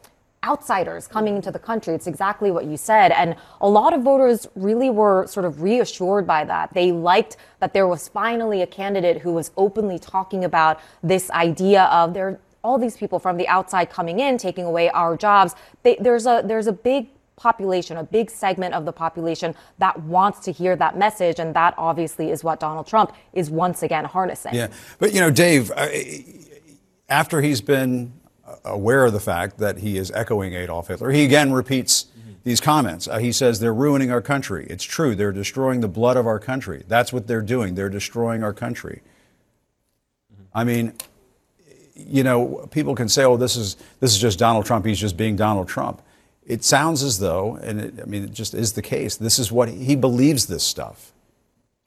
outsiders 0.43 1.07
coming 1.07 1.35
into 1.35 1.51
the 1.51 1.59
country. 1.59 1.93
It's 1.93 2.07
exactly 2.07 2.49
what 2.51 2.65
you 2.65 2.77
said. 2.77 3.11
And 3.11 3.35
a 3.59 3.69
lot 3.69 3.93
of 3.93 4.03
voters 4.03 4.47
really 4.55 4.89
were 4.89 5.27
sort 5.27 5.45
of 5.45 5.61
reassured 5.61 6.25
by 6.25 6.45
that. 6.45 6.73
They 6.73 6.91
liked 6.91 7.37
that 7.59 7.73
there 7.73 7.87
was 7.87 8.07
finally 8.07 8.61
a 8.61 8.67
candidate 8.67 9.19
who 9.21 9.33
was 9.33 9.51
openly 9.57 9.99
talking 9.99 10.45
about 10.45 10.79
this 11.03 11.29
idea 11.31 11.83
of 11.85 12.13
there 12.13 12.29
are 12.29 12.39
all 12.63 12.77
these 12.77 12.97
people 12.97 13.19
from 13.19 13.37
the 13.37 13.47
outside 13.47 13.89
coming 13.89 14.19
in, 14.19 14.37
taking 14.37 14.65
away 14.65 14.89
our 14.89 15.15
jobs. 15.17 15.55
They, 15.83 15.97
there's 15.99 16.25
a 16.25 16.41
there's 16.45 16.67
a 16.67 16.73
big 16.73 17.07
population, 17.35 17.95
a 17.95 18.03
big 18.03 18.29
segment 18.29 18.73
of 18.73 18.83
the 18.83 18.91
population 18.91 19.55
that 19.77 19.97
wants 20.01 20.39
to 20.41 20.51
hear 20.51 20.75
that 20.75 20.97
message, 20.97 21.39
and 21.39 21.55
that 21.55 21.73
obviously 21.77 22.31
is 22.31 22.43
what 22.43 22.59
Donald 22.59 22.85
Trump 22.85 23.13
is 23.33 23.49
once 23.49 23.81
again 23.81 24.03
harnessing. 24.03 24.53
Yeah, 24.53 24.67
but 24.99 25.13
you 25.13 25.21
know, 25.21 25.31
Dave, 25.31 25.71
after 27.07 27.41
he's 27.41 27.61
been 27.61 28.13
aware 28.63 29.05
of 29.05 29.13
the 29.13 29.19
fact 29.19 29.57
that 29.59 29.79
he 29.79 29.97
is 29.97 30.11
echoing 30.11 30.53
Adolf 30.53 30.87
Hitler. 30.87 31.11
He 31.11 31.23
again 31.23 31.51
repeats 31.51 32.05
mm-hmm. 32.05 32.31
these 32.43 32.61
comments. 32.61 33.07
Uh, 33.07 33.17
he 33.17 33.31
says 33.31 33.59
they're 33.59 33.73
ruining 33.73 34.11
our 34.11 34.21
country. 34.21 34.65
It's 34.69 34.83
true. 34.83 35.15
They're 35.15 35.31
destroying 35.31 35.81
the 35.81 35.87
blood 35.87 36.17
of 36.17 36.27
our 36.27 36.39
country. 36.39 36.83
That's 36.87 37.13
what 37.13 37.27
they're 37.27 37.41
doing. 37.41 37.75
They're 37.75 37.89
destroying 37.89 38.43
our 38.43 38.53
country. 38.53 39.01
Mm-hmm. 40.33 40.43
I 40.53 40.63
mean, 40.63 40.93
you 41.95 42.23
know, 42.23 42.67
people 42.71 42.95
can 42.95 43.09
say, 43.09 43.23
"Oh, 43.23 43.37
this 43.37 43.55
is 43.55 43.75
this 43.99 44.11
is 44.11 44.19
just 44.19 44.39
Donald 44.39 44.65
Trump. 44.65 44.85
He's 44.85 44.99
just 44.99 45.17
being 45.17 45.35
Donald 45.35 45.67
Trump." 45.67 46.01
It 46.45 46.63
sounds 46.63 47.03
as 47.03 47.19
though, 47.19 47.57
and 47.61 47.79
it, 47.79 47.99
I 48.01 48.05
mean, 48.05 48.23
it 48.23 48.33
just 48.33 48.53
is 48.53 48.73
the 48.73 48.81
case. 48.81 49.17
This 49.17 49.37
is 49.37 49.51
what 49.51 49.69
he 49.69 49.95
believes. 49.95 50.47
This 50.47 50.63
stuff, 50.63 51.11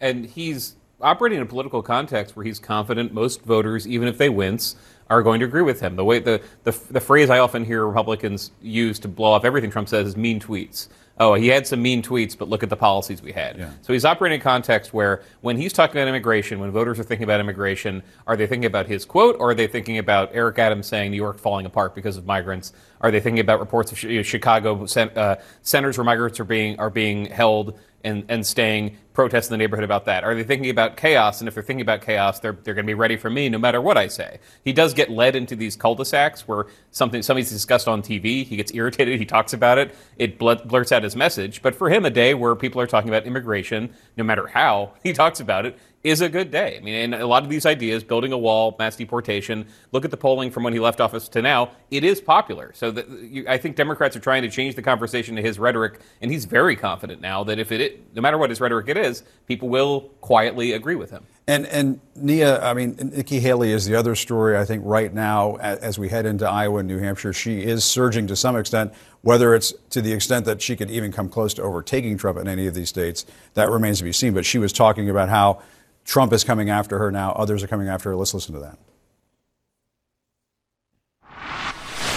and 0.00 0.26
he's 0.26 0.76
operating 1.00 1.38
in 1.38 1.42
a 1.42 1.46
political 1.46 1.82
context 1.82 2.36
where 2.36 2.44
he's 2.44 2.58
confident 2.58 3.12
most 3.12 3.42
voters, 3.42 3.86
even 3.88 4.08
if 4.08 4.18
they 4.18 4.28
wince, 4.28 4.76
are 5.12 5.22
going 5.22 5.40
to 5.40 5.46
agree 5.46 5.62
with 5.62 5.80
him. 5.80 5.96
The 5.96 6.04
way 6.04 6.18
the, 6.18 6.40
the, 6.64 6.72
the 6.90 7.00
phrase 7.00 7.28
I 7.28 7.38
often 7.38 7.64
hear 7.64 7.86
Republicans 7.86 8.50
use 8.62 8.98
to 9.00 9.08
blow 9.08 9.32
off 9.32 9.44
everything 9.44 9.70
Trump 9.70 9.88
says 9.88 10.06
is 10.08 10.16
mean 10.16 10.40
tweets. 10.40 10.88
Oh, 11.20 11.34
he 11.34 11.48
had 11.48 11.66
some 11.66 11.82
mean 11.82 12.02
tweets, 12.02 12.36
but 12.36 12.48
look 12.48 12.62
at 12.62 12.70
the 12.70 12.76
policies 12.76 13.20
we 13.20 13.32
had. 13.32 13.58
Yeah. 13.58 13.70
So 13.82 13.92
he's 13.92 14.06
operating 14.06 14.36
in 14.36 14.40
a 14.40 14.42
context 14.42 14.94
where 14.94 15.22
when 15.42 15.58
he's 15.58 15.74
talking 15.74 15.98
about 15.98 16.08
immigration, 16.08 16.58
when 16.58 16.70
voters 16.70 16.98
are 16.98 17.02
thinking 17.02 17.24
about 17.24 17.38
immigration, 17.38 18.02
are 18.26 18.36
they 18.36 18.46
thinking 18.46 18.64
about 18.64 18.86
his 18.86 19.04
quote 19.04 19.36
or 19.38 19.50
are 19.50 19.54
they 19.54 19.66
thinking 19.66 19.98
about 19.98 20.30
Eric 20.32 20.58
Adams 20.58 20.86
saying 20.86 21.10
New 21.10 21.18
York 21.18 21.38
falling 21.38 21.66
apart 21.66 21.94
because 21.94 22.16
of 22.16 22.24
migrants? 22.24 22.72
Are 23.02 23.10
they 23.10 23.20
thinking 23.20 23.40
about 23.40 23.60
reports 23.60 23.92
of 23.92 23.98
Chicago 23.98 24.84
uh, 24.84 25.36
centers 25.60 25.98
where 25.98 26.04
migrants 26.04 26.40
are 26.40 26.44
being 26.44 26.78
are 26.80 26.90
being 26.90 27.26
held 27.26 27.78
and, 28.04 28.24
and 28.28 28.46
staying 28.46 28.96
protest 29.12 29.50
in 29.50 29.54
the 29.54 29.58
neighborhood 29.58 29.84
about 29.84 30.04
that? 30.06 30.24
Are 30.24 30.34
they 30.34 30.44
thinking 30.44 30.70
about 30.70 30.96
chaos? 30.96 31.40
And 31.40 31.48
if 31.48 31.54
they're 31.54 31.62
thinking 31.62 31.82
about 31.82 32.00
chaos, 32.02 32.40
they're, 32.40 32.56
they're 32.62 32.74
going 32.74 32.86
to 32.86 32.90
be 32.90 32.94
ready 32.94 33.16
for 33.16 33.30
me 33.30 33.48
no 33.48 33.58
matter 33.58 33.80
what 33.80 33.96
I 33.96 34.08
say. 34.08 34.38
He 34.64 34.72
does 34.72 34.94
get 34.94 35.10
led 35.10 35.36
into 35.36 35.54
these 35.54 35.76
cul-de-sacs 35.76 36.48
where 36.48 36.66
something 36.90 37.22
somebody's 37.22 37.50
discussed 37.50 37.88
on 37.88 38.02
TV. 38.02 38.44
He 38.44 38.56
gets 38.56 38.72
irritated. 38.74 39.18
He 39.18 39.26
talks 39.26 39.52
about 39.52 39.78
it. 39.78 39.94
It 40.18 40.38
blurts 40.38 40.92
out 40.92 41.02
his 41.02 41.16
message. 41.16 41.62
But 41.62 41.74
for 41.74 41.90
him, 41.90 42.04
a 42.04 42.10
day 42.10 42.34
where 42.34 42.54
people 42.56 42.80
are 42.80 42.86
talking 42.86 43.10
about 43.10 43.26
immigration, 43.26 43.92
no 44.16 44.24
matter 44.24 44.46
how 44.46 44.92
he 45.02 45.12
talks 45.12 45.40
about 45.40 45.66
it, 45.66 45.78
is 46.04 46.20
a 46.20 46.28
good 46.28 46.50
day. 46.50 46.76
I 46.76 46.80
mean, 46.80 46.94
and 46.94 47.14
a 47.14 47.26
lot 47.26 47.44
of 47.44 47.48
these 47.48 47.64
ideas, 47.64 48.02
building 48.02 48.32
a 48.32 48.38
wall, 48.38 48.74
mass 48.78 48.96
deportation, 48.96 49.66
look 49.92 50.04
at 50.04 50.10
the 50.10 50.16
polling 50.16 50.50
from 50.50 50.64
when 50.64 50.72
he 50.72 50.80
left 50.80 51.00
office 51.00 51.28
to 51.28 51.42
now, 51.42 51.70
it 51.90 52.02
is 52.02 52.20
popular. 52.20 52.72
So 52.74 52.90
the, 52.90 53.06
you, 53.22 53.44
I 53.48 53.56
think 53.58 53.76
Democrats 53.76 54.16
are 54.16 54.20
trying 54.20 54.42
to 54.42 54.50
change 54.50 54.74
the 54.74 54.82
conversation 54.82 55.36
to 55.36 55.42
his 55.42 55.58
rhetoric, 55.58 56.00
and 56.20 56.30
he's 56.30 56.44
very 56.44 56.74
confident 56.74 57.20
now 57.20 57.44
that 57.44 57.58
if 57.58 57.70
it, 57.70 58.14
no 58.14 58.20
matter 58.20 58.36
what 58.38 58.50
his 58.50 58.60
rhetoric 58.60 58.88
it 58.88 58.96
is, 58.96 59.22
people 59.46 59.68
will 59.68 60.00
quietly 60.20 60.72
agree 60.72 60.96
with 60.96 61.10
him. 61.10 61.24
And 61.46 61.66
and 61.66 62.00
Nia, 62.14 62.62
I 62.62 62.72
mean, 62.72 62.96
Nikki 63.12 63.40
Haley 63.40 63.72
is 63.72 63.84
the 63.86 63.96
other 63.96 64.14
story. 64.14 64.56
I 64.56 64.64
think 64.64 64.82
right 64.86 65.12
now, 65.12 65.56
as 65.56 65.98
we 65.98 66.08
head 66.08 66.24
into 66.24 66.48
Iowa 66.48 66.78
and 66.78 66.88
New 66.88 66.98
Hampshire, 66.98 67.32
she 67.32 67.64
is 67.64 67.84
surging 67.84 68.28
to 68.28 68.36
some 68.36 68.56
extent. 68.56 68.92
Whether 69.22 69.54
it's 69.54 69.72
to 69.90 70.02
the 70.02 70.12
extent 70.12 70.46
that 70.46 70.62
she 70.62 70.76
could 70.76 70.90
even 70.90 71.12
come 71.12 71.28
close 71.28 71.54
to 71.54 71.62
overtaking 71.62 72.16
Trump 72.16 72.38
in 72.38 72.48
any 72.48 72.66
of 72.66 72.74
these 72.74 72.88
states, 72.88 73.24
that 73.54 73.70
remains 73.70 73.98
to 73.98 74.04
be 74.04 74.12
seen. 74.12 74.34
But 74.34 74.44
she 74.44 74.58
was 74.58 74.72
talking 74.72 75.10
about 75.10 75.28
how 75.28 75.62
Trump 76.04 76.32
is 76.32 76.44
coming 76.44 76.68
after 76.68 76.98
her 76.98 77.10
now. 77.10 77.32
Others 77.32 77.62
are 77.62 77.68
coming 77.68 77.88
after 77.88 78.10
her. 78.10 78.16
Let's 78.16 78.34
listen 78.34 78.54
to 78.54 78.60
that. 78.60 78.78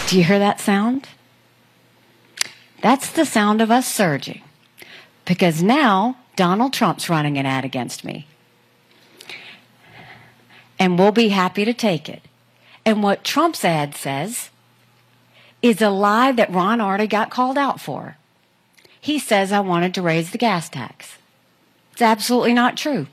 Do 0.07 0.17
you 0.17 0.23
hear 0.23 0.39
that 0.39 0.59
sound? 0.59 1.09
That's 2.81 3.11
the 3.11 3.25
sound 3.25 3.61
of 3.61 3.71
us 3.71 3.91
surging. 3.91 4.41
Because 5.25 5.63
now 5.63 6.17
Donald 6.35 6.73
Trump's 6.73 7.09
running 7.09 7.37
an 7.37 7.45
ad 7.45 7.65
against 7.65 8.03
me. 8.03 8.27
And 10.77 10.99
we'll 10.99 11.11
be 11.11 11.29
happy 11.29 11.65
to 11.65 11.73
take 11.73 12.07
it. 12.07 12.21
And 12.85 13.01
what 13.01 13.23
Trump's 13.23 13.65
ad 13.65 13.95
says 13.95 14.49
is 15.61 15.81
a 15.81 15.89
lie 15.89 16.31
that 16.33 16.51
Ron 16.51 16.79
already 16.79 17.07
got 17.07 17.31
called 17.31 17.57
out 17.57 17.79
for. 17.79 18.17
He 19.01 19.17
says 19.17 19.51
I 19.51 19.61
wanted 19.61 19.95
to 19.95 20.01
raise 20.01 20.31
the 20.31 20.37
gas 20.37 20.69
tax. 20.69 21.17
It's 21.93 22.01
absolutely 22.01 22.53
not 22.53 22.77
true. 22.77 23.07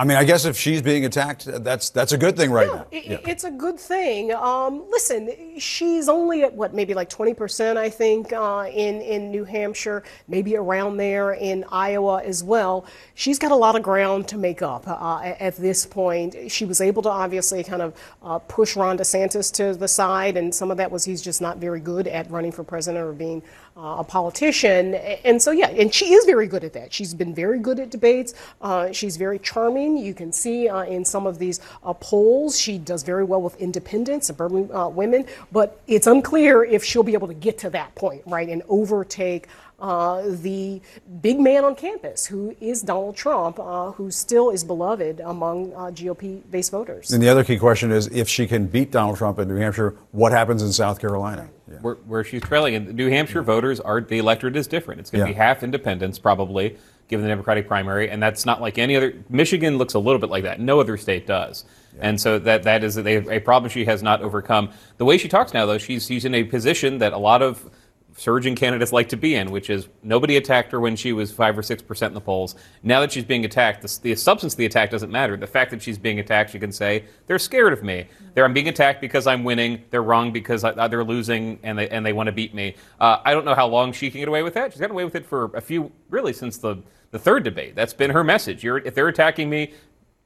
I 0.00 0.04
mean, 0.04 0.16
I 0.16 0.24
guess 0.24 0.46
if 0.46 0.56
she's 0.56 0.80
being 0.80 1.04
attacked, 1.04 1.44
that's 1.62 1.90
that's 1.90 2.12
a 2.12 2.16
good 2.16 2.34
thing 2.34 2.50
right 2.50 2.66
yeah, 2.68 2.74
now. 2.74 2.86
It, 2.90 3.04
yeah. 3.04 3.18
It's 3.26 3.44
a 3.44 3.50
good 3.50 3.78
thing. 3.78 4.32
Um, 4.32 4.86
listen, 4.88 5.58
she's 5.58 6.08
only 6.08 6.42
at 6.42 6.54
what, 6.54 6.72
maybe 6.72 6.94
like 6.94 7.10
20%, 7.10 7.76
I 7.76 7.90
think, 7.90 8.32
uh, 8.32 8.66
in 8.72 9.02
in 9.02 9.30
New 9.30 9.44
Hampshire, 9.44 10.02
maybe 10.26 10.56
around 10.56 10.96
there 10.96 11.34
in 11.34 11.66
Iowa 11.70 12.22
as 12.22 12.42
well. 12.42 12.86
She's 13.14 13.38
got 13.38 13.52
a 13.52 13.54
lot 13.54 13.76
of 13.76 13.82
ground 13.82 14.26
to 14.28 14.38
make 14.38 14.62
up 14.62 14.88
uh, 14.88 15.34
at 15.38 15.56
this 15.56 15.84
point. 15.84 16.34
She 16.50 16.64
was 16.64 16.80
able 16.80 17.02
to 17.02 17.10
obviously 17.10 17.62
kind 17.62 17.82
of 17.82 17.92
uh, 18.22 18.38
push 18.38 18.76
Ron 18.76 18.96
DeSantis 18.96 19.52
to 19.56 19.78
the 19.78 19.86
side, 19.88 20.38
and 20.38 20.54
some 20.54 20.70
of 20.70 20.78
that 20.78 20.90
was 20.90 21.04
he's 21.04 21.20
just 21.20 21.42
not 21.42 21.58
very 21.58 21.80
good 21.80 22.08
at 22.08 22.30
running 22.30 22.52
for 22.52 22.64
president 22.64 23.04
or 23.04 23.12
being 23.12 23.42
uh, 23.76 23.96
a 23.98 24.04
politician. 24.04 24.94
And 24.94 25.42
so, 25.42 25.50
yeah, 25.50 25.68
and 25.68 25.92
she 25.92 26.14
is 26.14 26.24
very 26.24 26.46
good 26.46 26.64
at 26.64 26.72
that. 26.72 26.90
She's 26.90 27.12
been 27.12 27.34
very 27.34 27.58
good 27.58 27.78
at 27.78 27.90
debates. 27.90 28.32
Uh, 28.62 28.92
she's 28.92 29.18
very 29.18 29.38
charming. 29.38 29.89
You 29.96 30.14
can 30.14 30.32
see 30.32 30.68
uh, 30.68 30.82
in 30.82 31.04
some 31.04 31.26
of 31.26 31.38
these 31.38 31.60
uh, 31.82 31.92
polls, 31.94 32.58
she 32.58 32.78
does 32.78 33.02
very 33.02 33.24
well 33.24 33.42
with 33.42 33.56
independents, 33.60 34.28
suburban 34.28 34.70
uh, 34.72 34.88
women, 34.88 35.26
but 35.52 35.80
it's 35.86 36.06
unclear 36.06 36.64
if 36.64 36.84
she'll 36.84 37.02
be 37.02 37.14
able 37.14 37.28
to 37.28 37.34
get 37.34 37.58
to 37.58 37.70
that 37.70 37.94
point, 37.94 38.22
right, 38.26 38.48
and 38.48 38.62
overtake 38.68 39.48
uh, 39.80 40.22
the 40.26 40.80
big 41.22 41.40
man 41.40 41.64
on 41.64 41.74
campus, 41.74 42.26
who 42.26 42.54
is 42.60 42.82
Donald 42.82 43.16
Trump, 43.16 43.58
uh, 43.58 43.92
who 43.92 44.10
still 44.10 44.50
is 44.50 44.62
beloved 44.62 45.20
among 45.20 45.72
uh, 45.72 45.90
GOP 45.90 46.42
base 46.50 46.68
voters. 46.68 47.12
And 47.12 47.22
the 47.22 47.28
other 47.28 47.44
key 47.44 47.58
question 47.58 47.90
is 47.90 48.06
if 48.08 48.28
she 48.28 48.46
can 48.46 48.66
beat 48.66 48.90
Donald 48.90 49.16
Trump 49.16 49.38
in 49.38 49.48
New 49.48 49.56
Hampshire, 49.56 49.96
what 50.12 50.32
happens 50.32 50.62
in 50.62 50.72
South 50.72 51.00
Carolina? 51.00 51.48
Yeah. 51.70 51.78
Where, 51.78 51.94
where, 51.94 52.24
she's 52.24 52.42
trailing. 52.42 52.74
In 52.74 52.94
New 52.94 53.08
Hampshire, 53.08 53.42
voters 53.42 53.80
are, 53.80 54.00
the 54.00 54.18
electorate 54.18 54.56
is 54.56 54.66
different. 54.66 55.00
It's 55.00 55.10
going 55.10 55.24
to 55.24 55.30
yeah. 55.30 55.34
be 55.34 55.38
half 55.38 55.62
independents, 55.62 56.18
probably, 56.18 56.76
given 57.10 57.24
the 57.24 57.28
Democratic 57.28 57.68
primary, 57.68 58.08
and 58.08 58.22
that's 58.22 58.46
not 58.46 58.60
like 58.60 58.78
any 58.78 58.96
other. 58.96 59.12
Michigan 59.28 59.76
looks 59.76 59.94
a 59.94 59.98
little 59.98 60.20
bit 60.20 60.30
like 60.30 60.44
that. 60.44 60.60
No 60.60 60.80
other 60.80 60.96
state 60.96 61.26
does. 61.26 61.64
Yeah. 61.94 62.08
And 62.08 62.20
so 62.20 62.38
that 62.38 62.62
that 62.62 62.82
is 62.82 62.96
a, 62.96 63.34
a 63.34 63.40
problem 63.40 63.68
she 63.68 63.84
has 63.84 64.02
not 64.02 64.22
overcome. 64.22 64.70
The 64.96 65.04
way 65.04 65.18
she 65.18 65.28
talks 65.28 65.52
now, 65.52 65.66
though, 65.66 65.78
she's, 65.78 66.06
she's 66.06 66.24
in 66.24 66.34
a 66.34 66.44
position 66.44 66.98
that 66.98 67.12
a 67.12 67.18
lot 67.18 67.42
of 67.42 67.68
surging 68.16 68.54
candidates 68.54 68.92
like 68.92 69.08
to 69.08 69.16
be 69.16 69.34
in, 69.34 69.50
which 69.50 69.70
is 69.70 69.88
nobody 70.02 70.36
attacked 70.36 70.72
her 70.72 70.80
when 70.80 70.94
she 70.94 71.12
was 71.12 71.32
five 71.32 71.56
or 71.56 71.62
six 71.62 71.82
percent 71.82 72.10
in 72.10 72.14
the 72.14 72.20
polls. 72.20 72.54
Now 72.82 73.00
that 73.00 73.12
she's 73.12 73.24
being 73.24 73.44
attacked, 73.44 73.82
the, 73.82 73.98
the, 74.02 74.14
substance 74.14 74.54
of 74.54 74.58
the 74.58 74.66
attack 74.66 74.90
doesn't 74.90 75.10
matter. 75.10 75.36
The 75.36 75.46
fact 75.46 75.70
that 75.70 75.82
she's 75.82 75.98
being 75.98 76.20
attacked, 76.20 76.50
she 76.50 76.58
can 76.58 76.72
say 76.72 77.04
they're 77.26 77.38
scared 77.38 77.72
of 77.72 77.82
me. 77.82 78.06
They're 78.34 78.44
I'm 78.44 78.52
being 78.52 78.68
attacked 78.68 79.00
because 79.00 79.26
I'm 79.26 79.44
winning. 79.44 79.82
They're 79.90 80.02
wrong 80.02 80.32
because 80.32 80.64
I, 80.64 80.88
they're 80.88 81.04
losing 81.04 81.58
and 81.62 81.78
they 81.78 81.88
and 81.88 82.04
they 82.04 82.12
want 82.12 82.26
to 82.26 82.32
beat 82.32 82.54
me. 82.54 82.76
Uh, 83.00 83.18
I 83.24 83.32
don't 83.32 83.44
know 83.44 83.54
how 83.54 83.66
long 83.66 83.92
she 83.92 84.10
can 84.10 84.20
get 84.20 84.28
away 84.28 84.42
with 84.42 84.54
that. 84.54 84.72
She's 84.72 84.80
gotten 84.80 84.94
away 84.94 85.04
with 85.04 85.14
it 85.14 85.26
for 85.26 85.50
a 85.54 85.60
few, 85.60 85.90
really, 86.10 86.32
since 86.32 86.58
the 86.58 86.76
the 87.10 87.18
third 87.18 87.44
debate. 87.44 87.74
That's 87.74 87.94
been 87.94 88.10
her 88.10 88.24
message. 88.24 88.62
You're, 88.62 88.78
if 88.78 88.94
they're 88.94 89.08
attacking 89.08 89.50
me, 89.50 89.72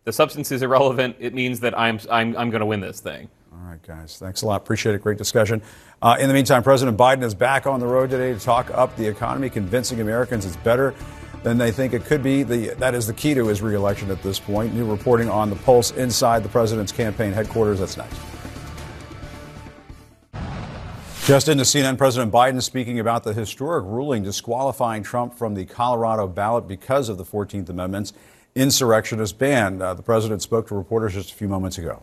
the 0.04 0.12
substance 0.12 0.52
is 0.52 0.62
irrelevant. 0.62 1.16
It 1.18 1.34
means 1.34 1.60
that 1.60 1.78
I'm 1.78 1.98
I'm 2.10 2.36
I'm 2.36 2.50
going 2.50 2.60
to 2.60 2.66
win 2.66 2.80
this 2.80 3.00
thing. 3.00 3.28
All 3.52 3.70
right, 3.70 3.82
guys. 3.82 4.18
Thanks 4.18 4.42
a 4.42 4.46
lot. 4.46 4.60
Appreciate 4.60 4.94
it. 4.94 5.02
Great 5.02 5.18
discussion. 5.18 5.62
Uh, 6.02 6.16
in 6.20 6.28
the 6.28 6.34
meantime, 6.34 6.62
President 6.62 6.98
Biden 6.98 7.22
is 7.22 7.34
back 7.34 7.66
on 7.66 7.80
the 7.80 7.86
road 7.86 8.10
today 8.10 8.34
to 8.34 8.38
talk 8.38 8.70
up 8.72 8.94
the 8.96 9.06
economy, 9.06 9.48
convincing 9.48 10.00
Americans 10.00 10.44
it's 10.44 10.56
better 10.56 10.94
than 11.42 11.56
they 11.56 11.70
think 11.70 11.92
it 11.94 12.04
could 12.04 12.22
be. 12.22 12.42
The, 12.42 12.74
that 12.78 12.94
is 12.94 13.06
the 13.06 13.14
key 13.14 13.34
to 13.34 13.46
his 13.46 13.62
reelection 13.62 14.10
at 14.10 14.22
this 14.22 14.38
point. 14.38 14.74
New 14.74 14.90
reporting 14.90 15.30
on 15.30 15.50
the 15.50 15.56
pulse 15.56 15.92
inside 15.92 16.42
the 16.42 16.48
president's 16.48 16.92
campaign 16.92 17.32
headquarters. 17.32 17.78
That's 17.78 17.96
next. 17.96 18.18
Just 21.24 21.48
into 21.48 21.64
CNN, 21.64 21.96
President 21.96 22.30
Biden 22.30 22.62
speaking 22.62 23.00
about 23.00 23.24
the 23.24 23.32
historic 23.32 23.86
ruling 23.86 24.22
disqualifying 24.22 25.02
Trump 25.02 25.32
from 25.32 25.54
the 25.54 25.64
Colorado 25.64 26.28
ballot 26.28 26.68
because 26.68 27.08
of 27.08 27.16
the 27.16 27.24
14th 27.24 27.70
Amendment's 27.70 28.12
insurrectionist 28.54 29.38
ban. 29.38 29.80
Uh, 29.80 29.94
the 29.94 30.02
president 30.02 30.42
spoke 30.42 30.68
to 30.68 30.74
reporters 30.74 31.14
just 31.14 31.32
a 31.32 31.34
few 31.34 31.48
moments 31.48 31.78
ago. 31.78 32.02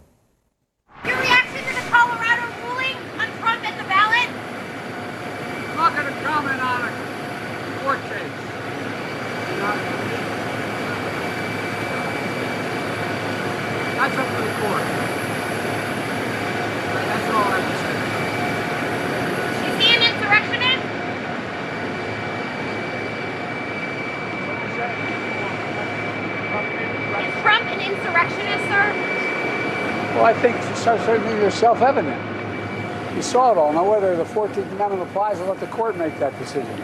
Is 31.44 31.54
self-evident. 31.54 33.16
You 33.16 33.22
saw 33.22 33.52
it 33.52 33.58
all. 33.58 33.74
Now, 33.74 33.90
whether 33.90 34.16
the 34.16 34.24
14th 34.24 34.72
Amendment 34.72 35.04
applies, 35.04 35.40
I'll 35.40 35.48
let 35.48 35.60
the 35.60 35.68
court 35.68 35.98
make 35.98 36.18
that 36.20 36.38
decision. 36.40 36.82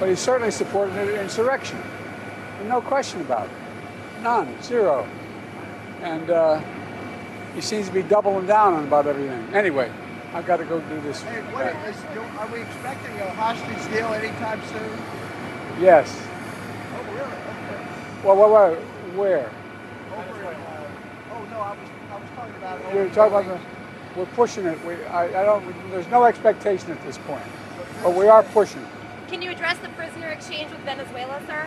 But 0.00 0.08
he 0.08 0.14
certainly 0.14 0.50
supported 0.50 0.96
an 0.96 1.20
insurrection. 1.20 1.80
No 2.66 2.80
question 2.80 3.20
about 3.20 3.46
it. 3.46 4.22
None. 4.22 4.60
Zero. 4.62 5.06
And 6.02 6.30
uh, 6.30 6.60
he 7.54 7.60
seems 7.60 7.86
to 7.88 7.92
be 7.92 8.02
doubling 8.02 8.46
down 8.46 8.74
on 8.74 8.84
about 8.84 9.06
everything. 9.06 9.54
Anyway, 9.54 9.90
I've 10.32 10.46
got 10.46 10.58
to 10.58 10.64
go 10.64 10.80
do 10.80 11.00
this. 11.00 11.22
Hey, 11.22 11.40
what 11.52 11.66
is, 11.88 11.96
are 12.38 12.46
we 12.52 12.60
expecting 12.60 13.16
a 13.18 13.30
hostage 13.30 13.92
deal 13.92 14.08
anytime 14.14 14.60
soon? 14.66 15.82
Yes. 15.82 16.20
Oh, 16.94 17.02
really? 17.14 17.22
Okay. 17.22 18.26
Well, 18.26 18.36
well, 18.36 18.50
well 18.50 18.74
where? 19.16 19.50
You're 22.92 23.08
talking 23.10 23.34
about 23.34 23.46
the, 23.46 23.77
we're 24.16 24.26
pushing 24.26 24.66
it. 24.66 24.82
We, 24.84 24.94
I, 25.04 25.24
I 25.26 25.44
don't. 25.44 25.90
There's 25.90 26.08
no 26.08 26.24
expectation 26.24 26.90
at 26.90 27.02
this 27.04 27.18
point, 27.18 27.42
but 28.02 28.14
we 28.14 28.26
are 28.28 28.42
pushing. 28.42 28.84
Can 29.28 29.42
you 29.42 29.50
address 29.50 29.78
the 29.78 29.88
prisoner 29.90 30.28
exchange 30.28 30.70
with 30.70 30.80
Venezuela, 30.80 31.40
sir? 31.46 31.66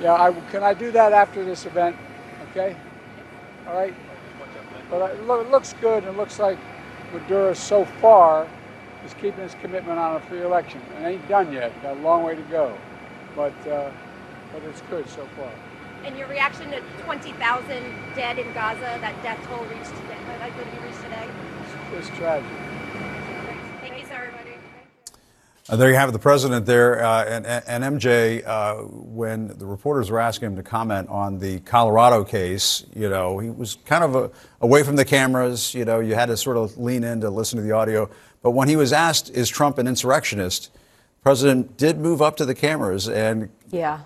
Yeah, 0.00 0.14
I, 0.14 0.32
can 0.50 0.62
I 0.62 0.74
do 0.74 0.90
that 0.92 1.12
after 1.12 1.44
this 1.44 1.66
event? 1.66 1.96
Okay. 2.50 2.76
All 3.66 3.74
right. 3.74 3.94
But 4.90 5.10
it, 5.10 5.26
look, 5.26 5.46
it 5.46 5.50
looks 5.50 5.74
good. 5.80 6.04
It 6.04 6.16
looks 6.16 6.38
like 6.38 6.58
Maduro 7.12 7.52
so 7.54 7.84
far 7.84 8.46
is 9.04 9.14
keeping 9.14 9.42
his 9.42 9.54
commitment 9.60 9.98
on 9.98 10.16
a 10.16 10.20
free 10.20 10.42
election. 10.42 10.80
It 11.00 11.04
ain't 11.04 11.28
done 11.28 11.52
yet. 11.52 11.70
Got 11.82 11.96
a 11.96 12.00
long 12.00 12.22
way 12.22 12.34
to 12.34 12.42
go, 12.42 12.76
but 13.34 13.54
uh, 13.66 13.90
but 14.52 14.62
it's 14.64 14.82
good 14.82 15.08
so 15.08 15.26
far. 15.36 15.50
And 16.04 16.18
your 16.18 16.28
reaction 16.28 16.70
to 16.70 16.80
20,000 17.04 17.82
dead 18.14 18.38
in 18.38 18.52
Gaza, 18.52 18.98
that 19.00 19.20
death 19.22 19.42
toll 19.48 19.64
reached 19.64 19.88
today, 19.88 20.18
that 20.38 20.52
could 20.56 20.70
be 20.70 20.86
reached 20.86 21.02
today? 21.02 21.26
It's, 21.96 22.08
tragic. 22.08 22.48
Thank 23.80 24.00
you, 24.00 24.06
sir. 24.06 24.32
Uh, 25.68 25.76
there 25.76 25.88
you 25.88 25.94
have 25.94 26.08
it, 26.08 26.12
the 26.12 26.18
president 26.18 26.66
there. 26.66 27.02
Uh, 27.02 27.24
and, 27.24 27.46
and, 27.46 27.84
MJ, 27.98 28.46
uh, 28.46 28.82
when 28.82 29.48
the 29.56 29.64
reporters 29.64 30.10
were 30.10 30.20
asking 30.20 30.48
him 30.48 30.56
to 30.56 30.62
comment 30.62 31.08
on 31.08 31.38
the 31.38 31.60
Colorado 31.60 32.24
case, 32.24 32.84
you 32.94 33.08
know, 33.08 33.38
he 33.38 33.48
was 33.48 33.78
kind 33.86 34.04
of 34.04 34.14
a, 34.14 34.30
away 34.60 34.82
from 34.82 34.96
the 34.96 35.04
cameras. 35.04 35.72
You 35.72 35.84
know, 35.84 36.00
you 36.00 36.14
had 36.14 36.26
to 36.26 36.36
sort 36.36 36.56
of 36.56 36.76
lean 36.76 37.04
in 37.04 37.20
to 37.22 37.30
listen 37.30 37.56
to 37.58 37.62
the 37.62 37.72
audio. 37.72 38.10
But 38.42 38.50
when 38.50 38.68
he 38.68 38.76
was 38.76 38.92
asked, 38.92 39.30
is 39.30 39.48
Trump 39.48 39.78
an 39.78 39.86
insurrectionist? 39.86 40.70
The 40.74 41.22
president 41.22 41.78
did 41.78 41.98
move 41.98 42.20
up 42.20 42.36
to 42.36 42.44
the 42.44 42.54
cameras 42.54 43.08
and 43.08 43.48
yeah 43.70 44.00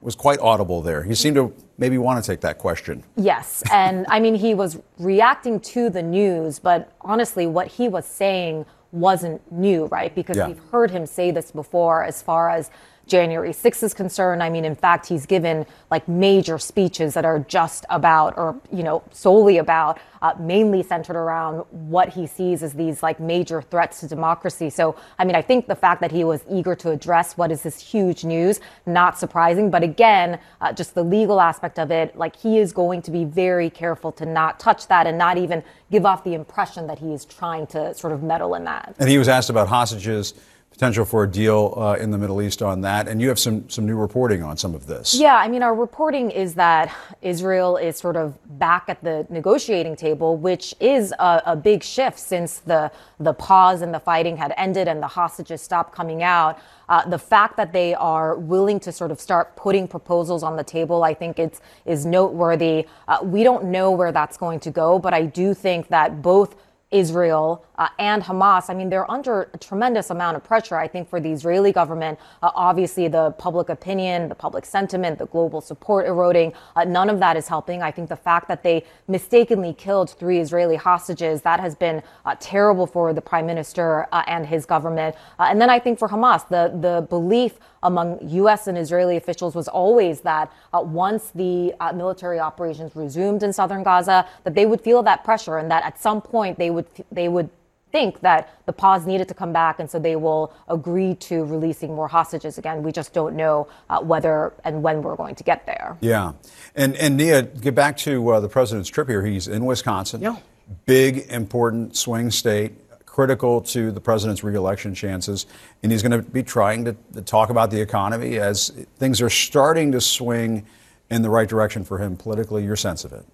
was 0.00 0.14
quite 0.14 0.38
audible 0.38 0.80
there. 0.80 1.02
He 1.02 1.14
seemed 1.14 1.36
to 1.36 1.52
maybe 1.76 1.98
want 1.98 2.22
to 2.22 2.30
take 2.30 2.40
that 2.42 2.58
question. 2.58 3.02
Yes. 3.16 3.62
And 3.72 4.06
I 4.08 4.20
mean, 4.20 4.34
he 4.34 4.54
was 4.54 4.78
reacting 4.98 5.60
to 5.60 5.90
the 5.90 6.02
news, 6.02 6.58
but 6.58 6.92
honestly, 7.00 7.46
what 7.46 7.66
he 7.66 7.88
was 7.88 8.06
saying 8.06 8.64
wasn't 8.92 9.40
new, 9.52 9.86
right? 9.86 10.14
Because 10.14 10.36
yeah. 10.36 10.48
we've 10.48 10.62
heard 10.70 10.90
him 10.90 11.04
say 11.04 11.30
this 11.30 11.50
before 11.50 12.04
as 12.04 12.22
far 12.22 12.48
as 12.50 12.70
January 13.08 13.50
6th 13.50 13.82
is 13.82 13.94
concerned. 13.94 14.42
I 14.42 14.50
mean, 14.50 14.64
in 14.64 14.74
fact, 14.74 15.06
he's 15.06 15.26
given 15.26 15.66
like 15.90 16.06
major 16.08 16.58
speeches 16.58 17.14
that 17.14 17.24
are 17.24 17.40
just 17.40 17.84
about, 17.90 18.36
or, 18.36 18.60
you 18.70 18.82
know, 18.82 19.02
solely 19.10 19.58
about, 19.58 19.98
uh, 20.20 20.34
mainly 20.38 20.82
centered 20.82 21.16
around 21.16 21.64
what 21.70 22.10
he 22.10 22.26
sees 22.26 22.62
as 22.62 22.74
these 22.74 23.02
like 23.02 23.18
major 23.18 23.62
threats 23.62 24.00
to 24.00 24.08
democracy. 24.08 24.68
So, 24.70 24.96
I 25.18 25.24
mean, 25.24 25.34
I 25.34 25.42
think 25.42 25.66
the 25.66 25.74
fact 25.74 26.00
that 26.00 26.12
he 26.12 26.24
was 26.24 26.44
eager 26.50 26.74
to 26.76 26.90
address 26.90 27.36
what 27.36 27.50
is 27.50 27.62
this 27.62 27.80
huge 27.80 28.24
news, 28.24 28.60
not 28.86 29.18
surprising. 29.18 29.70
But 29.70 29.82
again, 29.82 30.38
uh, 30.60 30.72
just 30.72 30.94
the 30.94 31.02
legal 31.02 31.40
aspect 31.40 31.78
of 31.78 31.90
it, 31.90 32.16
like 32.16 32.36
he 32.36 32.58
is 32.58 32.72
going 32.72 33.02
to 33.02 33.10
be 33.10 33.24
very 33.24 33.70
careful 33.70 34.12
to 34.12 34.26
not 34.26 34.60
touch 34.60 34.86
that 34.88 35.06
and 35.06 35.16
not 35.16 35.38
even 35.38 35.62
give 35.90 36.04
off 36.04 36.24
the 36.24 36.34
impression 36.34 36.86
that 36.86 36.98
he 36.98 37.12
is 37.12 37.24
trying 37.24 37.66
to 37.68 37.94
sort 37.94 38.12
of 38.12 38.22
meddle 38.22 38.54
in 38.54 38.64
that. 38.64 38.94
And 38.98 39.08
he 39.08 39.18
was 39.18 39.28
asked 39.28 39.50
about 39.50 39.68
hostages 39.68 40.34
potential 40.78 41.04
for 41.04 41.24
a 41.24 41.28
deal 41.28 41.74
uh, 41.76 41.94
in 41.94 42.12
the 42.12 42.16
Middle 42.16 42.40
East 42.40 42.62
on 42.62 42.82
that. 42.82 43.08
And 43.08 43.20
you 43.20 43.28
have 43.30 43.38
some, 43.40 43.68
some 43.68 43.84
new 43.84 43.96
reporting 43.96 44.44
on 44.44 44.56
some 44.56 44.76
of 44.76 44.86
this. 44.86 45.12
Yeah, 45.12 45.34
I 45.34 45.48
mean, 45.48 45.60
our 45.60 45.74
reporting 45.74 46.30
is 46.30 46.54
that 46.54 46.94
Israel 47.20 47.76
is 47.76 47.96
sort 47.96 48.14
of 48.14 48.38
back 48.60 48.84
at 48.86 49.02
the 49.02 49.26
negotiating 49.28 49.96
table, 49.96 50.36
which 50.36 50.76
is 50.78 51.12
a, 51.18 51.42
a 51.46 51.56
big 51.56 51.82
shift 51.82 52.20
since 52.20 52.60
the, 52.60 52.92
the 53.18 53.32
pause 53.32 53.82
in 53.82 53.90
the 53.90 53.98
fighting 53.98 54.36
had 54.36 54.54
ended 54.56 54.86
and 54.86 55.02
the 55.02 55.08
hostages 55.08 55.60
stopped 55.60 55.92
coming 55.92 56.22
out. 56.22 56.60
Uh, 56.88 57.04
the 57.08 57.18
fact 57.18 57.56
that 57.56 57.72
they 57.72 57.92
are 57.94 58.36
willing 58.36 58.78
to 58.78 58.92
sort 58.92 59.10
of 59.10 59.20
start 59.20 59.56
putting 59.56 59.88
proposals 59.88 60.44
on 60.44 60.54
the 60.54 60.62
table, 60.62 61.02
I 61.02 61.12
think 61.12 61.40
it's 61.40 61.60
is 61.86 62.06
noteworthy. 62.06 62.86
Uh, 63.08 63.18
we 63.24 63.42
don't 63.42 63.64
know 63.64 63.90
where 63.90 64.12
that's 64.12 64.36
going 64.36 64.60
to 64.60 64.70
go, 64.70 65.00
but 65.00 65.12
I 65.12 65.22
do 65.24 65.54
think 65.54 65.88
that 65.88 66.22
both 66.22 66.54
Israel 66.92 67.64
uh, 67.78 67.88
and 67.98 68.22
Hamas, 68.22 68.68
I 68.68 68.74
mean, 68.74 68.90
they're 68.90 69.10
under 69.10 69.48
a 69.54 69.58
tremendous 69.58 70.10
amount 70.10 70.36
of 70.36 70.44
pressure, 70.44 70.76
I 70.76 70.88
think, 70.88 71.08
for 71.08 71.20
the 71.20 71.30
Israeli 71.30 71.72
government. 71.72 72.18
Uh, 72.42 72.50
obviously, 72.54 73.06
the 73.08 73.30
public 73.38 73.68
opinion, 73.68 74.28
the 74.28 74.34
public 74.34 74.66
sentiment, 74.66 75.18
the 75.18 75.26
global 75.26 75.60
support 75.60 76.06
eroding, 76.06 76.52
uh, 76.74 76.84
none 76.84 77.08
of 77.08 77.20
that 77.20 77.36
is 77.36 77.46
helping. 77.46 77.80
I 77.80 77.92
think 77.92 78.08
the 78.08 78.16
fact 78.16 78.48
that 78.48 78.64
they 78.64 78.84
mistakenly 79.06 79.72
killed 79.72 80.10
three 80.10 80.40
Israeli 80.40 80.76
hostages, 80.76 81.42
that 81.42 81.60
has 81.60 81.76
been 81.76 82.02
uh, 82.26 82.34
terrible 82.40 82.86
for 82.86 83.12
the 83.12 83.22
prime 83.22 83.46
minister 83.46 84.08
uh, 84.10 84.24
and 84.26 84.44
his 84.44 84.66
government. 84.66 85.14
Uh, 85.38 85.46
and 85.48 85.60
then 85.60 85.70
I 85.70 85.78
think 85.78 85.98
for 85.98 86.08
Hamas, 86.08 86.48
the, 86.48 86.76
the 86.80 87.06
belief 87.08 87.60
among 87.84 88.18
U.S. 88.28 88.66
and 88.66 88.76
Israeli 88.76 89.16
officials 89.16 89.54
was 89.54 89.68
always 89.68 90.22
that 90.22 90.52
once 90.72 91.30
the 91.32 91.72
military 91.94 92.40
operations 92.40 92.96
resumed 92.96 93.44
in 93.44 93.52
southern 93.52 93.84
Gaza, 93.84 94.26
that 94.42 94.56
they 94.56 94.66
would 94.66 94.80
feel 94.80 95.00
that 95.04 95.22
pressure 95.22 95.58
and 95.58 95.70
that 95.70 95.84
at 95.84 96.00
some 96.00 96.20
point 96.20 96.58
they 96.58 96.70
would 96.70 96.86
they 97.12 97.28
would 97.28 97.48
think 97.90 98.20
that 98.20 98.54
the 98.66 98.72
pause 98.72 99.06
needed 99.06 99.28
to 99.28 99.34
come 99.34 99.52
back, 99.52 99.80
and 99.80 99.90
so 99.90 99.98
they 99.98 100.16
will 100.16 100.52
agree 100.68 101.14
to 101.14 101.44
releasing 101.44 101.94
more 101.94 102.08
hostages 102.08 102.58
again. 102.58 102.82
We 102.82 102.92
just 102.92 103.12
don't 103.12 103.36
know 103.36 103.68
uh, 103.90 104.00
whether 104.00 104.52
and 104.64 104.82
when 104.82 105.02
we're 105.02 105.16
going 105.16 105.34
to 105.36 105.44
get 105.44 105.66
there. 105.66 105.96
Yeah, 106.00 106.32
and 106.74 106.96
and 106.96 107.16
Nia, 107.16 107.42
get 107.42 107.74
back 107.74 107.96
to 107.98 108.28
uh, 108.28 108.40
the 108.40 108.48
president's 108.48 108.88
trip 108.88 109.08
here. 109.08 109.24
He's 109.24 109.48
in 109.48 109.64
Wisconsin. 109.64 110.20
Yeah. 110.20 110.36
Big, 110.84 111.26
important 111.30 111.96
swing 111.96 112.30
state 112.30 112.72
critical 113.18 113.60
to 113.60 113.90
the 113.90 114.00
president's 114.00 114.44
reelection 114.44 114.94
chances. 114.94 115.46
And 115.82 115.90
he's 115.90 116.02
going 116.02 116.12
to 116.12 116.22
be 116.22 116.44
trying 116.44 116.84
to, 116.84 116.96
to, 117.14 117.22
talk 117.22 117.50
about 117.50 117.68
the 117.72 117.80
economy 117.80 118.38
as 118.38 118.68
things 118.98 119.20
are 119.20 119.28
starting 119.28 119.90
to 119.90 120.00
swing 120.00 120.64
in 121.10 121.22
the 121.22 121.28
right 121.28 121.48
direction 121.48 121.82
for 121.84 121.98
him 121.98 122.16
politically. 122.16 122.62
Your 122.62 122.76
sense 122.76 123.04
of 123.04 123.12
it? 123.12 123.24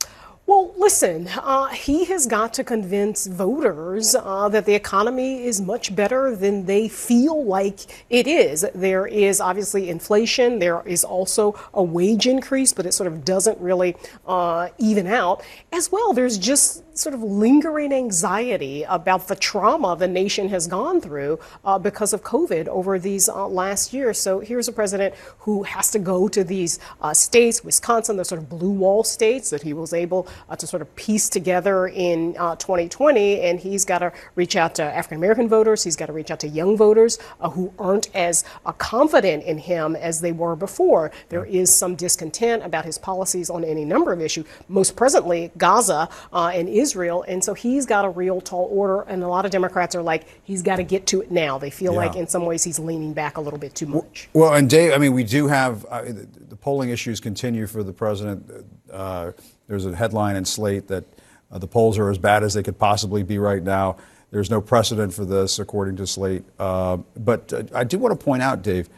Well, 0.47 0.75
listen, 0.77 1.27
uh, 1.29 1.69
he 1.69 2.05
has 2.05 2.27
got 2.27 2.53
to 2.55 2.65
convince 2.65 3.27
voters 3.27 4.15
uh, 4.15 4.51
that 4.51 4.67
the 4.67 4.75
economy 4.75 5.43
is 5.43 5.59
much 5.59 5.97
better 5.97 6.37
than 6.37 6.67
they 6.67 6.87
feel 6.87 7.47
like 7.47 8.05
it 8.11 8.27
is. 8.27 8.67
There 8.75 9.07
is 9.07 9.41
obviously 9.41 9.89
inflation. 9.89 10.59
There 10.59 10.83
is 10.87 11.03
also 11.03 11.59
a 11.73 11.83
wage 11.83 12.27
increase, 12.27 12.75
but 12.75 12.85
it 12.85 12.93
sort 12.93 13.07
of 13.07 13.25
doesn't 13.25 13.59
really 13.59 13.97
uh, 14.27 14.69
even 14.77 15.07
out. 15.07 15.43
As 15.73 15.91
well, 15.91 16.13
there's 16.13 16.37
just 16.37 16.85
sort 16.97 17.15
of 17.15 17.23
lingering 17.23 17.93
anxiety 17.93 18.85
about 18.85 19.27
the 19.27 19.35
trauma 19.35 19.97
the 19.97 20.07
nation 20.07 20.49
has 20.49 20.67
gone 20.67 21.01
through 21.01 21.41
uh, 21.65 21.79
because 21.79 22.13
of 22.13 22.23
COVID 22.23 22.69
over 22.69 22.99
these 22.99 23.29
uh, 23.29 23.49
last 23.49 23.93
years. 23.93 24.19
So 24.19 24.41
here's 24.41 24.69
a 24.69 24.73
president 24.73 25.15
who 25.41 25.65
has 25.65 25.91
to 25.93 25.99
go 25.99 26.29
to 26.29 26.45
these 26.45 26.79
uh, 27.01 27.15
states, 27.15 27.65
Wisconsin, 27.65 28.17
the 28.17 28.25
sort 28.25 28.41
of 28.41 28.49
blue 28.49 28.71
wall 28.71 29.03
states 29.03 29.51
that 29.51 29.63
he 29.63 29.73
was 29.73 29.93
able 29.93 30.29
uh, 30.49 30.57
to 30.57 30.67
sort 30.67 30.83
of 30.83 30.95
piece 30.97 31.29
together 31.29 31.87
in 31.89 32.35
2020. 32.35 33.41
Uh, 33.41 33.43
and 33.43 33.61
he's 33.61 33.85
got 33.85 33.99
to 33.99 34.13
reach 34.35 34.57
out 34.57 34.75
to 34.77 34.83
African 34.83 35.19
American 35.19 35.49
voters. 35.49 35.83
He's 35.85 35.97
got 35.97 36.07
to 36.07 36.13
reach 36.13 36.31
out 36.31 36.41
to 36.41 36.49
young 36.49 36.77
voters 36.77 37.19
uh, 37.41 37.51
who 37.51 37.73
aren't 37.79 38.15
as 38.15 38.45
confident 38.79 39.45
in 39.45 39.59
him 39.59 39.97
as 39.97 40.21
they 40.21 40.33
were 40.33 40.57
before. 40.57 41.11
There 41.29 41.45
is 41.45 41.73
some 41.73 41.95
discontent 41.95 42.63
about 42.65 42.85
his 42.85 42.99
policies 42.99 43.51
on 43.51 43.65
any 43.65 43.85
number 43.85 44.13
of 44.13 44.21
issues, 44.21 44.47
most 44.69 44.97
presently 44.97 45.51
Gaza 45.57 46.09
and 46.33 46.69
Israel. 46.69 47.25
And 47.27 47.43
so 47.43 47.55
he's 47.55 47.87
got 47.87 48.05
a 48.05 48.09
real 48.09 48.41
tall 48.41 48.69
order. 48.71 49.03
And 49.03 49.23
a 49.23 49.29
lot 49.29 49.45
of 49.45 49.51
Democrats 49.51 49.95
are 49.95 50.03
like, 50.03 50.27
he's 50.45 50.63
got 50.63 50.77
to 50.77 50.83
get 50.83 51.07
to 51.09 51.21
it 51.21 51.31
now. 51.31 51.59
They 51.59 51.71
feel 51.71 51.93
yeah. 51.93 51.99
like 51.99 52.17
in 52.17 52.27
some 52.27 52.47
ways 52.47 52.65
he's 52.65 52.79
leaning 52.79 53.13
back 53.13 53.37
a 53.37 53.41
little 53.41 53.59
bit 53.59 53.75
too 53.75 53.87
much. 53.87 54.29
Well, 54.33 54.55
and 54.55 54.69
Dave, 54.69 54.93
I 54.93 54.99
mean, 54.99 55.13
we 55.13 55.25
do 55.25 55.47
have 55.47 55.85
uh, 55.87 56.03
the 56.03 56.57
polling 56.57 56.91
issues 56.91 57.21
continue 57.21 57.67
for 57.67 57.83
the 57.83 57.93
president. 57.93 58.51
Uh, 58.91 59.33
there's 59.67 59.87
a 59.87 59.95
headline 59.95 60.37
in 60.37 60.45
Slate 60.45 60.89
that 60.89 61.05
uh, 61.51 61.59
the 61.59 61.67
polls 61.67 61.99
are 61.99 62.11
as 62.11 62.19
bad 62.19 62.43
as 62.43 62.55
they 62.55 62.63
could 62.63 62.79
possibly 62.79 63.23
be 63.23 63.39
right 63.39 63.63
now. 63.63 63.97
There's 64.31 64.51
no 64.51 64.61
precedent 64.61 65.15
for 65.15 65.25
this, 65.25 65.59
according 65.59 65.97
to 65.97 66.07
Slate. 66.07 66.45
Uh, 66.59 66.99
but 67.17 67.53
uh, 67.53 67.63
I 67.75 67.85
do 67.85 67.99
want 67.99 68.19
to 68.19 68.25
point 68.25 68.43
out, 68.43 68.63
Dave, 68.63 68.89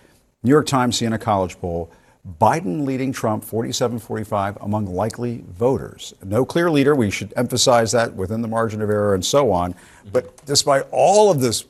New 0.42 0.50
York 0.50 0.66
Times 0.66 0.98
Siena 0.98 1.18
College 1.18 1.58
poll 1.60 1.92
Biden 2.40 2.84
leading 2.84 3.12
Trump 3.12 3.44
47 3.44 4.00
45 4.00 4.58
among 4.60 4.86
likely 4.86 5.44
voters. 5.48 6.12
No 6.24 6.44
clear 6.44 6.70
leader. 6.70 6.94
We 6.94 7.10
should 7.10 7.32
emphasize 7.36 7.92
that 7.92 8.14
within 8.14 8.42
the 8.42 8.48
margin 8.48 8.82
of 8.82 8.90
error 8.90 9.14
and 9.14 9.24
so 9.24 9.52
on. 9.52 9.74
But 10.12 10.44
despite 10.44 10.86
all 10.90 11.30
of 11.30 11.40
this 11.40 11.64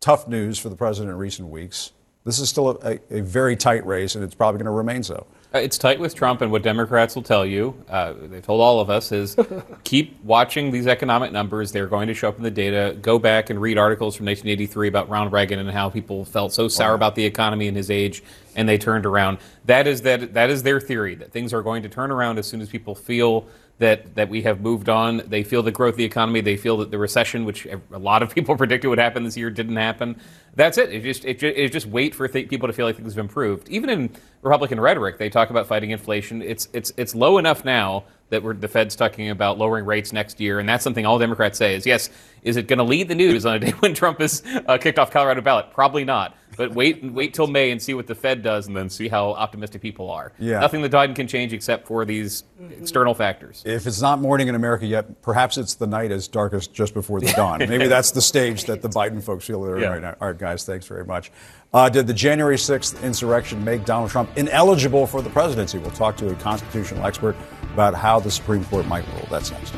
tough 0.00 0.28
news 0.28 0.58
for 0.58 0.68
the 0.68 0.76
president 0.76 1.12
in 1.12 1.18
recent 1.18 1.48
weeks, 1.48 1.92
this 2.24 2.38
is 2.38 2.50
still 2.50 2.78
a, 2.82 2.98
a 3.10 3.20
very 3.22 3.56
tight 3.56 3.86
race, 3.86 4.16
and 4.16 4.24
it's 4.24 4.34
probably 4.34 4.58
going 4.58 4.66
to 4.66 4.72
remain 4.72 5.02
so. 5.02 5.26
Uh, 5.56 5.60
it's 5.60 5.78
tight 5.78 5.98
with 5.98 6.14
Trump, 6.14 6.42
and 6.42 6.52
what 6.52 6.62
Democrats 6.62 7.14
will 7.14 7.22
tell 7.22 7.46
you, 7.46 7.82
uh, 7.88 8.12
they 8.20 8.42
told 8.42 8.60
all 8.60 8.78
of 8.78 8.90
us, 8.90 9.10
is 9.10 9.34
keep 9.84 10.22
watching 10.22 10.70
these 10.70 10.86
economic 10.86 11.32
numbers. 11.32 11.72
They're 11.72 11.86
going 11.86 12.08
to 12.08 12.14
show 12.14 12.28
up 12.28 12.36
in 12.36 12.42
the 12.42 12.50
data. 12.50 12.94
Go 13.00 13.18
back 13.18 13.48
and 13.48 13.58
read 13.58 13.78
articles 13.78 14.16
from 14.16 14.26
1983 14.26 14.88
about 14.88 15.08
Ronald 15.08 15.32
Reagan 15.32 15.58
and 15.58 15.70
how 15.70 15.88
people 15.88 16.26
felt 16.26 16.52
so 16.52 16.68
sour 16.68 16.90
wow. 16.90 16.96
about 16.96 17.14
the 17.14 17.24
economy 17.24 17.68
in 17.68 17.74
his 17.74 17.90
age, 17.90 18.22
and 18.54 18.68
they 18.68 18.76
turned 18.76 19.06
around. 19.06 19.38
That 19.64 19.86
is 19.86 20.02
that. 20.02 20.34
That 20.34 20.50
is 20.50 20.62
their 20.62 20.78
theory 20.78 21.14
that 21.14 21.32
things 21.32 21.54
are 21.54 21.62
going 21.62 21.82
to 21.84 21.88
turn 21.88 22.10
around 22.10 22.38
as 22.38 22.46
soon 22.46 22.60
as 22.60 22.68
people 22.68 22.94
feel 22.94 23.46
that 23.78 24.14
that 24.14 24.28
we 24.28 24.42
have 24.42 24.60
moved 24.60 24.90
on. 24.90 25.22
They 25.26 25.42
feel 25.42 25.62
the 25.62 25.72
growth 25.72 25.94
of 25.94 25.98
the 25.98 26.04
economy. 26.04 26.42
They 26.42 26.58
feel 26.58 26.76
that 26.78 26.90
the 26.90 26.98
recession, 26.98 27.46
which 27.46 27.66
a 27.66 27.98
lot 27.98 28.22
of 28.22 28.34
people 28.34 28.56
predicted 28.58 28.90
would 28.90 28.98
happen 28.98 29.24
this 29.24 29.38
year, 29.38 29.48
didn't 29.48 29.76
happen. 29.76 30.20
That's 30.56 30.78
it. 30.78 30.90
It 30.90 31.02
just 31.02 31.24
it, 31.24 31.42
it 31.42 31.70
just 31.70 31.86
wait 31.86 32.14
for 32.14 32.26
th- 32.26 32.48
people 32.48 32.66
to 32.66 32.72
feel 32.72 32.86
like 32.86 32.96
things 32.96 33.14
have 33.14 33.22
improved. 33.22 33.68
Even 33.68 33.90
in 33.90 34.10
Republican 34.42 34.80
rhetoric, 34.80 35.18
they 35.18 35.28
talk 35.28 35.50
about 35.50 35.66
fighting 35.66 35.90
inflation. 35.90 36.42
It's 36.42 36.68
it's 36.72 36.92
it's 36.96 37.14
low 37.14 37.36
enough 37.38 37.64
now 37.64 38.04
that 38.30 38.42
we're, 38.42 38.54
the 38.54 38.66
Fed's 38.66 38.96
talking 38.96 39.30
about 39.30 39.58
lowering 39.58 39.84
rates 39.84 40.12
next 40.12 40.40
year, 40.40 40.58
and 40.58 40.68
that's 40.68 40.82
something 40.82 41.06
all 41.06 41.18
Democrats 41.18 41.58
say 41.58 41.74
is 41.74 41.86
yes. 41.86 42.10
Is 42.42 42.56
it 42.56 42.68
going 42.68 42.78
to 42.78 42.84
lead 42.84 43.08
the 43.08 43.14
news 43.14 43.44
on 43.44 43.56
a 43.56 43.58
day 43.58 43.70
when 43.80 43.92
Trump 43.92 44.20
is 44.20 44.42
uh, 44.66 44.78
kicked 44.78 44.98
off 44.98 45.10
Colorado 45.10 45.40
ballot? 45.40 45.66
Probably 45.72 46.04
not. 46.04 46.36
But 46.56 46.74
wait, 46.74 47.04
wait 47.04 47.34
till 47.34 47.48
May 47.48 47.70
and 47.70 47.82
see 47.82 47.92
what 47.92 48.06
the 48.06 48.14
Fed 48.14 48.42
does, 48.42 48.66
and 48.66 48.76
then 48.76 48.88
see 48.88 49.08
how 49.08 49.32
optimistic 49.32 49.82
people 49.82 50.10
are. 50.10 50.32
Yeah. 50.38 50.60
Nothing 50.60 50.80
that 50.82 50.92
Biden 50.92 51.14
can 51.14 51.26
change 51.26 51.52
except 51.52 51.86
for 51.86 52.04
these 52.04 52.44
external 52.70 53.14
factors. 53.14 53.62
If 53.66 53.86
it's 53.86 54.00
not 54.00 54.20
morning 54.20 54.48
in 54.48 54.54
America 54.54 54.86
yet, 54.86 55.20
perhaps 55.22 55.58
it's 55.58 55.74
the 55.74 55.86
night 55.86 56.12
as 56.12 56.28
darkest 56.28 56.72
just 56.72 56.94
before 56.94 57.20
the 57.20 57.32
dawn. 57.32 57.58
Maybe 57.68 57.88
that's 57.88 58.12
the 58.12 58.22
stage 58.22 58.64
that 58.64 58.80
the 58.80 58.88
Biden 58.88 59.22
folks 59.22 59.44
feel 59.44 59.60
they're 59.62 59.78
yeah. 59.78 59.86
in 59.86 59.92
right 59.92 60.02
now. 60.02 60.16
All 60.20 60.28
right, 60.28 60.38
guys, 60.38 60.45
thanks 60.54 60.86
very 60.86 61.04
much. 61.04 61.32
Uh, 61.74 61.88
did 61.88 62.06
the 62.06 62.14
January 62.14 62.56
6th 62.56 63.02
insurrection 63.02 63.62
make 63.64 63.84
Donald 63.84 64.10
Trump 64.10 64.30
ineligible 64.36 65.06
for 65.06 65.20
the 65.20 65.30
presidency? 65.30 65.78
We'll 65.78 65.90
talk 65.90 66.16
to 66.18 66.30
a 66.30 66.34
constitutional 66.36 67.04
expert 67.04 67.36
about 67.72 67.94
how 67.94 68.20
the 68.20 68.30
Supreme 68.30 68.64
Court 68.64 68.86
might 68.86 69.06
rule. 69.14 69.26
That's 69.30 69.50
next. 69.50 69.74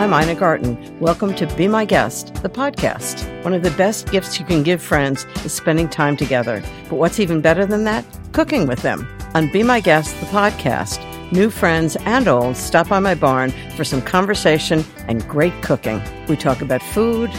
I'm 0.00 0.14
Ina 0.14 0.36
Garten. 0.36 0.98
Welcome 0.98 1.34
to 1.34 1.46
Be 1.56 1.68
My 1.68 1.84
Guest, 1.84 2.32
the 2.36 2.48
podcast. 2.48 3.44
One 3.44 3.52
of 3.52 3.62
the 3.62 3.70
best 3.72 4.10
gifts 4.10 4.40
you 4.40 4.46
can 4.46 4.62
give 4.62 4.80
friends 4.80 5.26
is 5.44 5.52
spending 5.52 5.90
time 5.90 6.16
together. 6.16 6.62
But 6.88 6.96
what's 6.96 7.20
even 7.20 7.42
better 7.42 7.66
than 7.66 7.84
that? 7.84 8.06
Cooking 8.32 8.66
with 8.66 8.80
them. 8.80 9.06
On 9.34 9.52
Be 9.52 9.62
My 9.62 9.80
Guest, 9.80 10.18
the 10.18 10.26
podcast, 10.26 11.04
new 11.32 11.50
friends 11.50 11.96
and 12.04 12.28
old 12.28 12.56
stop 12.56 12.88
by 12.88 12.98
my 12.98 13.14
barn 13.14 13.50
for 13.76 13.84
some 13.84 14.02
conversation 14.02 14.84
and 15.08 15.26
great 15.28 15.52
cooking. 15.62 16.02
We 16.28 16.36
talk 16.36 16.60
about 16.60 16.82
food, 16.82 17.30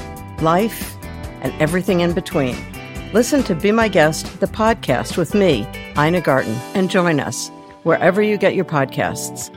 life, 0.41 0.95
and 1.41 1.53
everything 1.61 2.01
in 2.01 2.13
between. 2.13 2.55
Listen 3.13 3.43
to 3.43 3.55
Be 3.55 3.71
My 3.71 3.87
Guest, 3.87 4.39
the 4.39 4.47
podcast 4.47 5.17
with 5.17 5.33
me, 5.33 5.67
Ina 5.97 6.21
Garten, 6.21 6.55
and 6.73 6.89
join 6.89 7.19
us 7.19 7.49
wherever 7.83 8.21
you 8.21 8.37
get 8.37 8.55
your 8.55 8.65
podcasts. 8.65 9.49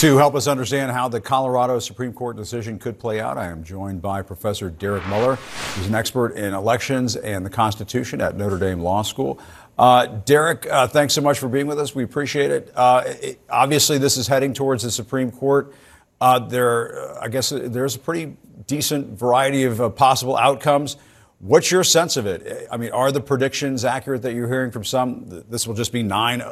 To 0.00 0.16
help 0.16 0.34
us 0.34 0.46
understand 0.46 0.92
how 0.92 1.08
the 1.08 1.20
Colorado 1.20 1.78
Supreme 1.78 2.14
Court 2.14 2.34
decision 2.34 2.78
could 2.78 2.98
play 2.98 3.20
out, 3.20 3.36
I 3.36 3.48
am 3.48 3.62
joined 3.62 4.00
by 4.00 4.22
Professor 4.22 4.70
Derek 4.70 5.06
Muller. 5.08 5.36
He's 5.76 5.88
an 5.88 5.94
expert 5.94 6.38
in 6.38 6.54
elections 6.54 7.16
and 7.16 7.44
the 7.44 7.50
Constitution 7.50 8.22
at 8.22 8.34
Notre 8.34 8.58
Dame 8.58 8.80
Law 8.80 9.02
School. 9.02 9.38
Uh, 9.78 10.06
Derek, 10.06 10.66
uh, 10.70 10.86
thanks 10.86 11.12
so 11.12 11.20
much 11.20 11.38
for 11.38 11.50
being 11.50 11.66
with 11.66 11.78
us. 11.78 11.94
We 11.94 12.02
appreciate 12.02 12.50
it. 12.50 12.72
Uh, 12.74 13.02
it 13.06 13.40
obviously, 13.50 13.98
this 13.98 14.16
is 14.16 14.26
heading 14.26 14.54
towards 14.54 14.84
the 14.84 14.90
Supreme 14.90 15.30
Court. 15.30 15.74
Uh, 16.18 16.38
there, 16.38 17.22
I 17.22 17.28
guess, 17.28 17.50
there's 17.50 17.96
a 17.96 17.98
pretty 17.98 18.38
decent 18.66 19.18
variety 19.18 19.64
of 19.64 19.82
uh, 19.82 19.90
possible 19.90 20.38
outcomes. 20.38 20.96
What's 21.40 21.70
your 21.70 21.84
sense 21.84 22.16
of 22.16 22.24
it? 22.24 22.68
I 22.70 22.78
mean, 22.78 22.92
are 22.92 23.12
the 23.12 23.20
predictions 23.20 23.84
accurate 23.84 24.22
that 24.22 24.32
you're 24.32 24.48
hearing 24.48 24.70
from 24.70 24.82
some? 24.82 25.26
This 25.50 25.66
will 25.66 25.74
just 25.74 25.92
be 25.92 26.02
nine 26.02 26.42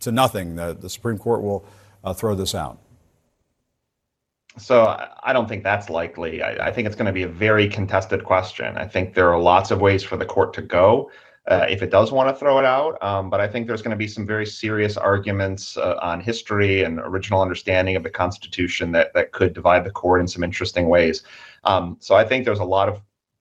to 0.00 0.12
nothing. 0.12 0.56
The, 0.56 0.76
the 0.78 0.90
Supreme 0.90 1.16
Court 1.16 1.40
will 1.40 1.64
uh, 2.04 2.12
throw 2.12 2.34
this 2.34 2.54
out. 2.54 2.80
So 4.58 4.96
I 5.22 5.32
don't 5.32 5.48
think 5.48 5.62
that's 5.64 5.88
likely. 5.88 6.42
I, 6.42 6.68
I 6.68 6.72
think 6.72 6.86
it's 6.86 6.96
going 6.96 7.06
to 7.06 7.12
be 7.12 7.22
a 7.22 7.28
very 7.28 7.68
contested 7.68 8.24
question. 8.24 8.76
I 8.76 8.86
think 8.86 9.14
there 9.14 9.32
are 9.32 9.40
lots 9.40 9.70
of 9.70 9.80
ways 9.80 10.02
for 10.04 10.16
the 10.16 10.26
court 10.26 10.52
to 10.54 10.62
go 10.62 11.10
uh, 11.48 11.66
if 11.68 11.82
it 11.82 11.90
does 11.90 12.12
want 12.12 12.28
to 12.28 12.34
throw 12.34 12.58
it 12.58 12.64
out. 12.64 13.02
Um, 13.02 13.30
but 13.30 13.40
I 13.40 13.48
think 13.48 13.66
there's 13.66 13.82
going 13.82 13.92
to 13.92 13.96
be 13.96 14.06
some 14.06 14.26
very 14.26 14.46
serious 14.46 14.96
arguments 14.96 15.76
uh, 15.76 15.98
on 16.02 16.20
history 16.20 16.82
and 16.82 17.00
original 17.00 17.40
understanding 17.40 17.96
of 17.96 18.02
the 18.02 18.10
Constitution 18.10 18.92
that 18.92 19.12
that 19.14 19.32
could 19.32 19.54
divide 19.54 19.84
the 19.84 19.90
court 19.90 20.20
in 20.20 20.28
some 20.28 20.44
interesting 20.44 20.88
ways. 20.88 21.22
Um, 21.64 21.96
so 22.00 22.14
I 22.14 22.24
think 22.24 22.44
there's 22.44 22.58
a 22.60 22.64
lot 22.64 22.88
of 22.88 23.00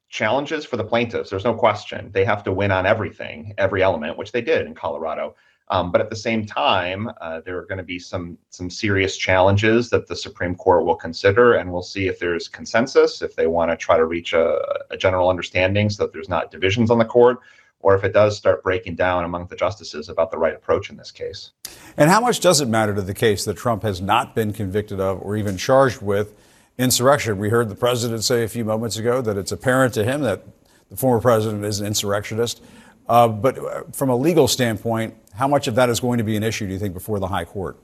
challenges 0.09 0.65
for 0.65 0.77
the 0.77 0.83
plaintiffs. 0.85 1.29
There's 1.29 1.43
no 1.43 1.53
question. 1.53 2.09
They 2.13 2.23
have 2.23 2.43
to 2.43 2.53
win 2.53 2.71
on 2.71 2.85
everything, 2.85 3.53
every 3.57 3.83
element, 3.83 4.17
which 4.17 4.31
they 4.31 4.41
did 4.41 4.65
in 4.65 4.73
Colorado. 4.73 5.35
Um, 5.69 5.91
but 5.91 5.99
at 5.99 6.09
the 6.09 6.15
same 6.15 6.45
time, 6.45 7.11
uh, 7.19 7.41
there 7.41 7.57
are 7.57 7.65
going 7.65 7.77
to 7.77 7.83
be 7.83 7.99
some 7.99 8.37
some 8.49 8.69
serious 8.69 9.17
challenges 9.17 9.89
that 9.89 10.07
the 10.07 10.15
Supreme 10.15 10.55
Court 10.55 10.85
will 10.85 10.95
consider, 10.95 11.55
and 11.55 11.71
we'll 11.71 11.81
see 11.81 12.07
if 12.07 12.19
there's 12.19 12.47
consensus, 12.47 13.21
if 13.21 13.35
they 13.35 13.47
want 13.47 13.71
to 13.71 13.77
try 13.77 13.97
to 13.97 14.05
reach 14.05 14.33
a, 14.33 14.61
a 14.89 14.97
general 14.97 15.29
understanding 15.29 15.89
so 15.89 16.03
that 16.03 16.13
there's 16.13 16.29
not 16.29 16.51
divisions 16.51 16.89
on 16.89 16.99
the 16.99 17.05
court, 17.05 17.39
or 17.81 17.95
if 17.95 18.05
it 18.05 18.13
does 18.13 18.37
start 18.37 18.63
breaking 18.63 18.95
down 18.95 19.25
among 19.25 19.47
the 19.47 19.55
justices 19.57 20.07
about 20.07 20.31
the 20.31 20.37
right 20.37 20.55
approach 20.55 20.89
in 20.89 20.95
this 20.95 21.11
case. 21.11 21.51
And 21.97 22.09
how 22.09 22.21
much 22.21 22.39
does 22.39 22.61
it 22.61 22.67
matter 22.69 22.95
to 22.95 23.01
the 23.01 23.13
case 23.13 23.43
that 23.45 23.57
Trump 23.57 23.83
has 23.83 23.99
not 23.99 24.35
been 24.35 24.53
convicted 24.53 25.01
of 25.01 25.21
or 25.21 25.35
even 25.35 25.57
charged 25.57 26.01
with 26.01 26.33
insurrection? 26.77 27.37
We 27.39 27.49
heard 27.49 27.67
the 27.67 27.75
president 27.75 28.23
say 28.23 28.43
a 28.43 28.47
few 28.47 28.63
moments 28.63 28.97
ago 28.97 29.21
that 29.21 29.37
it's 29.37 29.51
apparent 29.51 29.93
to 29.95 30.05
him 30.05 30.21
that 30.21 30.43
the 30.89 30.95
former 30.95 31.19
president 31.19 31.65
is 31.65 31.81
an 31.81 31.87
insurrectionist. 31.87 32.63
Uh, 33.07 33.27
but 33.27 33.57
uh, 33.57 33.83
from 33.93 34.09
a 34.09 34.15
legal 34.15 34.47
standpoint, 34.47 35.15
how 35.33 35.47
much 35.47 35.67
of 35.67 35.75
that 35.75 35.89
is 35.89 35.99
going 35.99 36.17
to 36.17 36.23
be 36.23 36.35
an 36.35 36.43
issue, 36.43 36.67
do 36.67 36.73
you 36.73 36.79
think, 36.79 36.93
before 36.93 37.19
the 37.19 37.27
high 37.27 37.45
court? 37.45 37.77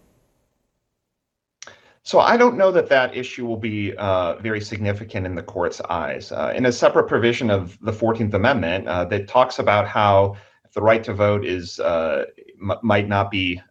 So 2.05 2.19
I 2.19 2.35
don't 2.35 2.57
know 2.57 2.69
that 2.71 2.89
that 2.89 3.15
issue 3.15 3.45
will 3.45 3.57
be 3.57 3.95
uh, 3.95 4.35
very 4.35 4.59
significant 4.59 5.25
in 5.25 5.35
the 5.35 5.43
court's 5.43 5.79
eyes. 5.89 6.33
Uh, 6.33 6.51
in 6.53 6.65
a 6.65 6.71
separate 6.71 7.07
provision 7.07 7.49
of 7.49 7.77
the 7.79 7.93
14th 7.93 8.33
Amendment 8.33 8.87
uh, 8.87 9.05
that 9.05 9.29
talks 9.29 9.59
about 9.59 9.87
how 9.87 10.35
the 10.73 10.81
right 10.81 11.01
to 11.05 11.13
vote 11.13 11.45
is 11.45 11.79
uh, 11.79 12.25
m- 12.61 12.77
might 12.81 13.07
not 13.07 13.31
be 13.31 13.61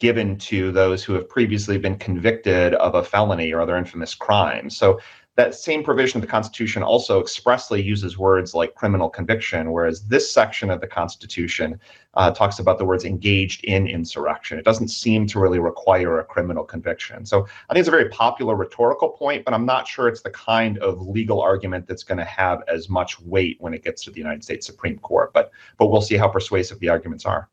given 0.00 0.36
to 0.36 0.70
those 0.72 1.02
who 1.02 1.14
have 1.14 1.26
previously 1.28 1.78
been 1.78 1.96
convicted 1.96 2.74
of 2.74 2.94
a 2.94 3.02
felony 3.02 3.52
or 3.52 3.60
other 3.60 3.76
infamous 3.76 4.14
crime. 4.14 4.68
So 4.68 5.00
that 5.36 5.54
same 5.54 5.82
provision 5.82 6.18
of 6.18 6.22
the 6.22 6.30
Constitution 6.30 6.82
also 6.82 7.20
expressly 7.20 7.82
uses 7.82 8.16
words 8.16 8.54
like 8.54 8.74
criminal 8.74 9.10
conviction, 9.10 9.72
whereas 9.72 10.02
this 10.02 10.30
section 10.30 10.70
of 10.70 10.80
the 10.80 10.86
Constitution 10.86 11.80
uh, 12.14 12.30
talks 12.30 12.60
about 12.60 12.78
the 12.78 12.84
words 12.84 13.04
engaged 13.04 13.64
in 13.64 13.88
insurrection. 13.88 14.58
It 14.58 14.64
doesn't 14.64 14.88
seem 14.88 15.26
to 15.28 15.40
really 15.40 15.58
require 15.58 16.20
a 16.20 16.24
criminal 16.24 16.62
conviction. 16.62 17.26
So 17.26 17.48
I 17.68 17.74
think 17.74 17.80
it's 17.80 17.88
a 17.88 17.90
very 17.90 18.08
popular 18.10 18.54
rhetorical 18.54 19.08
point, 19.08 19.44
but 19.44 19.52
I'm 19.52 19.66
not 19.66 19.88
sure 19.88 20.06
it's 20.06 20.22
the 20.22 20.30
kind 20.30 20.78
of 20.78 21.00
legal 21.00 21.40
argument 21.40 21.88
that's 21.88 22.04
going 22.04 22.18
to 22.18 22.24
have 22.24 22.62
as 22.68 22.88
much 22.88 23.20
weight 23.20 23.56
when 23.58 23.74
it 23.74 23.82
gets 23.82 24.04
to 24.04 24.12
the 24.12 24.18
United 24.18 24.44
States 24.44 24.64
Supreme 24.64 24.98
Court. 25.00 25.32
But 25.32 25.50
but 25.78 25.86
we'll 25.86 26.02
see 26.02 26.16
how 26.16 26.28
persuasive 26.28 26.78
the 26.78 26.88
arguments 26.88 27.24
are. 27.24 27.48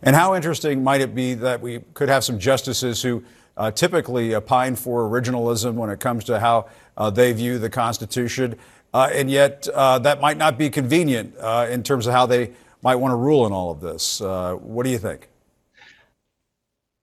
And 0.00 0.16
how 0.16 0.34
interesting 0.34 0.82
might 0.82 1.02
it 1.02 1.14
be 1.14 1.34
that 1.34 1.60
we 1.60 1.80
could 1.92 2.08
have 2.08 2.24
some 2.24 2.38
justices 2.38 3.02
who 3.02 3.22
uh, 3.58 3.72
typically 3.72 4.38
pine 4.40 4.76
for 4.76 5.08
originalism 5.08 5.74
when 5.74 5.90
it 5.90 5.98
comes 5.98 6.24
to 6.24 6.38
how 6.38 6.66
uh, 6.98 7.08
they 7.08 7.32
view 7.32 7.58
the 7.58 7.70
Constitution. 7.70 8.56
Uh, 8.92 9.08
and 9.12 9.30
yet, 9.30 9.66
uh, 9.68 9.98
that 10.00 10.20
might 10.20 10.36
not 10.36 10.58
be 10.58 10.68
convenient 10.68 11.34
uh, 11.38 11.66
in 11.70 11.82
terms 11.82 12.06
of 12.06 12.12
how 12.12 12.26
they 12.26 12.52
might 12.82 12.96
want 12.96 13.12
to 13.12 13.16
rule 13.16 13.46
in 13.46 13.52
all 13.52 13.70
of 13.70 13.80
this. 13.80 14.20
Uh, 14.20 14.54
what 14.54 14.84
do 14.84 14.90
you 14.90 14.98
think? 14.98 15.28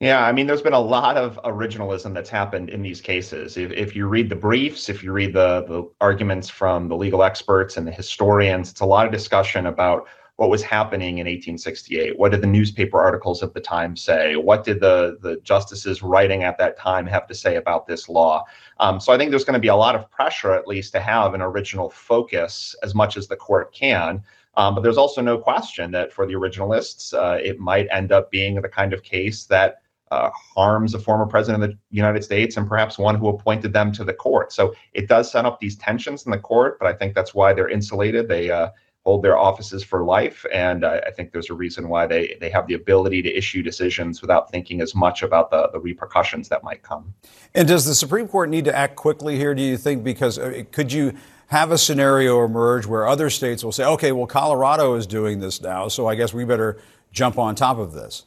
Yeah, 0.01 0.25
I 0.25 0.33
mean, 0.33 0.45
there's 0.45 0.61
been 0.61 0.73
a 0.73 0.79
lot 0.79 1.15
of 1.15 1.39
originalism 1.45 2.13
that's 2.13 2.29
happened 2.29 2.69
in 2.69 2.81
these 2.81 2.99
cases. 2.99 3.55
If, 3.55 3.71
if 3.71 3.95
you 3.95 4.07
read 4.07 4.29
the 4.29 4.35
briefs, 4.35 4.89
if 4.89 5.01
you 5.01 5.13
read 5.13 5.33
the, 5.33 5.63
the 5.67 5.89
arguments 6.01 6.49
from 6.49 6.89
the 6.89 6.95
legal 6.95 7.23
experts 7.23 7.77
and 7.77 7.87
the 7.87 7.91
historians, 7.91 8.71
it's 8.71 8.81
a 8.81 8.85
lot 8.85 9.05
of 9.05 9.11
discussion 9.11 9.67
about 9.67 10.07
what 10.37 10.49
was 10.49 10.61
happening 10.61 11.19
in 11.19 11.27
1868. 11.27 12.19
What 12.19 12.31
did 12.31 12.41
the 12.41 12.47
newspaper 12.47 12.99
articles 12.99 13.41
of 13.41 13.53
the 13.53 13.61
time 13.61 13.95
say? 13.95 14.35
What 14.35 14.65
did 14.65 14.81
the, 14.81 15.17
the 15.21 15.37
justices 15.43 16.03
writing 16.03 16.43
at 16.43 16.57
that 16.57 16.77
time 16.77 17.05
have 17.07 17.25
to 17.27 17.33
say 17.33 17.55
about 17.55 17.87
this 17.87 18.09
law? 18.09 18.43
Um, 18.79 18.99
so 18.99 19.13
I 19.13 19.17
think 19.17 19.29
there's 19.29 19.45
going 19.45 19.53
to 19.53 19.59
be 19.59 19.69
a 19.69 19.75
lot 19.75 19.95
of 19.95 20.11
pressure, 20.11 20.53
at 20.53 20.67
least, 20.67 20.91
to 20.93 20.99
have 20.99 21.33
an 21.33 21.41
original 21.41 21.89
focus 21.89 22.75
as 22.83 22.93
much 22.93 23.15
as 23.15 23.27
the 23.27 23.37
court 23.37 23.73
can. 23.73 24.21
Um, 24.57 24.75
but 24.75 24.81
there's 24.81 24.97
also 24.97 25.21
no 25.21 25.37
question 25.37 25.91
that 25.91 26.11
for 26.11 26.25
the 26.25 26.33
originalists, 26.33 27.13
uh, 27.13 27.37
it 27.41 27.59
might 27.59 27.87
end 27.91 28.11
up 28.11 28.29
being 28.29 28.61
the 28.61 28.69
kind 28.69 28.93
of 28.93 29.03
case 29.03 29.45
that 29.45 29.81
uh, 30.11 30.29
harms 30.33 30.93
a 30.93 30.99
former 30.99 31.25
president 31.25 31.63
of 31.63 31.71
the 31.71 31.77
United 31.89 32.23
States 32.23 32.57
and 32.57 32.67
perhaps 32.67 32.97
one 32.97 33.15
who 33.15 33.27
appointed 33.27 33.73
them 33.73 33.91
to 33.91 34.03
the 34.03 34.13
court. 34.13 34.53
So 34.53 34.73
it 34.93 35.07
does 35.07 35.31
set 35.31 35.45
up 35.45 35.59
these 35.59 35.75
tensions 35.77 36.25
in 36.25 36.31
the 36.31 36.37
court, 36.37 36.77
but 36.79 36.87
I 36.87 36.93
think 36.93 37.15
that's 37.15 37.33
why 37.33 37.53
they're 37.53 37.69
insulated. 37.69 38.27
They 38.27 38.49
uh, 38.49 38.69
hold 39.05 39.21
their 39.21 39.37
offices 39.37 39.83
for 39.83 40.03
life. 40.03 40.45
And 40.51 40.83
I, 40.83 40.97
I, 40.97 41.11
think 41.11 41.31
there's 41.31 41.51
a 41.51 41.53
reason 41.53 41.89
why 41.89 42.07
they, 42.07 42.37
they 42.41 42.49
have 42.49 42.65
the 42.65 42.73
ability 42.73 43.21
to 43.21 43.37
issue 43.37 43.61
decisions 43.61 44.19
without 44.19 44.49
thinking 44.49 44.81
as 44.81 44.95
much 44.95 45.21
about 45.21 45.51
the, 45.51 45.69
the 45.71 45.79
repercussions 45.79 46.49
that 46.49 46.63
might 46.63 46.81
come. 46.81 47.13
And 47.53 47.67
does 47.67 47.85
the 47.85 47.93
Supreme 47.93 48.27
Court 48.27 48.49
need 48.49 48.65
to 48.65 48.75
act 48.75 48.95
quickly 48.95 49.37
here, 49.37 49.53
do 49.53 49.61
you 49.61 49.77
think? 49.77 50.03
Because 50.03 50.39
uh, 50.39 50.63
could 50.71 50.91
you 50.91 51.13
have 51.47 51.71
a 51.71 51.77
scenario 51.77 52.43
emerge 52.43 52.87
where 52.87 53.07
other 53.07 53.29
states 53.29 53.63
will 53.63 53.71
say, 53.71 53.85
okay, 53.85 54.11
well, 54.11 54.25
Colorado 54.25 54.95
is 54.95 55.05
doing 55.05 55.39
this 55.39 55.61
now, 55.61 55.87
so 55.87 56.07
I 56.07 56.15
guess 56.15 56.33
we 56.33 56.43
better 56.43 56.79
jump 57.11 57.37
on 57.37 57.53
top 57.53 57.77
of 57.77 57.93
this? 57.93 58.25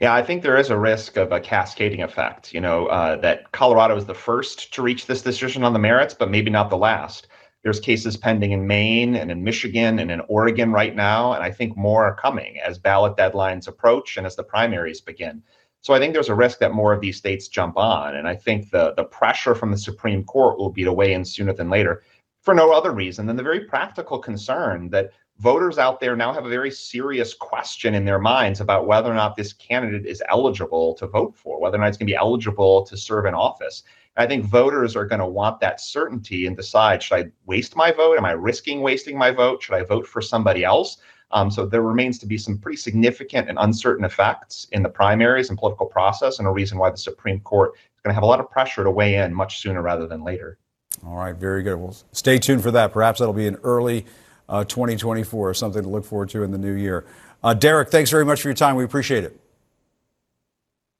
Yeah, 0.00 0.14
I 0.14 0.22
think 0.22 0.42
there 0.42 0.58
is 0.58 0.68
a 0.68 0.76
risk 0.76 1.16
of 1.16 1.32
a 1.32 1.40
cascading 1.40 2.02
effect. 2.02 2.52
You 2.52 2.60
know, 2.60 2.88
uh, 2.88 3.16
that 3.20 3.52
Colorado 3.52 3.96
is 3.96 4.04
the 4.04 4.14
first 4.14 4.74
to 4.74 4.82
reach 4.82 5.06
this 5.06 5.22
decision 5.22 5.64
on 5.64 5.72
the 5.72 5.78
merits, 5.78 6.12
but 6.12 6.30
maybe 6.30 6.50
not 6.50 6.68
the 6.68 6.76
last. 6.76 7.28
There's 7.62 7.78
cases 7.78 8.16
pending 8.16 8.52
in 8.52 8.66
Maine 8.66 9.14
and 9.14 9.30
in 9.30 9.44
Michigan 9.44 10.00
and 10.00 10.10
in 10.10 10.20
Oregon 10.28 10.72
right 10.72 10.94
now, 10.96 11.32
and 11.32 11.44
I 11.44 11.50
think 11.50 11.76
more 11.76 12.04
are 12.04 12.14
coming 12.14 12.58
as 12.58 12.78
ballot 12.78 13.16
deadlines 13.16 13.68
approach 13.68 14.16
and 14.16 14.26
as 14.26 14.34
the 14.34 14.42
primaries 14.42 15.00
begin. 15.00 15.42
So 15.80 15.94
I 15.94 15.98
think 15.98 16.12
there's 16.12 16.28
a 16.28 16.34
risk 16.34 16.58
that 16.58 16.74
more 16.74 16.92
of 16.92 17.00
these 17.00 17.16
states 17.16 17.48
jump 17.48 17.76
on, 17.76 18.16
and 18.16 18.28
I 18.28 18.36
think 18.36 18.70
the 18.70 18.94
the 18.96 19.04
pressure 19.04 19.54
from 19.54 19.70
the 19.70 19.78
Supreme 19.78 20.24
Court 20.24 20.58
will 20.58 20.70
be 20.70 20.84
to 20.84 20.92
weigh 20.92 21.12
in 21.12 21.24
sooner 21.24 21.52
than 21.52 21.70
later, 21.70 22.02
for 22.40 22.54
no 22.54 22.72
other 22.72 22.92
reason 22.92 23.26
than 23.26 23.36
the 23.36 23.42
very 23.42 23.60
practical 23.60 24.18
concern 24.18 24.90
that 24.90 25.10
voters 25.38 25.78
out 25.78 25.98
there 25.98 26.14
now 26.14 26.32
have 26.32 26.46
a 26.46 26.48
very 26.48 26.70
serious 26.70 27.34
question 27.34 27.94
in 27.94 28.04
their 28.04 28.18
minds 28.18 28.60
about 28.60 28.86
whether 28.86 29.10
or 29.10 29.14
not 29.14 29.36
this 29.36 29.52
candidate 29.52 30.06
is 30.06 30.22
eligible 30.28 30.94
to 30.94 31.06
vote 31.06 31.34
for, 31.36 31.60
whether 31.60 31.76
or 31.76 31.80
not 31.80 31.88
it's 31.88 31.96
going 31.96 32.06
to 32.06 32.12
be 32.12 32.16
eligible 32.16 32.84
to 32.84 32.96
serve 32.96 33.26
in 33.26 33.34
office. 33.34 33.82
I 34.16 34.26
think 34.26 34.44
voters 34.44 34.94
are 34.94 35.06
going 35.06 35.20
to 35.20 35.26
want 35.26 35.60
that 35.60 35.80
certainty 35.80 36.46
and 36.46 36.56
decide 36.56 37.02
should 37.02 37.16
I 37.16 37.30
waste 37.46 37.76
my 37.76 37.90
vote? 37.92 38.18
Am 38.18 38.24
I 38.24 38.32
risking 38.32 38.82
wasting 38.82 39.16
my 39.16 39.30
vote? 39.30 39.62
Should 39.62 39.74
I 39.74 39.82
vote 39.82 40.06
for 40.06 40.20
somebody 40.20 40.64
else? 40.64 40.98
Um, 41.30 41.50
so 41.50 41.64
there 41.64 41.80
remains 41.80 42.18
to 42.18 42.26
be 42.26 42.36
some 42.36 42.58
pretty 42.58 42.76
significant 42.76 43.48
and 43.48 43.58
uncertain 43.58 44.04
effects 44.04 44.66
in 44.72 44.82
the 44.82 44.88
primaries 44.88 45.48
and 45.48 45.58
political 45.58 45.86
process, 45.86 46.38
and 46.38 46.46
a 46.46 46.50
reason 46.50 46.76
why 46.76 46.90
the 46.90 46.98
Supreme 46.98 47.40
Court 47.40 47.72
is 47.74 48.00
going 48.02 48.10
to 48.10 48.14
have 48.14 48.22
a 48.22 48.26
lot 48.26 48.38
of 48.38 48.50
pressure 48.50 48.84
to 48.84 48.90
weigh 48.90 49.16
in 49.16 49.32
much 49.32 49.60
sooner 49.60 49.80
rather 49.80 50.06
than 50.06 50.24
later. 50.24 50.58
All 51.06 51.16
right, 51.16 51.34
very 51.34 51.62
good. 51.62 51.76
Well, 51.76 51.96
stay 52.12 52.38
tuned 52.38 52.62
for 52.62 52.70
that. 52.72 52.92
Perhaps 52.92 53.20
that'll 53.20 53.32
be 53.32 53.46
in 53.46 53.56
early 53.64 54.04
uh, 54.48 54.64
2024, 54.64 55.54
something 55.54 55.82
to 55.82 55.88
look 55.88 56.04
forward 56.04 56.28
to 56.30 56.42
in 56.42 56.50
the 56.50 56.58
new 56.58 56.74
year. 56.74 57.06
Uh, 57.42 57.54
Derek, 57.54 57.90
thanks 57.90 58.10
very 58.10 58.26
much 58.26 58.42
for 58.42 58.48
your 58.48 58.54
time. 58.54 58.76
We 58.76 58.84
appreciate 58.84 59.24
it. 59.24 59.40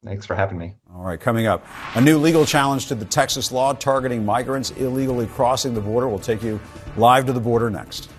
Thanks 0.04 0.26
for 0.26 0.34
having 0.34 0.58
me. 0.58 0.74
All 0.92 1.04
right, 1.04 1.20
coming 1.20 1.46
up, 1.46 1.64
a 1.94 2.00
new 2.00 2.18
legal 2.18 2.44
challenge 2.44 2.86
to 2.86 2.96
the 2.96 3.04
Texas 3.04 3.52
law 3.52 3.72
targeting 3.72 4.24
migrants 4.24 4.72
illegally 4.72 5.28
crossing 5.28 5.74
the 5.74 5.80
border. 5.80 6.08
We'll 6.08 6.18
take 6.18 6.42
you 6.42 6.60
live 6.96 7.24
to 7.26 7.32
the 7.32 7.40
border 7.40 7.70
next. 7.70 8.10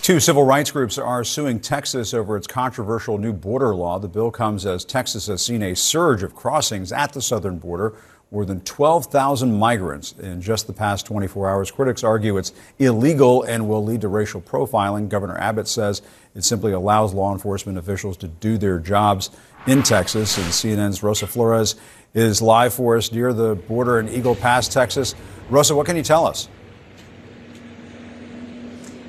Two 0.00 0.20
civil 0.20 0.44
rights 0.44 0.70
groups 0.70 0.96
are 0.98 1.24
suing 1.24 1.58
Texas 1.58 2.14
over 2.14 2.36
its 2.36 2.46
controversial 2.46 3.18
new 3.18 3.32
border 3.32 3.74
law. 3.74 3.98
The 3.98 4.06
bill 4.06 4.30
comes 4.30 4.64
as 4.64 4.84
Texas 4.84 5.26
has 5.26 5.44
seen 5.44 5.62
a 5.62 5.74
surge 5.74 6.22
of 6.22 6.36
crossings 6.36 6.92
at 6.92 7.12
the 7.14 7.22
southern 7.22 7.58
border 7.58 7.96
more 8.30 8.44
than 8.44 8.60
12,000 8.62 9.56
migrants 9.56 10.12
in 10.12 10.40
just 10.42 10.66
the 10.66 10.72
past 10.72 11.06
24 11.06 11.48
hours. 11.48 11.70
Critics 11.70 12.02
argue 12.02 12.36
it's 12.36 12.52
illegal 12.78 13.44
and 13.44 13.68
will 13.68 13.82
lead 13.82 14.00
to 14.00 14.08
racial 14.08 14.40
profiling. 14.40 15.08
Governor 15.08 15.38
Abbott 15.38 15.68
says 15.68 16.02
it 16.34 16.44
simply 16.44 16.72
allows 16.72 17.14
law 17.14 17.32
enforcement 17.32 17.78
officials 17.78 18.16
to 18.18 18.28
do 18.28 18.58
their 18.58 18.78
jobs 18.78 19.30
in 19.66 19.82
Texas. 19.82 20.36
And 20.36 20.46
CNN's 20.46 21.02
Rosa 21.02 21.26
Flores 21.26 21.76
is 22.12 22.42
live 22.42 22.74
for 22.74 22.96
us 22.96 23.12
near 23.12 23.32
the 23.32 23.54
border 23.54 23.98
in 23.98 24.08
Eagle 24.08 24.34
Pass, 24.34 24.68
Texas. 24.68 25.14
Rosa, 25.50 25.74
what 25.74 25.86
can 25.86 25.96
you 25.96 26.02
tell 26.02 26.26
us? 26.26 26.48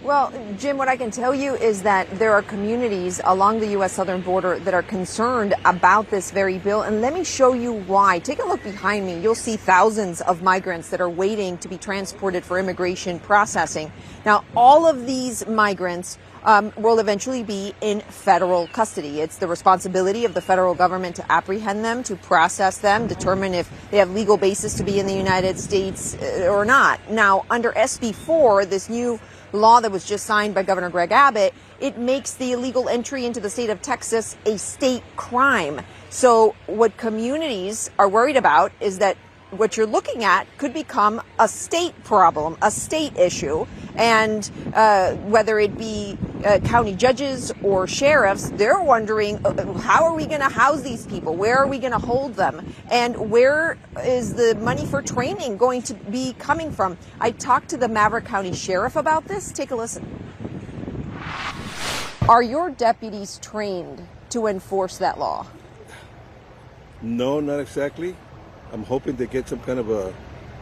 Well, 0.06 0.32
Jim, 0.60 0.78
what 0.78 0.88
I 0.88 0.98
can 0.98 1.10
tell 1.10 1.34
you 1.34 1.56
is 1.56 1.82
that 1.82 2.08
there 2.20 2.32
are 2.32 2.44
communities 2.44 3.20
along 3.24 3.60
the 3.60 3.70
U.S. 3.70 3.94
southern 3.94 4.22
border 4.22 4.60
that 4.60 4.76
are 4.76 4.84
concerned 4.84 5.56
about 5.66 6.12
this 6.12 6.30
very 6.30 6.60
bill. 6.60 6.84
And 6.84 7.02
let 7.02 7.12
me 7.12 7.24
show 7.24 7.54
you 7.54 7.74
why. 7.74 8.20
Take 8.20 8.38
a 8.38 8.46
look 8.46 8.62
behind 8.62 9.08
me. 9.08 9.20
You'll 9.20 9.34
see 9.34 9.58
thousands 9.58 10.22
of 10.22 10.44
migrants 10.44 10.90
that 10.90 11.02
are 11.02 11.10
waiting 11.10 11.58
to 11.58 11.68
be 11.68 11.80
transported 11.80 12.44
for 12.44 12.60
immigration 12.60 13.18
processing. 13.18 13.92
Now, 14.28 14.46
all 14.56 14.86
of 14.86 15.08
these 15.08 15.48
migrants 15.48 16.20
um, 16.46 16.72
will 16.78 17.00
eventually 17.00 17.44
be 17.44 17.74
in 17.82 18.00
federal 18.02 18.68
custody. 18.68 19.20
It's 19.20 19.38
the 19.38 19.48
responsibility 19.48 20.26
of 20.26 20.34
the 20.34 20.42
federal 20.42 20.76
government 20.76 21.18
to 21.18 21.32
apprehend 21.32 21.84
them, 21.84 22.04
to 22.04 22.16
process 22.16 22.78
them, 22.78 23.08
determine 23.08 23.54
if 23.54 23.70
they 23.92 23.98
have 23.98 24.12
legal 24.12 24.38
basis 24.38 24.76
to 24.76 24.84
be 24.84 25.00
in 25.00 25.08
the 25.08 25.14
United 25.14 25.60
States 25.60 26.16
uh, 26.16 26.48
or 26.50 26.64
not. 26.64 27.00
Now, 27.10 27.46
under 27.50 27.72
SB 27.72 28.14
4, 28.14 28.66
this 28.66 28.90
new 28.90 29.20
law 29.52 29.80
that 29.80 29.92
was 29.92 30.06
just 30.06 30.26
signed 30.26 30.54
by 30.54 30.64
Governor 30.64 30.90
Greg 30.90 31.12
Abbott, 31.12 31.54
it 31.80 31.98
makes 31.98 32.34
the 32.36 32.52
illegal 32.52 32.88
entry 32.90 33.26
into 33.26 33.40
the 33.40 33.50
state 33.50 33.70
of 33.70 33.82
Texas 33.82 34.38
a 34.46 34.58
state 34.58 35.04
crime. 35.16 35.82
So 36.10 36.56
what 36.68 36.96
communities 36.98 37.90
are 37.98 38.08
worried 38.08 38.38
about 38.38 38.72
is 38.80 39.00
that 39.00 39.18
what 39.52 39.78
you're 39.78 39.86
looking 39.86 40.24
at 40.24 40.48
could 40.58 40.74
become 40.74 41.22
a 41.40 41.48
state 41.48 42.04
problem, 42.04 42.58
a 42.62 42.72
state 42.72 43.18
issue. 43.18 43.66
And 43.96 44.50
uh, 44.74 45.14
whether 45.16 45.60
it 45.60 45.78
be 45.78 46.18
uh, 46.46 46.60
county 46.60 46.94
judges 46.96 47.52
or 47.64 47.88
sheriffs, 47.88 48.50
they're 48.52 48.82
wondering 48.82 49.46
uh, 49.46 49.74
how 49.80 50.04
are 50.04 50.14
we 50.14 50.26
going 50.26 50.42
to 50.42 50.50
house 50.50 50.82
these 50.82 51.06
people? 51.08 51.36
Where 51.36 51.58
are 51.58 51.68
we 51.68 51.80
going 51.80 51.94
to 51.94 52.00
hold 52.00 52.36
them? 52.36 52.74
And 52.92 53.32
where 53.32 53.78
is 54.04 54.34
the 54.34 54.56
money 54.56 54.86
for 54.86 55.02
training 55.02 55.58
going 55.58 55.82
to 55.84 55.94
be 55.94 56.34
coming 56.40 56.72
from? 56.72 56.98
I 57.20 57.32
talked 57.32 57.70
to 57.70 57.78
the 57.78 57.88
Maverick 57.88 58.26
County 58.26 58.54
Sheriff 58.54 58.96
about 58.96 59.26
this. 59.28 59.52
Take 59.52 59.72
a 59.72 59.76
listen. 59.76 60.06
Are 62.28 62.42
your 62.42 62.72
deputies 62.72 63.40
trained 63.42 64.06
to 64.30 64.48
enforce 64.48 64.98
that 64.98 65.20
law? 65.20 65.46
No, 67.02 67.40
not 67.40 67.60
exactly. 67.60 68.16
I'm 68.76 68.84
hoping 68.84 69.16
to 69.16 69.26
get 69.26 69.48
some 69.48 69.62
kind 69.62 69.80
of 69.80 69.90
a 69.90 70.14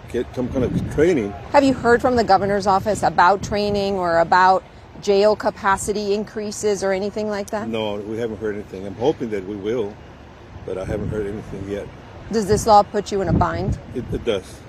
get 0.09 0.27
some 0.35 0.47
kind 0.49 0.63
of 0.63 0.93
training. 0.93 1.31
Have 1.51 1.63
you 1.63 1.73
heard 1.73 1.99
from 1.99 2.15
the 2.15 2.23
governor's 2.23 2.67
office 2.67 3.01
about 3.01 3.41
training 3.41 3.95
or 3.95 4.19
about 4.19 4.63
jail 5.01 5.35
capacity 5.35 6.13
increases 6.13 6.83
or 6.83 6.93
anything 6.93 7.27
like 7.27 7.49
that? 7.49 7.67
No, 7.67 7.95
we 7.95 8.19
haven't 8.19 8.37
heard 8.37 8.53
anything. 8.53 8.85
I'm 8.85 8.93
hoping 8.93 9.31
that 9.31 9.43
we 9.47 9.55
will, 9.55 9.95
but 10.63 10.77
I 10.77 10.85
haven't 10.85 11.09
heard 11.09 11.25
anything 11.25 11.67
yet. 11.67 11.87
Does 12.31 12.47
this 12.47 12.67
law 12.67 12.83
put 12.83 13.11
you 13.11 13.23
in 13.23 13.29
a 13.29 13.33
bind? 13.33 13.79
It, 13.95 14.05
it 14.13 14.23
does. 14.23 14.59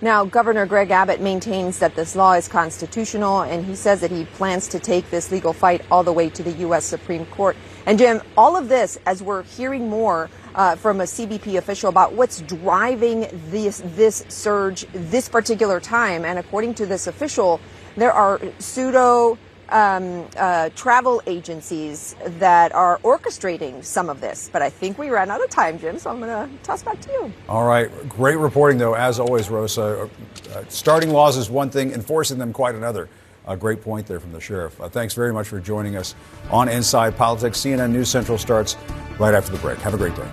Now, 0.00 0.24
Governor 0.24 0.66
Greg 0.66 0.90
Abbott 0.90 1.20
maintains 1.20 1.78
that 1.78 1.94
this 1.94 2.16
law 2.16 2.32
is 2.32 2.48
constitutional, 2.48 3.42
and 3.42 3.64
he 3.64 3.76
says 3.76 4.00
that 4.00 4.10
he 4.10 4.24
plans 4.24 4.66
to 4.68 4.80
take 4.80 5.08
this 5.10 5.30
legal 5.30 5.52
fight 5.52 5.82
all 5.90 6.02
the 6.02 6.12
way 6.12 6.28
to 6.30 6.42
the 6.42 6.50
U.S. 6.50 6.84
Supreme 6.84 7.26
Court. 7.26 7.56
And 7.86 7.98
Jim, 7.98 8.20
all 8.36 8.56
of 8.56 8.68
this, 8.68 8.98
as 9.06 9.22
we're 9.22 9.44
hearing 9.44 9.88
more 9.88 10.28
uh, 10.56 10.74
from 10.74 11.00
a 11.00 11.04
CBP 11.04 11.56
official 11.56 11.88
about 11.88 12.14
what's 12.14 12.42
driving 12.42 13.28
this 13.50 13.80
this 13.94 14.24
surge 14.28 14.86
this 14.92 15.28
particular 15.28 15.78
time, 15.78 16.24
and 16.24 16.36
according 16.38 16.74
to 16.74 16.86
this 16.86 17.06
official, 17.06 17.60
there 17.96 18.12
are 18.12 18.40
pseudo 18.58 19.38
um, 19.68 20.26
uh, 20.36 20.70
travel 20.74 21.22
agencies 21.26 22.16
that 22.24 22.72
are 22.74 22.98
orchestrating 22.98 23.84
some 23.84 24.10
of 24.10 24.20
this. 24.20 24.50
But 24.52 24.62
I 24.62 24.70
think 24.70 24.98
we 24.98 25.10
ran 25.10 25.30
out 25.30 25.42
of 25.42 25.50
time, 25.50 25.78
Jim, 25.78 25.98
so 25.98 26.10
I'm 26.10 26.20
going 26.20 26.48
to 26.48 26.64
toss 26.64 26.82
back 26.82 27.00
to 27.00 27.12
you. 27.12 27.32
All 27.48 27.66
right. 27.66 27.90
Great 28.08 28.38
reporting, 28.38 28.78
though, 28.78 28.94
as 28.94 29.18
always, 29.20 29.48
Rosa. 29.48 30.08
Uh, 30.54 30.64
starting 30.68 31.10
laws 31.10 31.36
is 31.36 31.50
one 31.50 31.70
thing, 31.70 31.92
enforcing 31.92 32.38
them 32.38 32.52
quite 32.52 32.74
another. 32.74 33.08
A 33.46 33.56
great 33.56 33.80
point 33.80 34.06
there 34.06 34.20
from 34.20 34.32
the 34.32 34.40
sheriff. 34.40 34.80
Uh, 34.80 34.88
thanks 34.88 35.14
very 35.14 35.32
much 35.32 35.48
for 35.48 35.60
joining 35.60 35.96
us 35.96 36.14
on 36.50 36.68
Inside 36.68 37.16
Politics. 37.16 37.60
CNN 37.60 37.90
News 37.90 38.08
Central 38.08 38.38
starts 38.38 38.76
right 39.18 39.34
after 39.34 39.52
the 39.52 39.58
break. 39.58 39.78
Have 39.78 39.94
a 39.94 39.98
great 39.98 40.14
day. 40.16 40.28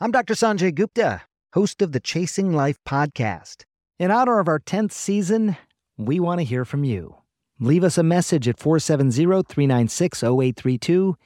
I'm 0.00 0.12
Dr. 0.12 0.34
Sanjay 0.34 0.74
Gupta, 0.74 1.22
host 1.52 1.82
of 1.82 1.92
the 1.92 2.00
Chasing 2.00 2.52
Life 2.52 2.78
podcast. 2.86 3.64
In 3.98 4.10
honor 4.10 4.38
of 4.38 4.48
our 4.48 4.60
10th 4.60 4.92
season, 4.92 5.56
we 5.98 6.20
want 6.20 6.38
to 6.40 6.44
hear 6.44 6.64
from 6.64 6.84
you. 6.84 7.16
Leave 7.58 7.84
us 7.84 7.98
a 7.98 8.02
message 8.02 8.48
at 8.48 8.58
470 8.58 9.42
396 9.42 10.22
0832 10.22 11.16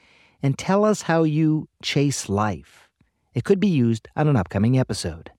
and 0.42 0.58
tell 0.58 0.84
us 0.84 1.02
how 1.02 1.22
you 1.22 1.68
chase 1.82 2.28
life. 2.28 2.88
It 3.34 3.44
could 3.44 3.60
be 3.60 3.68
used 3.68 4.08
on 4.16 4.26
an 4.26 4.36
upcoming 4.36 4.76
episode. 4.78 5.30